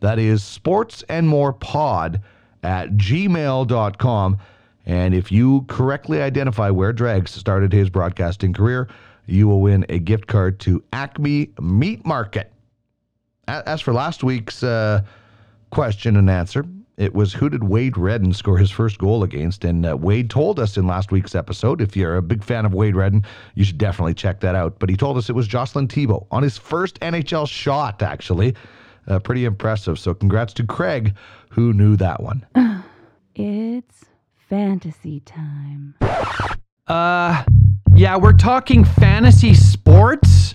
That 0.00 0.18
is 0.18 0.42
sportsandmorepod 0.42 2.20
at 2.64 2.96
gmail.com. 2.96 4.38
And 4.84 5.14
if 5.14 5.30
you 5.30 5.64
correctly 5.68 6.20
identify 6.20 6.70
where 6.70 6.92
Dregs 6.92 7.30
started 7.30 7.72
his 7.72 7.88
broadcasting 7.88 8.52
career, 8.52 8.88
you 9.26 9.46
will 9.46 9.60
win 9.60 9.86
a 9.88 10.00
gift 10.00 10.26
card 10.26 10.58
to 10.60 10.82
Acme 10.92 11.50
Meat 11.60 12.04
Market. 12.04 12.52
As 13.48 13.80
for 13.80 13.94
last 13.94 14.22
week's 14.22 14.62
uh, 14.62 15.00
question 15.70 16.16
and 16.16 16.28
answer, 16.28 16.66
it 16.98 17.14
was 17.14 17.32
who 17.32 17.48
did 17.48 17.64
Wade 17.64 17.96
Redden 17.96 18.34
score 18.34 18.58
his 18.58 18.70
first 18.70 18.98
goal 18.98 19.22
against? 19.22 19.64
And 19.64 19.86
uh, 19.86 19.96
Wade 19.96 20.28
told 20.28 20.60
us 20.60 20.76
in 20.76 20.86
last 20.86 21.12
week's 21.12 21.34
episode. 21.34 21.80
If 21.80 21.96
you're 21.96 22.16
a 22.16 22.22
big 22.22 22.44
fan 22.44 22.66
of 22.66 22.74
Wade 22.74 22.94
Redden, 22.94 23.24
you 23.54 23.64
should 23.64 23.78
definitely 23.78 24.12
check 24.12 24.40
that 24.40 24.54
out. 24.54 24.78
But 24.78 24.90
he 24.90 24.96
told 24.96 25.16
us 25.16 25.30
it 25.30 25.34
was 25.34 25.48
Jocelyn 25.48 25.88
Thibault 25.88 26.26
on 26.30 26.42
his 26.42 26.58
first 26.58 27.00
NHL 27.00 27.48
shot, 27.48 28.02
actually. 28.02 28.54
Uh, 29.06 29.18
pretty 29.18 29.46
impressive. 29.46 29.98
So 29.98 30.12
congrats 30.12 30.52
to 30.54 30.66
Craig, 30.66 31.14
who 31.48 31.72
knew 31.72 31.96
that 31.96 32.22
one. 32.22 32.46
It's 33.40 34.04
fantasy 34.48 35.20
time. 35.20 35.94
Uh, 36.88 37.44
yeah, 37.94 38.16
we're 38.16 38.32
talking 38.32 38.82
fantasy 38.82 39.52
sports? 39.54 40.54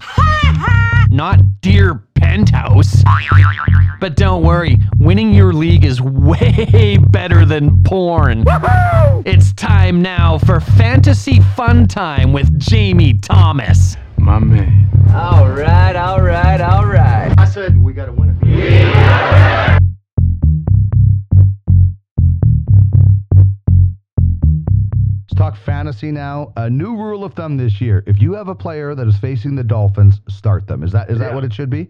Not 1.10 1.62
Dear 1.62 2.04
Penthouse. 2.16 3.04
But 4.00 4.16
don't 4.16 4.44
worry, 4.44 4.80
winning 4.98 5.32
your 5.32 5.54
league 5.54 5.86
is 5.86 6.02
way 6.02 6.98
better 7.12 7.46
than 7.46 7.84
porn. 7.84 8.46
It's 9.26 9.54
time 9.54 10.02
now 10.02 10.40
for 10.40 10.60
Fantasy 10.60 11.40
Fun 11.56 11.88
Time 11.88 12.34
with 12.34 12.60
Jamie 12.60 13.14
Thomas. 13.14 13.96
My 14.18 14.40
man. 14.40 14.90
All 15.14 15.48
right, 15.50 15.96
all 15.96 16.22
right, 16.22 16.60
all 16.60 16.86
right. 16.86 17.32
I 17.38 17.46
said 17.46 17.80
we 17.80 17.94
got 17.94 18.10
a 18.10 18.12
winner. 18.12 18.36
Let's 18.42 19.43
talk 25.44 25.58
fantasy 25.58 26.12
now. 26.12 26.54
A 26.56 26.70
new 26.70 26.96
rule 26.96 27.24
of 27.24 27.34
thumb 27.34 27.58
this 27.58 27.82
year: 27.82 28.04
if 28.08 28.22
you 28.22 28.34
have 28.34 28.48
a 28.48 28.56
player 28.56 28.96
that 28.96 29.08
is 29.08 29.18
facing 29.18 29.56
the 29.56 29.64
Dolphins, 29.64 30.22
start 30.30 30.68
them. 30.68 30.84
Is 30.84 30.92
that 30.94 31.10
is 31.10 31.20
that 31.20 31.34
what 31.34 31.44
it 31.44 31.54
should 31.54 31.70
be? 31.70 31.90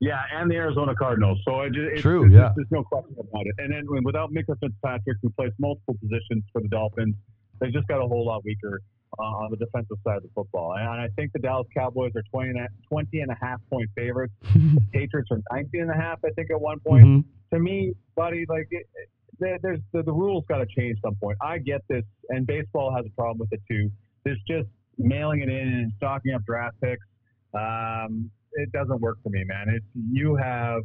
Yeah, 0.00 0.22
and 0.32 0.50
the 0.50 0.54
Arizona 0.56 0.94
Cardinals. 0.94 1.38
So 1.46 1.60
it, 1.62 1.76
it, 1.76 1.98
True, 2.00 2.24
it's- 2.26 2.32
yeah. 2.34 2.52
There's 2.56 2.70
no 2.70 2.82
question 2.84 3.14
about 3.18 3.44
it. 3.46 3.54
And 3.58 3.70
then 3.72 3.84
without 4.02 4.32
Minkah 4.32 4.58
Fitzpatrick, 4.58 5.18
who 5.22 5.28
plays 5.30 5.52
multiple 5.58 5.94
positions 6.00 6.42
for 6.54 6.62
the 6.62 6.68
Dolphins, 6.68 7.14
they 7.60 7.70
just 7.70 7.86
got 7.86 7.98
a 8.02 8.08
whole 8.08 8.24
lot 8.24 8.42
weaker 8.42 8.80
uh, 9.18 9.22
on 9.22 9.50
the 9.50 9.58
defensive 9.58 9.98
side 10.02 10.16
of 10.16 10.22
the 10.22 10.30
football. 10.34 10.74
And 10.78 10.88
I 10.88 11.08
think 11.16 11.32
the 11.34 11.38
Dallas 11.38 11.66
Cowboys 11.76 12.12
are 12.16 12.22
20 12.30 12.48
and 12.48 12.60
a, 12.60 12.68
20 12.88 13.20
and 13.20 13.30
a 13.30 13.36
half 13.42 13.60
point 13.68 13.90
favorites. 13.94 14.32
the 14.54 14.80
Patriots 14.92 15.28
are 15.32 15.40
19 15.52 15.82
and 15.82 15.90
a 15.90 15.94
half, 15.94 16.18
I 16.24 16.30
think, 16.30 16.50
at 16.50 16.58
one 16.58 16.80
point. 16.80 17.04
Mhm. 17.04 17.24
To 17.52 17.58
me, 17.58 17.92
buddy, 18.16 18.46
like 18.48 18.68
it, 18.70 18.86
it- 18.94 19.08
there, 19.40 19.58
there's 19.62 19.80
the, 19.92 20.02
the 20.02 20.12
rules 20.12 20.44
got 20.48 20.58
to 20.58 20.66
change 20.66 20.98
some 21.02 21.16
point. 21.16 21.36
I 21.42 21.58
get 21.58 21.80
this, 21.88 22.04
and 22.28 22.46
baseball 22.46 22.94
has 22.94 23.04
a 23.06 23.14
problem 23.16 23.38
with 23.38 23.52
it 23.52 23.60
too. 23.68 23.90
There's 24.24 24.40
just 24.46 24.68
mailing 24.98 25.40
it 25.40 25.48
in 25.48 25.68
and 25.68 25.92
stocking 25.96 26.34
up 26.34 26.44
draft 26.44 26.76
picks. 26.82 27.06
Um, 27.54 28.30
it 28.52 28.70
doesn't 28.72 29.00
work 29.00 29.18
for 29.22 29.30
me, 29.30 29.44
man. 29.44 29.66
It's 29.68 29.86
you 30.12 30.36
have 30.36 30.82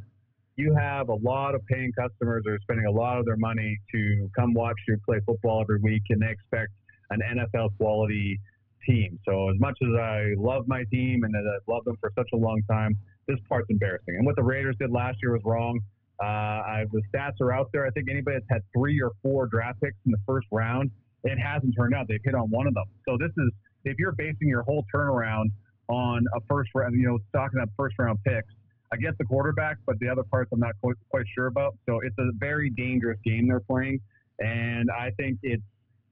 you 0.56 0.74
have 0.74 1.10
a 1.10 1.16
lot 1.16 1.54
of 1.54 1.66
paying 1.66 1.92
customers 2.00 2.44
are 2.48 2.58
spending 2.62 2.86
a 2.86 2.92
lot 2.92 3.18
of 3.20 3.26
their 3.26 3.38
money 3.38 3.78
to 3.94 4.30
come 4.38 4.54
watch 4.54 4.76
you 4.88 4.98
play 5.06 5.20
football 5.26 5.62
every 5.62 5.80
week, 5.80 6.04
and 6.10 6.22
they 6.22 6.30
expect 6.30 6.72
an 7.10 7.20
NFL 7.22 7.76
quality 7.78 8.40
team. 8.88 9.20
So 9.28 9.50
as 9.50 9.60
much 9.60 9.78
as 9.82 9.90
I 10.00 10.34
love 10.38 10.68
my 10.68 10.84
team 10.92 11.24
and 11.24 11.34
that 11.34 11.44
I've 11.56 11.68
loved 11.68 11.88
them 11.88 11.98
for 12.00 12.12
such 12.18 12.30
a 12.34 12.38
long 12.38 12.62
time, 12.70 12.98
this 13.28 13.38
part's 13.50 13.68
embarrassing. 13.70 14.16
And 14.16 14.26
what 14.26 14.36
the 14.36 14.44
Raiders 14.44 14.76
did 14.80 14.92
last 14.92 15.18
year 15.22 15.34
was 15.34 15.42
wrong. 15.44 15.80
Uh, 16.22 16.26
I, 16.26 16.86
the 16.92 17.02
stats 17.14 17.42
are 17.42 17.52
out 17.54 17.70
there. 17.74 17.86
I 17.86 17.90
think 17.92 18.08
anybody 18.10 18.38
that's 18.38 18.50
had 18.50 18.62
three 18.76 19.02
or 19.02 19.12
four 19.22 19.48
draft 19.48 19.82
picks 19.82 19.98
in 20.06 20.12
the 20.12 20.18
first 20.26 20.48
round, 20.52 20.90
it 21.24 21.38
hasn't 21.38 21.76
turned 21.78 21.94
out. 21.94 22.08
They've 22.08 22.22
hit 22.24 22.36
on 22.36 22.50
one 22.50 22.68
of 22.68 22.74
them. 22.74 22.86
So 23.08 23.18
this 23.20 23.32
is 23.38 23.52
if 23.84 23.98
you're 24.00 24.14
basing 24.14 24.48
your 24.48 24.64
whole 24.64 24.86
turnaround 24.94 25.46
on 25.90 26.26
a 26.36 26.40
first 26.50 26.70
round, 26.74 26.96
you 26.96 27.08
know, 27.08 27.20
stocking 27.30 27.60
up 27.60 27.70
first 27.78 27.96
round 28.00 28.18
picks. 28.26 28.48
I 28.94 28.98
get 28.98 29.18
the 29.18 29.26
quarterback, 29.26 29.78
but 29.86 30.00
the 30.00 30.08
other 30.08 30.24
parts 30.24 30.50
I'm 30.54 30.60
not 30.60 30.74
quite, 30.82 30.96
quite 31.10 31.26
sure 31.36 31.48
about. 31.48 31.76
So 31.86 32.00
it's 32.02 32.16
a 32.20 32.30
very 32.40 32.70
dangerous 32.70 33.18
game 33.26 33.48
they're 33.48 33.60
playing, 33.60 34.00
and 34.40 34.90
I 34.92 35.10
think 35.18 35.40
it's 35.44 35.64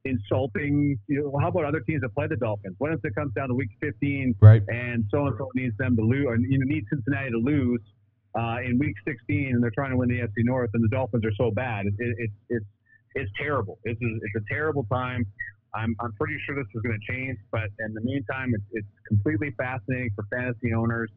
insulting. 0.06 0.98
You 1.08 1.24
know, 1.24 1.40
how 1.40 1.50
about 1.50 1.66
other 1.66 1.80
teams 1.80 2.02
that 2.02 2.14
play 2.14 2.28
the 2.28 2.36
Dolphins? 2.36 2.76
What 2.80 2.92
if 2.92 3.00
it 3.04 3.16
comes 3.16 3.34
down 3.34 3.50
to 3.50 3.54
week 3.54 3.70
15 3.80 4.36
Right. 4.42 4.62
and 4.68 5.06
so 5.12 5.28
and 5.28 5.36
so 5.38 5.50
needs 5.56 5.78
them 5.78 5.96
to 5.96 6.02
lose, 6.02 6.28
and 6.30 6.52
you 6.52 6.58
know, 6.60 6.66
need 6.66 6.84
Cincinnati 6.90 7.32
to 7.32 7.38
lose 7.38 7.80
uh, 8.36 8.58
in 8.66 8.80
week 8.80 8.96
16, 9.06 9.52
and 9.54 9.64
they're 9.64 9.72
trying 9.76 9.92
to 9.92 9.98
win 9.98 10.10
the 10.10 10.20
NFC 10.20 10.44
North, 10.44 10.70
and 10.74 10.84
the 10.84 10.90
Dolphins 10.90 11.26
are 11.26 11.34
so 11.38 11.52
bad. 11.52 11.86
It, 11.86 11.94
it, 11.98 12.16
it's 12.20 12.34
it's 12.50 12.66
it's 13.16 13.32
terrible. 13.38 13.78
It's 13.84 14.02
a, 14.02 14.06
it's 14.06 14.36
a 14.38 14.54
terrible 14.54 14.86
time. 14.92 15.26
I'm, 15.76 15.96
I'm 16.00 16.14
pretty 16.14 16.38
sure 16.46 16.56
this 16.56 16.68
is 16.74 16.82
going 16.82 16.98
to 17.00 17.14
change, 17.14 17.38
but 17.52 17.70
in 17.80 17.94
the 17.94 18.02
meantime, 18.02 18.54
it's, 18.54 18.64
it's 18.72 18.88
completely 19.08 19.52
fascinating 19.58 20.12
for 20.16 20.26
fantasy 20.30 20.74
owners. 20.74 21.10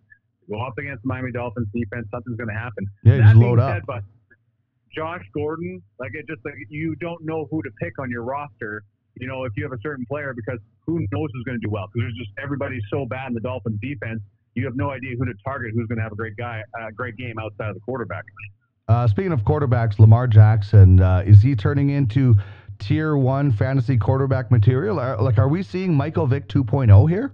Go 0.48 0.60
up 0.62 0.78
against 0.78 1.02
the 1.02 1.08
Miami 1.08 1.32
Dolphins 1.32 1.68
defense, 1.74 2.06
something's 2.10 2.36
going 2.36 2.48
to 2.48 2.54
happen. 2.54 2.86
Yeah, 3.04 3.18
that 3.18 3.22
just 3.22 3.36
load 3.36 3.58
up. 3.58 3.74
said, 3.74 3.82
but 3.86 4.02
Josh 4.94 5.24
Gordon, 5.34 5.82
like 5.98 6.12
it 6.14 6.26
just 6.26 6.40
like 6.44 6.54
you 6.70 6.94
don't 6.96 7.22
know 7.24 7.48
who 7.50 7.62
to 7.62 7.70
pick 7.82 7.98
on 7.98 8.10
your 8.10 8.22
roster. 8.22 8.82
You 9.16 9.26
know, 9.26 9.44
if 9.44 9.52
you 9.56 9.64
have 9.64 9.72
a 9.72 9.80
certain 9.82 10.06
player, 10.06 10.32
because 10.34 10.58
who 10.86 11.00
knows 11.12 11.28
who's 11.32 11.44
going 11.44 11.60
to 11.60 11.66
do 11.66 11.70
well? 11.70 11.88
Because 11.92 12.06
there's 12.06 12.16
just 12.16 12.30
everybody's 12.42 12.82
so 12.90 13.04
bad 13.04 13.28
in 13.28 13.34
the 13.34 13.40
Dolphins 13.40 13.78
defense. 13.80 14.20
You 14.56 14.64
have 14.64 14.74
no 14.74 14.90
idea 14.90 15.14
who 15.18 15.26
to 15.26 15.34
target, 15.44 15.72
who's 15.74 15.86
going 15.86 15.98
to 15.98 16.02
have 16.02 16.12
a 16.12 16.16
great 16.16 16.36
guy, 16.36 16.62
a 16.80 16.90
great 16.90 17.16
game 17.16 17.38
outside 17.38 17.68
of 17.68 17.74
the 17.74 17.80
quarterback. 17.80 18.24
Uh, 18.88 19.06
speaking 19.06 19.32
of 19.32 19.42
quarterbacks, 19.44 19.98
Lamar 19.98 20.26
Jackson 20.26 21.00
uh, 21.00 21.22
is 21.26 21.42
he 21.42 21.54
turning 21.54 21.90
into 21.90 22.34
tier 22.78 23.16
one 23.18 23.52
fantasy 23.52 23.98
quarterback 23.98 24.50
material? 24.50 24.98
Are, 24.98 25.20
like, 25.20 25.36
are 25.38 25.48
we 25.48 25.62
seeing 25.62 25.94
Michael 25.94 26.26
Vick 26.26 26.48
2.0 26.48 27.08
here? 27.10 27.32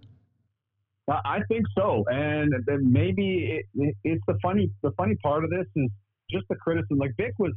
I 1.08 1.40
think 1.48 1.66
so, 1.76 2.04
and 2.10 2.52
then 2.66 2.90
maybe 2.90 3.58
it, 3.58 3.66
it, 3.74 3.94
it's 4.02 4.22
the 4.26 4.38
funny. 4.40 4.70
The 4.82 4.92
funny 4.92 5.14
part 5.16 5.44
of 5.44 5.50
this 5.50 5.66
is 5.76 5.90
just 6.30 6.46
the 6.48 6.54
criticism. 6.56 6.96
Like 6.96 7.10
Vick 7.18 7.34
was 7.38 7.52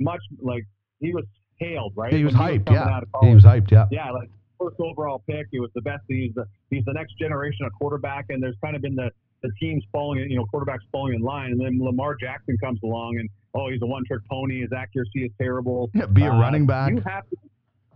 much 0.00 0.20
like 0.42 0.64
he 1.00 1.14
was 1.14 1.24
hailed, 1.60 1.94
right? 1.96 2.12
Yeah, 2.12 2.18
he 2.18 2.24
was 2.24 2.34
When 2.34 2.42
hyped. 2.42 2.66
coming 2.66 2.82
Yeah, 2.82 2.96
out 2.96 3.04
he 3.22 3.34
was 3.34 3.44
hyped. 3.44 3.70
Yeah. 3.70 3.86
yeah, 3.90 4.10
like 4.10 4.28
first 4.60 4.76
overall 4.78 5.22
pick. 5.28 5.46
He 5.50 5.60
was 5.60 5.70
the 5.74 5.82
best. 5.82 6.02
He's 6.08 6.34
the 6.34 6.44
he's 6.70 6.84
the 6.84 6.92
next 6.92 7.18
generation 7.18 7.66
of 7.66 7.72
quarterback, 7.72 8.26
and 8.28 8.42
there's 8.42 8.56
kind 8.62 8.76
of 8.76 8.82
been 8.82 8.94
the 8.94 9.10
the 9.42 9.50
teams 9.58 9.82
falling, 9.90 10.30
you 10.30 10.36
know, 10.36 10.46
quarterbacks 10.52 10.80
falling 10.92 11.14
in 11.14 11.22
line, 11.22 11.52
and 11.52 11.60
then 11.60 11.78
Lamar 11.82 12.14
Jackson 12.20 12.56
comes 12.58 12.78
along, 12.84 13.16
and 13.18 13.28
oh, 13.54 13.70
he's 13.70 13.80
a 13.82 13.86
one 13.86 14.04
trick 14.06 14.20
pony. 14.30 14.60
His 14.60 14.70
accuracy 14.76 15.24
is 15.24 15.30
terrible. 15.40 15.90
Yeah, 15.94 16.06
be 16.06 16.24
a 16.24 16.32
Uh, 16.32 16.38
running 16.38 16.66
back. 16.66 16.90
You 16.90 17.02
have 17.06 17.28
to, 17.30 17.36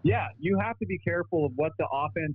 yeah, 0.02 0.28
you 0.38 0.58
have 0.58 0.78
to 0.78 0.86
be 0.86 0.98
careful 0.98 1.44
of 1.44 1.52
what 1.56 1.72
the 1.78 1.86
offense 1.92 2.34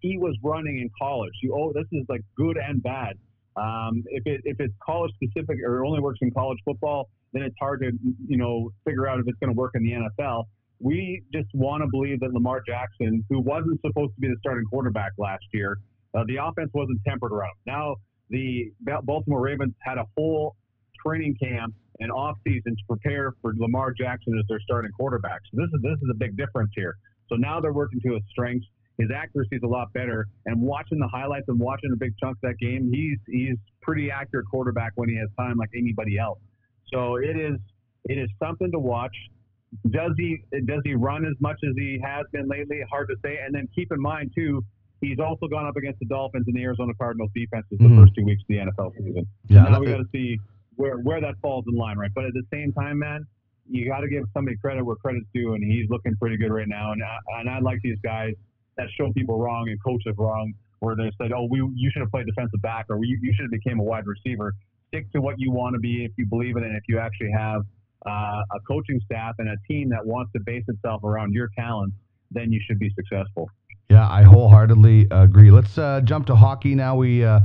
he 0.00 0.18
was 0.18 0.36
running 0.42 0.80
in 0.80 0.90
college. 1.00 1.32
You 1.42 1.54
oh, 1.56 1.72
this 1.72 1.86
is 1.92 2.04
like 2.08 2.22
good 2.36 2.56
and 2.58 2.82
bad. 2.82 3.16
Um, 3.56 4.02
if 4.06 4.26
it 4.26 4.42
if 4.44 4.60
it's 4.60 4.74
college 4.84 5.12
specific 5.14 5.58
or 5.64 5.84
only 5.84 6.00
works 6.00 6.18
in 6.22 6.30
college 6.30 6.58
football, 6.64 7.08
then 7.32 7.42
it's 7.42 7.56
hard 7.58 7.80
to 7.80 7.92
you 8.26 8.36
know 8.36 8.70
figure 8.84 9.06
out 9.06 9.18
if 9.18 9.26
it's 9.26 9.38
going 9.38 9.52
to 9.52 9.58
work 9.58 9.72
in 9.74 9.82
the 9.82 9.92
NFL. 9.92 10.44
We 10.82 11.22
just 11.32 11.48
want 11.54 11.82
to 11.82 11.88
believe 11.90 12.20
that 12.20 12.32
Lamar 12.32 12.60
Jackson, 12.66 13.24
who 13.30 13.40
wasn't 13.40 13.80
supposed 13.80 14.14
to 14.14 14.20
be 14.20 14.28
the 14.28 14.36
starting 14.40 14.64
quarterback 14.64 15.12
last 15.16 15.44
year, 15.52 15.78
uh, 16.14 16.24
the 16.26 16.36
offense 16.36 16.70
wasn't 16.74 17.00
tempered 17.06 17.32
around. 17.32 17.54
Now 17.66 17.96
the 18.30 18.72
Baltimore 19.04 19.40
Ravens 19.40 19.74
had 19.80 19.98
a 19.98 20.04
whole 20.16 20.56
training 21.04 21.36
camp 21.42 21.74
and 22.00 22.10
off 22.10 22.36
season 22.44 22.74
to 22.74 22.82
prepare 22.88 23.32
for 23.40 23.52
Lamar 23.56 23.92
Jackson 23.92 24.36
as 24.38 24.44
their 24.48 24.60
starting 24.60 24.90
quarterback. 24.98 25.40
So 25.52 25.60
this 25.60 25.68
is 25.72 25.82
this 25.82 25.98
is 26.02 26.08
a 26.10 26.16
big 26.16 26.36
difference 26.36 26.70
here. 26.74 26.96
So 27.28 27.36
now 27.36 27.60
they're 27.60 27.72
working 27.72 28.00
to 28.00 28.14
his 28.14 28.22
strengths. 28.30 28.66
His 28.98 29.08
accuracy 29.14 29.56
is 29.56 29.62
a 29.62 29.68
lot 29.68 29.92
better. 29.92 30.26
And 30.46 30.60
watching 30.60 30.98
the 30.98 31.08
highlights 31.08 31.46
and 31.48 31.58
watching 31.58 31.90
a 31.92 31.96
big 31.96 32.12
chunk 32.20 32.36
of 32.36 32.40
that 32.42 32.58
game, 32.58 32.90
he's 32.92 33.18
he's 33.28 33.56
pretty 33.80 34.10
accurate 34.10 34.46
quarterback 34.50 34.92
when 34.96 35.08
he 35.08 35.16
has 35.16 35.28
time, 35.38 35.56
like 35.56 35.70
anybody 35.76 36.18
else. 36.18 36.38
So 36.92 37.16
it 37.16 37.36
is 37.36 37.58
it 38.04 38.18
is 38.18 38.28
something 38.42 38.70
to 38.72 38.78
watch. 38.78 39.14
Does 39.90 40.12
he 40.18 40.42
does 40.66 40.82
he 40.84 40.94
run 40.94 41.24
as 41.24 41.34
much 41.40 41.58
as 41.64 41.74
he 41.76 41.98
has 42.04 42.26
been 42.32 42.46
lately? 42.48 42.80
Hard 42.90 43.08
to 43.08 43.16
say. 43.24 43.38
And 43.44 43.54
then 43.54 43.68
keep 43.74 43.90
in 43.90 44.00
mind 44.00 44.32
too, 44.34 44.64
he's 45.00 45.18
also 45.18 45.48
gone 45.48 45.66
up 45.66 45.76
against 45.76 45.98
the 46.00 46.06
Dolphins 46.06 46.44
and 46.46 46.54
the 46.54 46.62
Arizona 46.62 46.92
Cardinals 46.94 47.30
defenses 47.34 47.78
the 47.78 47.84
Mhm. 47.88 47.96
first 48.02 48.14
two 48.14 48.24
weeks 48.24 48.42
of 48.42 48.48
the 48.48 48.58
NFL 48.58 48.92
season. 48.98 49.26
Yeah, 49.48 49.64
now 49.64 49.80
we 49.80 49.86
got 49.86 49.98
to 49.98 50.08
see 50.12 50.38
where 50.76 50.98
where 50.98 51.20
that 51.20 51.36
falls 51.40 51.64
in 51.68 51.74
line, 51.74 51.96
right? 51.96 52.10
But 52.14 52.24
at 52.26 52.34
the 52.34 52.44
same 52.52 52.72
time, 52.72 52.98
man, 52.98 53.24
you 53.68 53.86
got 53.86 54.00
to 54.00 54.08
give 54.08 54.24
somebody 54.34 54.56
credit 54.58 54.84
where 54.84 54.96
credit's 54.96 55.26
due, 55.32 55.54
and 55.54 55.64
he's 55.64 55.88
looking 55.88 56.16
pretty 56.16 56.36
good 56.36 56.50
right 56.52 56.68
now. 56.68 56.92
And 56.92 57.02
I, 57.02 57.18
and 57.40 57.48
I 57.48 57.58
like 57.60 57.80
these 57.82 57.98
guys 58.02 58.34
that 58.76 58.88
show 58.96 59.10
people 59.12 59.38
wrong 59.38 59.68
and 59.68 59.82
coach 59.82 60.02
coaches 60.04 60.18
wrong, 60.18 60.52
where 60.80 60.96
they 60.96 61.10
said, 61.16 61.32
"Oh, 61.32 61.46
we 61.50 61.58
you 61.74 61.90
should 61.90 62.00
have 62.00 62.10
played 62.10 62.26
defensive 62.26 62.60
back, 62.60 62.86
or 62.90 63.02
you, 63.04 63.18
you 63.22 63.32
should 63.34 63.44
have 63.44 63.50
became 63.50 63.80
a 63.80 63.84
wide 63.84 64.06
receiver." 64.06 64.52
Stick 64.88 65.10
to 65.12 65.22
what 65.22 65.40
you 65.40 65.50
want 65.50 65.74
to 65.74 65.78
be 65.80 66.04
if 66.04 66.12
you 66.18 66.26
believe 66.26 66.56
in 66.56 66.62
it, 66.62 66.66
and 66.66 66.76
if 66.76 66.82
you 66.88 66.98
actually 66.98 67.30
have 67.30 67.62
uh, 68.06 68.42
a 68.54 68.60
coaching 68.66 69.00
staff 69.04 69.34
and 69.38 69.48
a 69.48 69.56
team 69.68 69.88
that 69.90 70.04
wants 70.04 70.32
to 70.32 70.40
base 70.44 70.64
itself 70.68 71.04
around 71.04 71.32
your 71.32 71.48
talents, 71.56 71.96
then 72.30 72.52
you 72.52 72.60
should 72.66 72.78
be 72.78 72.90
successful. 72.96 73.48
Yeah, 73.90 74.08
I 74.08 74.22
wholeheartedly 74.22 75.08
agree. 75.10 75.50
Let's 75.50 75.76
uh, 75.76 76.00
jump 76.02 76.26
to 76.26 76.36
hockey 76.36 76.74
now. 76.74 76.96
We 76.96 77.24
uh, 77.24 77.40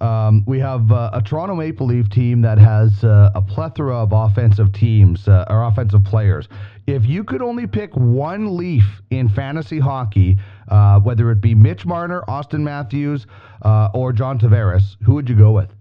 um, 0.00 0.42
we 0.46 0.58
have 0.58 0.90
uh, 0.90 1.10
a 1.12 1.22
Toronto 1.22 1.54
Maple 1.54 1.86
Leaf 1.86 2.08
team 2.08 2.40
that 2.42 2.58
has 2.58 3.04
uh, 3.04 3.30
a 3.34 3.42
plethora 3.42 3.96
of 3.96 4.12
offensive 4.12 4.72
teams 4.72 5.28
uh, 5.28 5.44
or 5.48 5.64
offensive 5.64 6.02
players. 6.02 6.48
If 6.86 7.06
you 7.06 7.22
could 7.22 7.42
only 7.42 7.66
pick 7.66 7.94
one 7.94 8.56
Leaf 8.56 9.02
in 9.10 9.28
fantasy 9.28 9.78
hockey, 9.78 10.38
uh, 10.68 10.98
whether 10.98 11.30
it 11.30 11.40
be 11.40 11.54
Mitch 11.54 11.86
Marner, 11.86 12.22
Auston 12.26 12.60
Matthews, 12.60 13.26
or 13.62 14.12
John 14.12 14.40
Tavares, 14.40 14.96
who 15.04 15.14
would 15.14 15.28
you 15.28 15.36
go 15.36 15.52
with? 15.52 15.72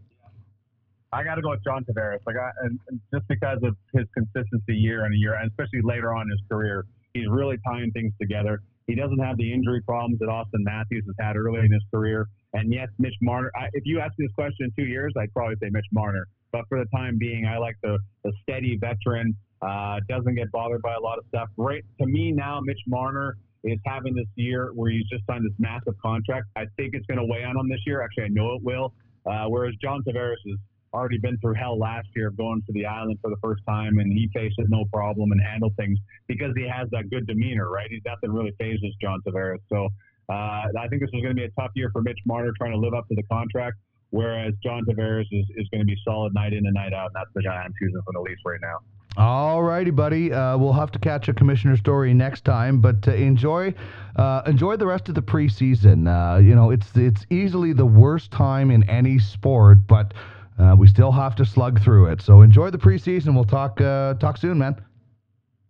I 1.13 1.23
got 1.23 1.35
to 1.35 1.41
go 1.41 1.49
with 1.49 1.63
John 1.63 1.83
Tavares. 1.83 2.19
Like, 2.25 2.37
I, 2.37 2.51
and 2.63 2.79
just 3.13 3.27
because 3.27 3.59
of 3.63 3.75
his 3.93 4.05
consistency 4.13 4.75
year 4.75 5.05
and 5.05 5.13
year, 5.19 5.35
and 5.35 5.51
especially 5.51 5.81
later 5.83 6.13
on 6.13 6.23
in 6.23 6.31
his 6.31 6.41
career, 6.49 6.85
he's 7.13 7.27
really 7.29 7.57
tying 7.67 7.91
things 7.91 8.13
together. 8.19 8.61
He 8.87 8.95
doesn't 8.95 9.19
have 9.19 9.37
the 9.37 9.53
injury 9.53 9.81
problems 9.81 10.19
that 10.19 10.27
Auston 10.27 10.63
Matthews 10.63 11.03
has 11.05 11.15
had 11.19 11.35
early 11.35 11.59
in 11.59 11.71
his 11.71 11.83
career. 11.93 12.27
And 12.53 12.73
yes, 12.73 12.87
Mitch 12.97 13.15
Marner. 13.21 13.51
I, 13.55 13.67
if 13.73 13.83
you 13.85 13.99
asked 13.99 14.17
me 14.19 14.25
this 14.27 14.35
question 14.35 14.65
in 14.65 14.71
two 14.75 14.89
years, 14.89 15.13
I'd 15.17 15.33
probably 15.33 15.55
say 15.61 15.69
Mitch 15.71 15.85
Marner. 15.91 16.25
But 16.51 16.63
for 16.67 16.79
the 16.79 16.89
time 16.95 17.17
being, 17.17 17.45
I 17.45 17.57
like 17.57 17.75
the 17.83 17.97
the 18.23 18.31
steady 18.43 18.77
veteran. 18.79 19.35
Uh, 19.61 19.99
doesn't 20.09 20.33
get 20.35 20.51
bothered 20.51 20.81
by 20.81 20.95
a 20.95 20.99
lot 20.99 21.19
of 21.19 21.25
stuff. 21.27 21.47
Right 21.55 21.83
to 21.99 22.07
me 22.07 22.31
now, 22.31 22.59
Mitch 22.61 22.81
Marner 22.87 23.37
is 23.63 23.77
having 23.85 24.15
this 24.15 24.27
year 24.35 24.71
where 24.73 24.89
he's 24.89 25.07
just 25.07 25.23
signed 25.27 25.45
this 25.45 25.53
massive 25.59 25.93
contract. 26.01 26.47
I 26.55 26.65
think 26.77 26.95
it's 26.95 27.05
going 27.05 27.19
to 27.19 27.25
weigh 27.25 27.43
on 27.43 27.55
him 27.55 27.69
this 27.69 27.81
year. 27.85 28.01
Actually, 28.01 28.23
I 28.23 28.29
know 28.29 28.55
it 28.55 28.63
will. 28.63 28.93
Uh, 29.25 29.45
whereas 29.45 29.75
John 29.81 30.01
Tavares 30.03 30.41
has 30.47 30.57
already 30.93 31.17
been 31.17 31.37
through 31.37 31.55
hell 31.55 31.77
last 31.77 32.07
year 32.15 32.27
of 32.27 32.37
going 32.37 32.61
to 32.65 32.73
the 32.73 32.85
island 32.85 33.17
for 33.21 33.29
the 33.29 33.37
first 33.41 33.61
time, 33.67 33.99
and 33.99 34.11
he 34.11 34.29
faced 34.33 34.55
it 34.57 34.67
no 34.69 34.85
problem 34.93 35.31
and 35.31 35.41
handled 35.41 35.73
things 35.77 35.97
because 36.27 36.53
he 36.55 36.67
has 36.67 36.89
that 36.91 37.09
good 37.09 37.25
demeanor, 37.27 37.69
right? 37.69 37.87
He's 37.89 38.01
nothing 38.05 38.31
really 38.31 38.53
phases 38.59 38.93
John 39.01 39.21
Tavares. 39.27 39.59
So 39.69 39.89
uh, 40.29 40.67
I 40.79 40.87
think 40.89 41.01
this 41.01 41.09
is 41.13 41.21
going 41.21 41.35
to 41.35 41.41
be 41.41 41.43
a 41.43 41.51
tough 41.59 41.71
year 41.75 41.89
for 41.91 42.01
Mitch 42.01 42.19
Marner 42.25 42.51
trying 42.57 42.71
to 42.71 42.77
live 42.77 42.93
up 42.93 43.07
to 43.07 43.15
the 43.15 43.23
contract, 43.23 43.77
whereas 44.09 44.53
John 44.63 44.83
Tavares 44.85 45.27
is, 45.31 45.45
is 45.55 45.67
going 45.71 45.81
to 45.81 45.85
be 45.85 45.95
solid 46.05 46.33
night 46.33 46.53
in 46.53 46.65
and 46.65 46.73
night 46.73 46.93
out, 46.93 47.07
and 47.07 47.15
that's 47.15 47.31
the 47.35 47.43
guy 47.43 47.55
I'm 47.55 47.73
choosing 47.79 48.01
for 48.05 48.13
the 48.13 48.21
Leafs 48.21 48.41
right 48.45 48.59
now. 48.61 48.77
All 49.17 49.61
righty, 49.61 49.91
buddy. 49.91 50.31
Uh, 50.31 50.57
we'll 50.57 50.71
have 50.71 50.91
to 50.93 50.99
catch 50.99 51.27
a 51.27 51.33
commissioner 51.33 51.75
story 51.75 52.13
next 52.13 52.45
time, 52.45 52.79
but 52.79 53.05
uh, 53.07 53.11
enjoy 53.11 53.73
uh, 54.15 54.41
enjoy 54.45 54.77
the 54.77 54.85
rest 54.85 55.09
of 55.09 55.15
the 55.15 55.21
preseason. 55.21 56.07
Uh, 56.07 56.39
you 56.39 56.55
know, 56.55 56.71
it's 56.71 56.95
it's 56.95 57.25
easily 57.29 57.73
the 57.73 57.85
worst 57.85 58.31
time 58.31 58.71
in 58.71 58.89
any 58.89 59.19
sport, 59.19 59.85
but 59.85 60.13
uh, 60.61 60.75
we 60.75 60.87
still 60.87 61.11
have 61.11 61.35
to 61.35 61.45
slug 61.45 61.81
through 61.81 62.07
it. 62.07 62.21
So 62.21 62.41
enjoy 62.41 62.69
the 62.69 62.77
preseason. 62.77 63.33
We'll 63.33 63.43
talk 63.43 63.81
uh, 63.81 64.13
talk 64.15 64.37
soon, 64.37 64.57
man. 64.57 64.75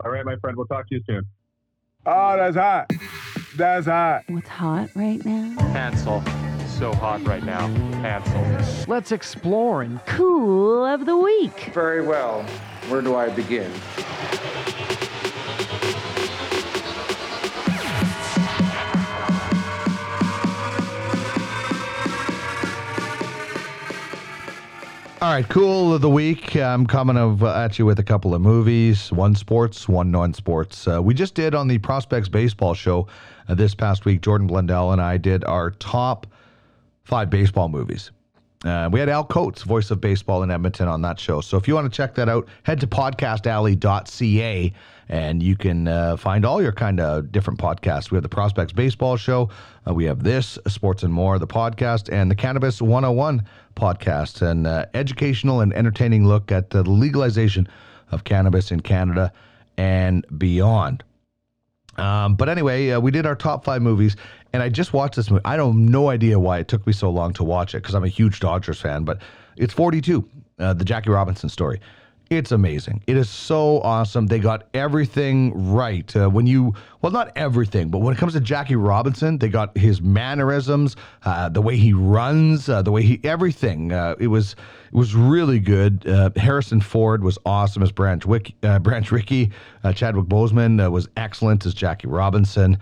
All 0.04 0.12
right, 0.12 0.26
my 0.26 0.36
friend. 0.38 0.58
We'll 0.58 0.68
talk 0.68 0.88
to 0.90 0.96
you 0.96 1.02
soon. 1.08 1.24
Oh, 2.06 2.36
that's 2.36 2.56
hot. 2.56 2.92
That's 3.56 3.86
hot. 3.86 4.24
What's 4.28 4.50
hot 4.50 4.90
right 4.96 5.24
now? 5.24 5.56
Hansel. 5.72 6.24
So 6.68 6.94
hot 6.94 7.26
right 7.28 7.44
now. 7.44 7.68
Hansel. 8.02 8.86
Let's 8.88 9.12
explore 9.12 9.84
and 9.84 10.04
Cool 10.08 10.84
of 10.84 11.06
the 11.06 11.16
week. 11.16 11.72
Very 11.74 12.02
well. 12.02 12.44
Where 12.90 13.02
do 13.02 13.16
I 13.16 13.30
begin? 13.30 13.72
All 25.22 25.32
right, 25.32 25.48
cool 25.48 25.94
of 25.94 26.02
the 26.02 26.10
week. 26.10 26.56
I'm 26.56 26.88
coming 26.88 27.16
of, 27.16 27.44
uh, 27.44 27.54
at 27.54 27.78
you 27.78 27.86
with 27.86 28.00
a 28.00 28.04
couple 28.04 28.34
of 28.34 28.42
movies, 28.42 29.12
one 29.12 29.36
sports, 29.36 29.88
one 29.88 30.10
non-sports. 30.10 30.88
Uh, 30.88 31.00
we 31.00 31.14
just 31.14 31.36
did 31.36 31.54
on 31.54 31.68
the 31.68 31.78
Prospects 31.78 32.28
Baseball 32.28 32.74
Show 32.74 33.06
uh, 33.48 33.54
this 33.54 33.76
past 33.76 34.04
week. 34.04 34.22
Jordan 34.22 34.48
Blundell 34.48 34.94
and 34.94 35.00
I 35.00 35.18
did 35.18 35.44
our 35.44 35.70
top 35.70 36.26
five 37.04 37.30
baseball 37.30 37.70
movies. 37.70 38.10
Uh, 38.66 38.90
we 38.92 39.00
had 39.00 39.10
Al 39.10 39.24
Coates, 39.24 39.62
voice 39.62 39.92
of 39.92 40.02
baseball 40.02 40.42
in 40.42 40.50
Edmonton, 40.50 40.88
on 40.88 41.04
that 41.04 41.20
show. 41.20 41.40
So 41.40 41.56
if 41.56 41.68
you 41.68 41.76
want 41.76 41.92
to 41.92 41.96
check 41.96 42.16
that 42.16 42.28
out, 42.28 42.48
head 42.64 42.80
to 42.80 42.88
podcastalley.ca 42.88 44.74
and 45.10 45.44
you 45.44 45.56
can 45.56 45.88
uh, 45.88 46.16
find 46.18 46.46
all 46.46 46.62
your 46.62 46.72
kind 46.72 47.00
of 47.00 47.32
different 47.32 47.60
podcasts. 47.60 48.10
We 48.10 48.16
have 48.16 48.24
the 48.24 48.30
Prospects 48.30 48.74
Baseball 48.74 49.18
Show, 49.18 49.50
uh, 49.88 49.94
we 49.94 50.06
have 50.06 50.24
this, 50.24 50.58
Sports 50.68 51.04
and 51.04 51.14
More, 51.14 51.38
the 51.38 51.48
podcast, 51.48 52.12
and 52.12 52.32
the 52.32 52.36
Cannabis 52.36 52.82
101 52.82 53.44
podcast, 53.76 54.42
an 54.42 54.66
uh, 54.66 54.86
educational 54.94 55.62
and 55.62 55.74
entertaining 55.74 56.28
look 56.28 56.52
at 56.52 56.70
the 56.70 56.84
legalization 56.84 57.68
of 58.12 58.24
cannabis 58.24 58.72
in 58.72 58.82
Canada 58.82 59.32
and 59.78 60.26
beyond. 60.38 61.04
Um, 61.98 62.36
but 62.36 62.50
anyway, 62.50 62.90
uh, 62.92 63.00
we 63.00 63.12
did 63.12 63.26
our 63.26 63.36
top 63.36 63.66
five 63.66 63.82
movies, 63.82 64.16
and 64.54 64.64
I 64.64 64.70
just 64.70 64.94
watched 64.94 65.16
this 65.16 65.30
movie. 65.30 65.42
I 65.46 65.58
don't 65.58 65.74
have 65.74 65.90
no 65.90 66.10
idea 66.10 66.40
why 66.40 66.60
it 66.60 66.68
took 66.68 66.86
me 66.88 66.94
so 66.94 67.10
long 67.10 67.34
to 67.34 67.44
watch 67.44 67.76
it 67.76 67.80
because 67.80 67.96
I'm 67.96 68.04
a 68.04 68.10
huge 68.10 68.40
Dodgers 68.40 68.80
fan, 68.80 69.04
but 69.04 69.22
it's 69.58 69.74
42, 69.74 70.28
uh, 70.60 70.74
the 70.74 70.86
Jackie 70.86 71.10
Robinson 71.10 71.50
story. 71.50 71.82
It's 72.32 72.54
amazing. 72.54 73.04
It 73.08 73.18
is 73.18 73.30
so 73.30 73.82
awesome. 73.82 74.28
They 74.28 74.40
got 74.40 74.70
everything 74.74 75.74
right. 75.74 76.16
Uh, 76.16 76.30
when 76.30 76.48
you, 76.48 76.74
well, 77.02 77.12
not 77.12 77.34
everything, 77.36 77.90
but 77.90 77.98
when 77.98 78.16
it 78.16 78.18
comes 78.18 78.32
to 78.32 78.40
Jackie 78.40 78.78
Robinson, 78.78 79.38
they 79.38 79.50
got 79.50 79.78
his 79.78 80.02
mannerisms, 80.02 80.96
uh, 81.26 81.50
the 81.50 81.62
way 81.62 81.76
he 81.76 81.92
runs, 81.92 82.70
uh, 82.70 82.84
the 82.84 82.92
way 82.92 83.04
he, 83.04 83.20
everything. 83.26 83.92
Uh, 83.92 84.16
it 84.18 84.28
was, 84.28 84.54
it 84.54 84.94
was 84.94 85.14
really 85.14 85.60
good. 85.60 86.08
Uh, 86.08 86.30
Harrison 86.38 86.80
Ford 86.80 87.22
was 87.22 87.38
awesome 87.46 87.84
as 87.84 87.92
Branch 87.92 88.26
Wick, 88.26 88.54
uh, 88.64 88.80
Branch 88.80 89.12
Rickey. 89.12 89.52
Chadwick 89.94 90.28
Boseman 90.28 90.90
was 90.90 91.10
excellent 91.18 91.66
as 91.66 91.74
Jackie 91.74 92.08
Robinson. 92.08 92.78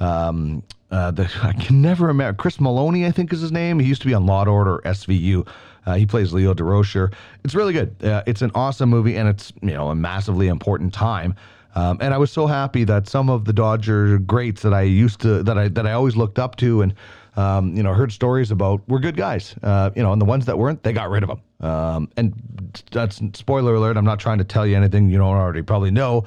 Um, 0.00 0.62
the, 0.88 1.30
I 1.42 1.52
can 1.52 1.82
never 1.82 2.06
remember. 2.06 2.34
Chris 2.38 2.56
Meloni, 2.56 3.06
I 3.06 3.10
think 3.10 3.34
is 3.34 3.42
his 3.42 3.52
name. 3.52 3.80
He 3.80 3.86
used 3.86 4.00
to 4.00 4.08
be 4.08 4.14
on 4.14 4.24
Law 4.24 4.40
and 4.40 4.48
Order 4.48 4.80
SVU. 4.86 5.46
Uh, 5.86 5.94
he 5.94 6.06
plays 6.06 6.32
Leo 6.32 6.54
Durocher. 6.54 7.12
It's 7.44 7.54
really 7.54 7.72
good. 7.72 8.02
Uh, 8.02 8.22
it's 8.26 8.42
an 8.42 8.50
awesome 8.54 8.88
movie, 8.88 9.16
and 9.16 9.28
it's 9.28 9.52
you 9.62 9.72
know 9.72 9.88
a 9.88 9.94
massively 9.94 10.48
important 10.48 10.92
time. 10.94 11.34
Um, 11.74 11.98
and 12.00 12.14
I 12.14 12.18
was 12.18 12.30
so 12.30 12.46
happy 12.46 12.84
that 12.84 13.08
some 13.08 13.28
of 13.28 13.44
the 13.44 13.52
Dodger 13.52 14.18
greats 14.18 14.62
that 14.62 14.72
I 14.72 14.82
used 14.82 15.20
to 15.20 15.42
that 15.42 15.58
I 15.58 15.68
that 15.68 15.86
I 15.86 15.92
always 15.92 16.16
looked 16.16 16.38
up 16.38 16.56
to 16.56 16.82
and 16.82 16.94
um, 17.36 17.76
you 17.76 17.82
know 17.82 17.92
heard 17.92 18.12
stories 18.12 18.50
about 18.50 18.88
were 18.88 19.00
good 19.00 19.16
guys. 19.16 19.54
Uh, 19.62 19.90
you 19.96 20.02
know, 20.02 20.12
and 20.12 20.20
the 20.20 20.26
ones 20.26 20.46
that 20.46 20.58
weren't, 20.58 20.82
they 20.82 20.92
got 20.92 21.10
rid 21.10 21.22
of 21.24 21.28
them. 21.28 21.68
Um, 21.68 22.08
and 22.16 22.82
that's 22.92 23.20
spoiler 23.34 23.74
alert. 23.74 23.96
I'm 23.96 24.04
not 24.04 24.20
trying 24.20 24.38
to 24.38 24.44
tell 24.44 24.66
you 24.66 24.76
anything 24.76 25.10
you 25.10 25.18
don't 25.18 25.36
already 25.36 25.62
probably 25.62 25.90
know. 25.90 26.24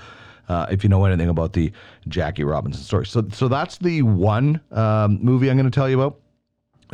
Uh, 0.50 0.66
if 0.72 0.82
you 0.82 0.90
know 0.90 1.04
anything 1.04 1.28
about 1.28 1.52
the 1.52 1.72
Jackie 2.08 2.46
Robinson 2.46 2.82
story, 2.82 3.06
so 3.06 3.26
so 3.34 3.48
that's 3.48 3.78
the 3.78 4.02
one 4.02 4.62
um, 4.72 5.20
movie 5.22 5.50
I'm 5.50 5.58
going 5.58 5.70
to 5.70 5.76
tell 5.76 5.90
you 5.90 6.00
about. 6.00 6.20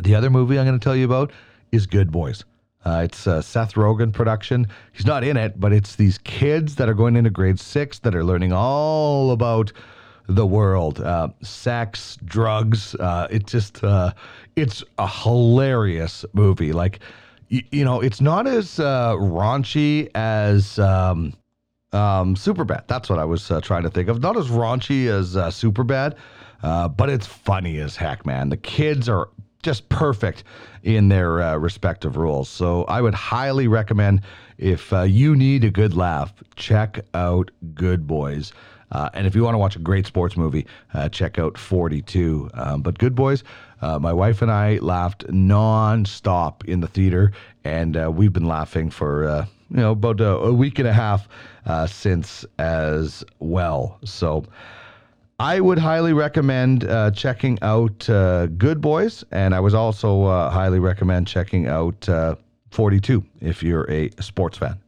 The 0.02 0.14
other 0.16 0.28
movie 0.28 0.58
I'm 0.58 0.66
going 0.66 0.78
to 0.78 0.82
tell 0.82 0.96
you 0.96 1.04
about 1.04 1.32
is 1.70 1.86
Good 1.86 2.10
Boys. 2.10 2.44
Uh, 2.84 3.02
it's 3.04 3.26
a 3.26 3.42
Seth 3.42 3.74
Rogen 3.74 4.12
production. 4.12 4.66
He's 4.92 5.06
not 5.06 5.24
in 5.24 5.36
it, 5.36 5.58
but 5.58 5.72
it's 5.72 5.96
these 5.96 6.18
kids 6.18 6.76
that 6.76 6.88
are 6.88 6.94
going 6.94 7.16
into 7.16 7.30
grade 7.30 7.58
six 7.58 7.98
that 8.00 8.14
are 8.14 8.24
learning 8.24 8.52
all 8.52 9.30
about 9.30 9.72
the 10.26 10.46
world, 10.46 11.00
uh, 11.00 11.28
sex, 11.42 12.18
drugs. 12.24 12.94
Uh, 12.94 13.26
it 13.30 13.46
just, 13.46 13.82
uh, 13.84 14.12
it's 14.56 14.82
a 14.98 15.06
hilarious 15.06 16.24
movie. 16.32 16.72
Like, 16.72 17.00
you, 17.48 17.62
you 17.70 17.84
know, 17.84 18.00
it's 18.00 18.20
not 18.20 18.46
as 18.46 18.78
uh, 18.80 19.14
raunchy 19.16 20.10
as 20.14 20.78
um, 20.78 21.34
um, 21.92 22.34
Superbad. 22.34 22.86
That's 22.86 23.08
what 23.08 23.18
I 23.18 23.24
was 23.24 23.50
uh, 23.50 23.60
trying 23.60 23.82
to 23.82 23.90
think 23.90 24.08
of. 24.08 24.20
Not 24.20 24.36
as 24.36 24.48
raunchy 24.48 25.08
as 25.08 25.36
uh, 25.36 25.48
Superbad, 25.48 26.16
uh, 26.62 26.88
but 26.88 27.10
it's 27.10 27.26
funny 27.26 27.78
as 27.78 27.96
heck, 27.96 28.24
man. 28.24 28.48
The 28.48 28.56
kids 28.56 29.08
are 29.08 29.28
just 29.64 29.88
perfect 29.88 30.44
in 30.84 31.08
their 31.08 31.42
uh, 31.42 31.56
respective 31.56 32.16
roles. 32.16 32.48
So 32.48 32.84
I 32.84 33.00
would 33.00 33.14
highly 33.14 33.66
recommend 33.66 34.20
if 34.58 34.92
uh, 34.92 35.02
you 35.02 35.34
need 35.34 35.64
a 35.64 35.70
good 35.70 35.94
laugh, 35.94 36.32
check 36.54 37.00
out 37.14 37.50
Good 37.74 38.06
Boys. 38.06 38.52
Uh, 38.92 39.08
and 39.14 39.26
if 39.26 39.34
you 39.34 39.42
want 39.42 39.54
to 39.54 39.58
watch 39.58 39.74
a 39.74 39.80
great 39.80 40.06
sports 40.06 40.36
movie, 40.36 40.66
uh, 40.92 41.08
check 41.08 41.38
out 41.38 41.58
42. 41.58 42.50
Um, 42.54 42.82
but 42.82 42.98
Good 42.98 43.16
Boys, 43.16 43.42
uh, 43.82 43.98
my 43.98 44.12
wife 44.12 44.42
and 44.42 44.52
I 44.52 44.76
laughed 44.76 45.26
nonstop 45.26 46.64
in 46.66 46.80
the 46.80 46.86
theater, 46.86 47.32
and 47.64 47.96
uh, 47.96 48.12
we've 48.14 48.32
been 48.32 48.46
laughing 48.46 48.90
for 48.90 49.46
you 49.70 49.78
know 49.78 49.92
about 49.92 50.20
a, 50.20 50.36
a 50.36 50.52
week 50.52 50.78
and 50.78 50.86
a 50.86 50.92
half 50.92 51.26
since 51.88 52.44
as 52.58 53.24
well. 53.40 53.98
So. 54.04 54.44
I 55.38 55.58
would 55.58 55.78
highly 55.78 56.12
recommend 56.12 56.84
uh, 56.84 57.10
checking 57.10 57.58
out 57.60 58.08
uh, 58.08 58.46
Good 58.46 58.80
Boys, 58.80 59.24
and 59.32 59.52
I 59.54 59.60
was 59.60 59.74
also 59.74 60.24
uh, 60.24 60.48
highly 60.50 60.78
recommend 60.78 61.26
checking 61.26 61.66
out 61.66 62.08
uh, 62.08 62.36
42 62.70 63.24
if 63.40 63.60
you're 63.60 63.90
a 63.90 64.10
sports 64.20 64.58
fan. 64.58 64.78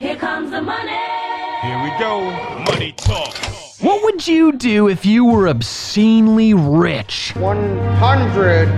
Here 0.00 0.16
comes 0.16 0.50
the 0.50 0.60
money. 0.60 0.90
Here 1.62 1.82
we 1.82 1.90
go. 1.98 2.30
Money 2.70 2.92
talk. 2.92 3.34
What 3.80 4.04
would 4.04 4.28
you 4.28 4.52
do 4.52 4.88
if 4.88 5.06
you 5.06 5.24
were 5.24 5.48
obscenely 5.48 6.52
rich? 6.52 7.32
100 7.36 8.68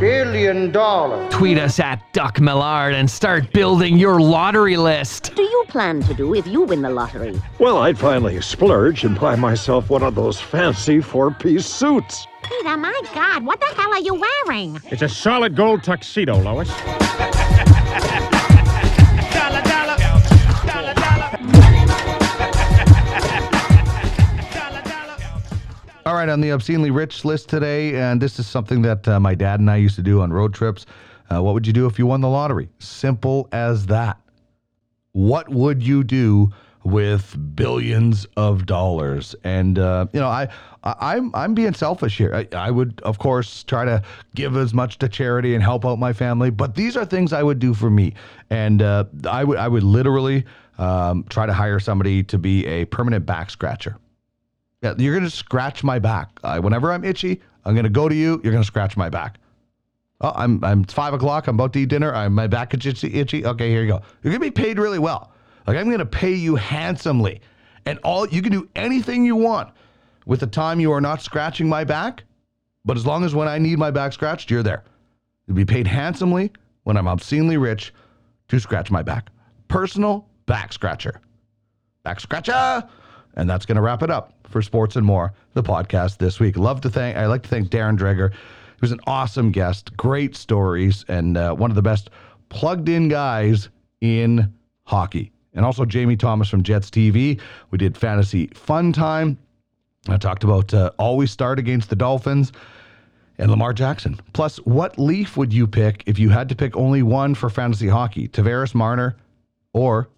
billion 0.00 0.72
dollars. 0.72 1.32
Tweet 1.32 1.58
us 1.58 1.78
at 1.78 2.02
Duck 2.12 2.40
Millard 2.40 2.94
and 2.94 3.08
start 3.08 3.52
building 3.52 3.98
your 3.98 4.20
lottery 4.20 4.76
list. 4.76 5.28
What 5.28 5.36
do 5.36 5.42
you 5.42 5.64
plan 5.68 6.02
to 6.04 6.14
do 6.14 6.34
if 6.34 6.46
you 6.46 6.62
win 6.62 6.82
the 6.82 6.90
lottery? 6.90 7.40
Well, 7.58 7.76
I'd 7.78 7.98
finally 7.98 8.40
splurge 8.40 9.04
and 9.04 9.20
buy 9.20 9.36
myself 9.36 9.90
one 9.90 10.02
of 10.02 10.14
those 10.14 10.40
fancy 10.40 11.00
four 11.00 11.30
piece 11.30 11.66
suits. 11.66 12.26
Peter, 12.42 12.76
my 12.76 12.98
God, 13.14 13.44
what 13.44 13.60
the 13.60 13.66
hell 13.66 13.92
are 13.92 14.00
you 14.00 14.14
wearing? 14.46 14.80
It's 14.86 15.02
a 15.02 15.08
solid 15.08 15.54
gold 15.54 15.84
tuxedo, 15.84 16.38
Lois. 16.40 16.70
All 26.10 26.16
right, 26.16 26.28
on 26.28 26.40
the 26.40 26.50
obscenely 26.50 26.90
rich 26.90 27.24
list 27.24 27.48
today, 27.48 27.94
and 27.94 28.20
this 28.20 28.40
is 28.40 28.46
something 28.48 28.82
that 28.82 29.06
uh, 29.06 29.20
my 29.20 29.32
dad 29.32 29.60
and 29.60 29.70
I 29.70 29.76
used 29.76 29.94
to 29.94 30.02
do 30.02 30.22
on 30.22 30.32
road 30.32 30.52
trips. 30.52 30.84
Uh, 31.32 31.40
what 31.40 31.54
would 31.54 31.64
you 31.68 31.72
do 31.72 31.86
if 31.86 32.00
you 32.00 32.06
won 32.06 32.20
the 32.20 32.28
lottery? 32.28 32.68
Simple 32.80 33.48
as 33.52 33.86
that. 33.86 34.18
What 35.12 35.48
would 35.50 35.84
you 35.84 36.02
do 36.02 36.50
with 36.82 37.36
billions 37.54 38.26
of 38.36 38.66
dollars? 38.66 39.36
And 39.44 39.78
uh, 39.78 40.08
you 40.12 40.18
know, 40.18 40.26
I, 40.26 40.48
I 40.82 41.14
I'm 41.14 41.32
I'm 41.32 41.54
being 41.54 41.74
selfish 41.74 42.18
here. 42.18 42.34
I, 42.34 42.48
I 42.56 42.72
would, 42.72 43.00
of 43.04 43.20
course, 43.20 43.62
try 43.62 43.84
to 43.84 44.02
give 44.34 44.56
as 44.56 44.74
much 44.74 44.98
to 44.98 45.08
charity 45.08 45.54
and 45.54 45.62
help 45.62 45.86
out 45.86 46.00
my 46.00 46.12
family. 46.12 46.50
But 46.50 46.74
these 46.74 46.96
are 46.96 47.04
things 47.04 47.32
I 47.32 47.44
would 47.44 47.60
do 47.60 47.72
for 47.72 47.88
me, 47.88 48.14
and 48.50 48.82
uh, 48.82 49.04
I 49.30 49.44
would 49.44 49.58
I 49.58 49.68
would 49.68 49.84
literally 49.84 50.44
um, 50.76 51.22
try 51.28 51.46
to 51.46 51.52
hire 51.52 51.78
somebody 51.78 52.24
to 52.24 52.36
be 52.36 52.66
a 52.66 52.86
permanent 52.86 53.26
back 53.26 53.48
scratcher. 53.48 53.96
Yeah, 54.82 54.94
you're 54.96 55.14
gonna 55.14 55.30
scratch 55.30 55.84
my 55.84 55.98
back. 55.98 56.28
Uh, 56.42 56.60
whenever 56.60 56.92
I'm 56.92 57.04
itchy, 57.04 57.40
I'm 57.64 57.74
gonna 57.74 57.90
go 57.90 58.08
to 58.08 58.14
you. 58.14 58.40
You're 58.42 58.52
gonna 58.52 58.64
scratch 58.64 58.96
my 58.96 59.10
back. 59.10 59.38
Oh, 60.22 60.32
I'm 60.34 60.62
I'm 60.64 60.84
five 60.84 61.12
o'clock. 61.14 61.46
I'm 61.46 61.56
about 61.56 61.72
to 61.74 61.80
eat 61.80 61.88
dinner. 61.88 62.14
I'm 62.14 62.34
my 62.34 62.46
back 62.46 62.74
is 62.74 62.86
itchy. 62.86 63.14
itchy. 63.14 63.44
Okay, 63.44 63.70
here 63.70 63.82
you 63.82 63.88
go. 63.88 64.02
You're 64.22 64.32
gonna 64.32 64.44
be 64.44 64.50
paid 64.50 64.78
really 64.78 64.98
well. 64.98 65.32
Like 65.66 65.76
I'm 65.76 65.90
gonna 65.90 66.06
pay 66.06 66.32
you 66.32 66.56
handsomely, 66.56 67.40
and 67.86 67.98
all 68.04 68.26
you 68.26 68.40
can 68.42 68.52
do 68.52 68.68
anything 68.74 69.24
you 69.24 69.36
want 69.36 69.70
with 70.26 70.40
the 70.40 70.46
time 70.46 70.80
you 70.80 70.92
are 70.92 71.00
not 71.00 71.22
scratching 71.22 71.68
my 71.68 71.84
back. 71.84 72.24
But 72.84 72.96
as 72.96 73.04
long 73.04 73.24
as 73.24 73.34
when 73.34 73.48
I 73.48 73.58
need 73.58 73.78
my 73.78 73.90
back 73.90 74.12
scratched, 74.14 74.50
you're 74.50 74.62
there. 74.62 74.84
You'll 75.46 75.56
be 75.56 75.66
paid 75.66 75.86
handsomely 75.86 76.52
when 76.84 76.96
I'm 76.96 77.08
obscenely 77.08 77.58
rich 77.58 77.92
to 78.48 78.58
scratch 78.58 78.90
my 78.90 79.02
back. 79.02 79.28
Personal 79.68 80.26
back 80.46 80.72
scratcher. 80.72 81.20
Back 82.02 82.20
scratcher. 82.20 82.88
And 83.34 83.48
that's 83.48 83.64
going 83.64 83.76
to 83.76 83.82
wrap 83.82 84.02
it 84.02 84.10
up 84.10 84.34
for 84.44 84.60
Sports 84.60 84.96
and 84.96 85.06
More, 85.06 85.32
the 85.54 85.62
podcast 85.62 86.18
this 86.18 86.40
week. 86.40 86.56
Love 86.56 86.80
to 86.82 86.90
thank, 86.90 87.16
I 87.16 87.26
like 87.26 87.42
to 87.44 87.48
thank 87.48 87.68
Darren 87.68 87.96
Dreger. 87.96 88.32
He 88.32 88.80
was 88.80 88.92
an 88.92 89.00
awesome 89.06 89.52
guest, 89.52 89.96
great 89.96 90.34
stories, 90.34 91.04
and 91.08 91.36
uh, 91.36 91.54
one 91.54 91.70
of 91.70 91.76
the 91.76 91.82
best 91.82 92.10
plugged 92.48 92.88
in 92.88 93.08
guys 93.08 93.68
in 94.00 94.52
hockey. 94.84 95.30
And 95.54 95.64
also 95.64 95.84
Jamie 95.84 96.16
Thomas 96.16 96.48
from 96.48 96.62
Jets 96.62 96.90
TV. 96.90 97.40
We 97.70 97.78
did 97.78 97.96
Fantasy 97.96 98.48
Fun 98.48 98.92
Time. 98.92 99.38
I 100.08 100.16
talked 100.16 100.44
about 100.44 100.72
uh, 100.72 100.90
always 100.98 101.30
start 101.30 101.58
against 101.58 101.90
the 101.90 101.96
Dolphins 101.96 102.52
and 103.38 103.50
Lamar 103.50 103.72
Jackson. 103.72 104.18
Plus, 104.32 104.56
what 104.58 104.98
leaf 104.98 105.36
would 105.36 105.52
you 105.52 105.66
pick 105.66 106.02
if 106.06 106.18
you 106.18 106.28
had 106.28 106.48
to 106.48 106.54
pick 106.54 106.76
only 106.76 107.02
one 107.02 107.34
for 107.34 107.50
fantasy 107.50 107.88
hockey? 107.88 108.28
Tavares 108.28 108.74
Marner 108.74 109.16
or 109.72 110.08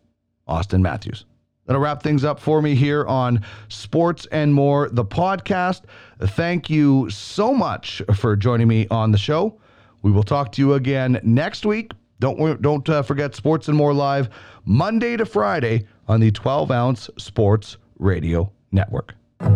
Auston 0.48 0.80
Matthews? 0.80 1.24
That'll 1.72 1.82
wrap 1.82 2.02
things 2.02 2.22
up 2.22 2.38
for 2.38 2.60
me 2.60 2.74
here 2.74 3.06
on 3.06 3.40
Sports 3.70 4.26
and 4.30 4.52
More, 4.52 4.90
the 4.90 5.06
podcast. 5.06 5.84
Thank 6.20 6.68
you 6.68 7.08
so 7.08 7.54
much 7.54 8.02
for 8.14 8.36
joining 8.36 8.68
me 8.68 8.86
on 8.90 9.10
the 9.10 9.16
show. 9.16 9.58
We 10.02 10.12
will 10.12 10.22
talk 10.22 10.52
to 10.52 10.60
you 10.60 10.74
again 10.74 11.18
next 11.22 11.64
week. 11.64 11.92
Don't 12.20 12.60
don't 12.60 12.86
uh, 12.90 13.00
forget 13.00 13.34
Sports 13.34 13.68
and 13.68 13.76
More 13.78 13.94
live 13.94 14.28
Monday 14.66 15.16
to 15.16 15.24
Friday 15.24 15.86
on 16.08 16.20
the 16.20 16.30
12 16.30 16.70
ounce 16.70 17.08
Sports 17.16 17.78
Radio 17.98 18.52
Network. 18.70 19.14
The 19.38 19.48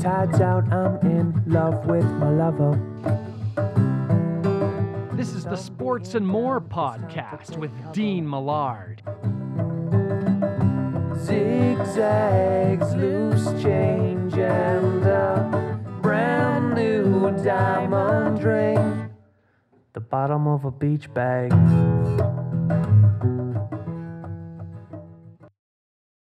tide's 0.00 0.40
out, 0.40 0.72
I'm 0.72 0.96
in 1.10 1.42
love 1.46 1.84
with 1.84 2.06
my 2.06 2.30
lover. 2.30 3.17
This 5.18 5.34
is 5.34 5.44
the 5.44 5.56
Sports 5.56 6.14
and 6.14 6.24
More 6.24 6.60
podcast 6.60 7.58
with 7.58 7.72
Dean 7.92 8.30
Millard. 8.30 9.02
Zigzags, 11.18 12.94
loose 12.94 13.46
change, 13.60 14.34
and 14.34 15.04
a 15.04 15.80
brand 16.00 16.76
new 16.76 17.32
diamond 17.42 18.44
ring. 18.44 19.10
The 19.92 20.00
bottom 20.00 20.46
of 20.46 20.64
a 20.64 20.70
beach 20.70 21.12
bag. 21.12 21.50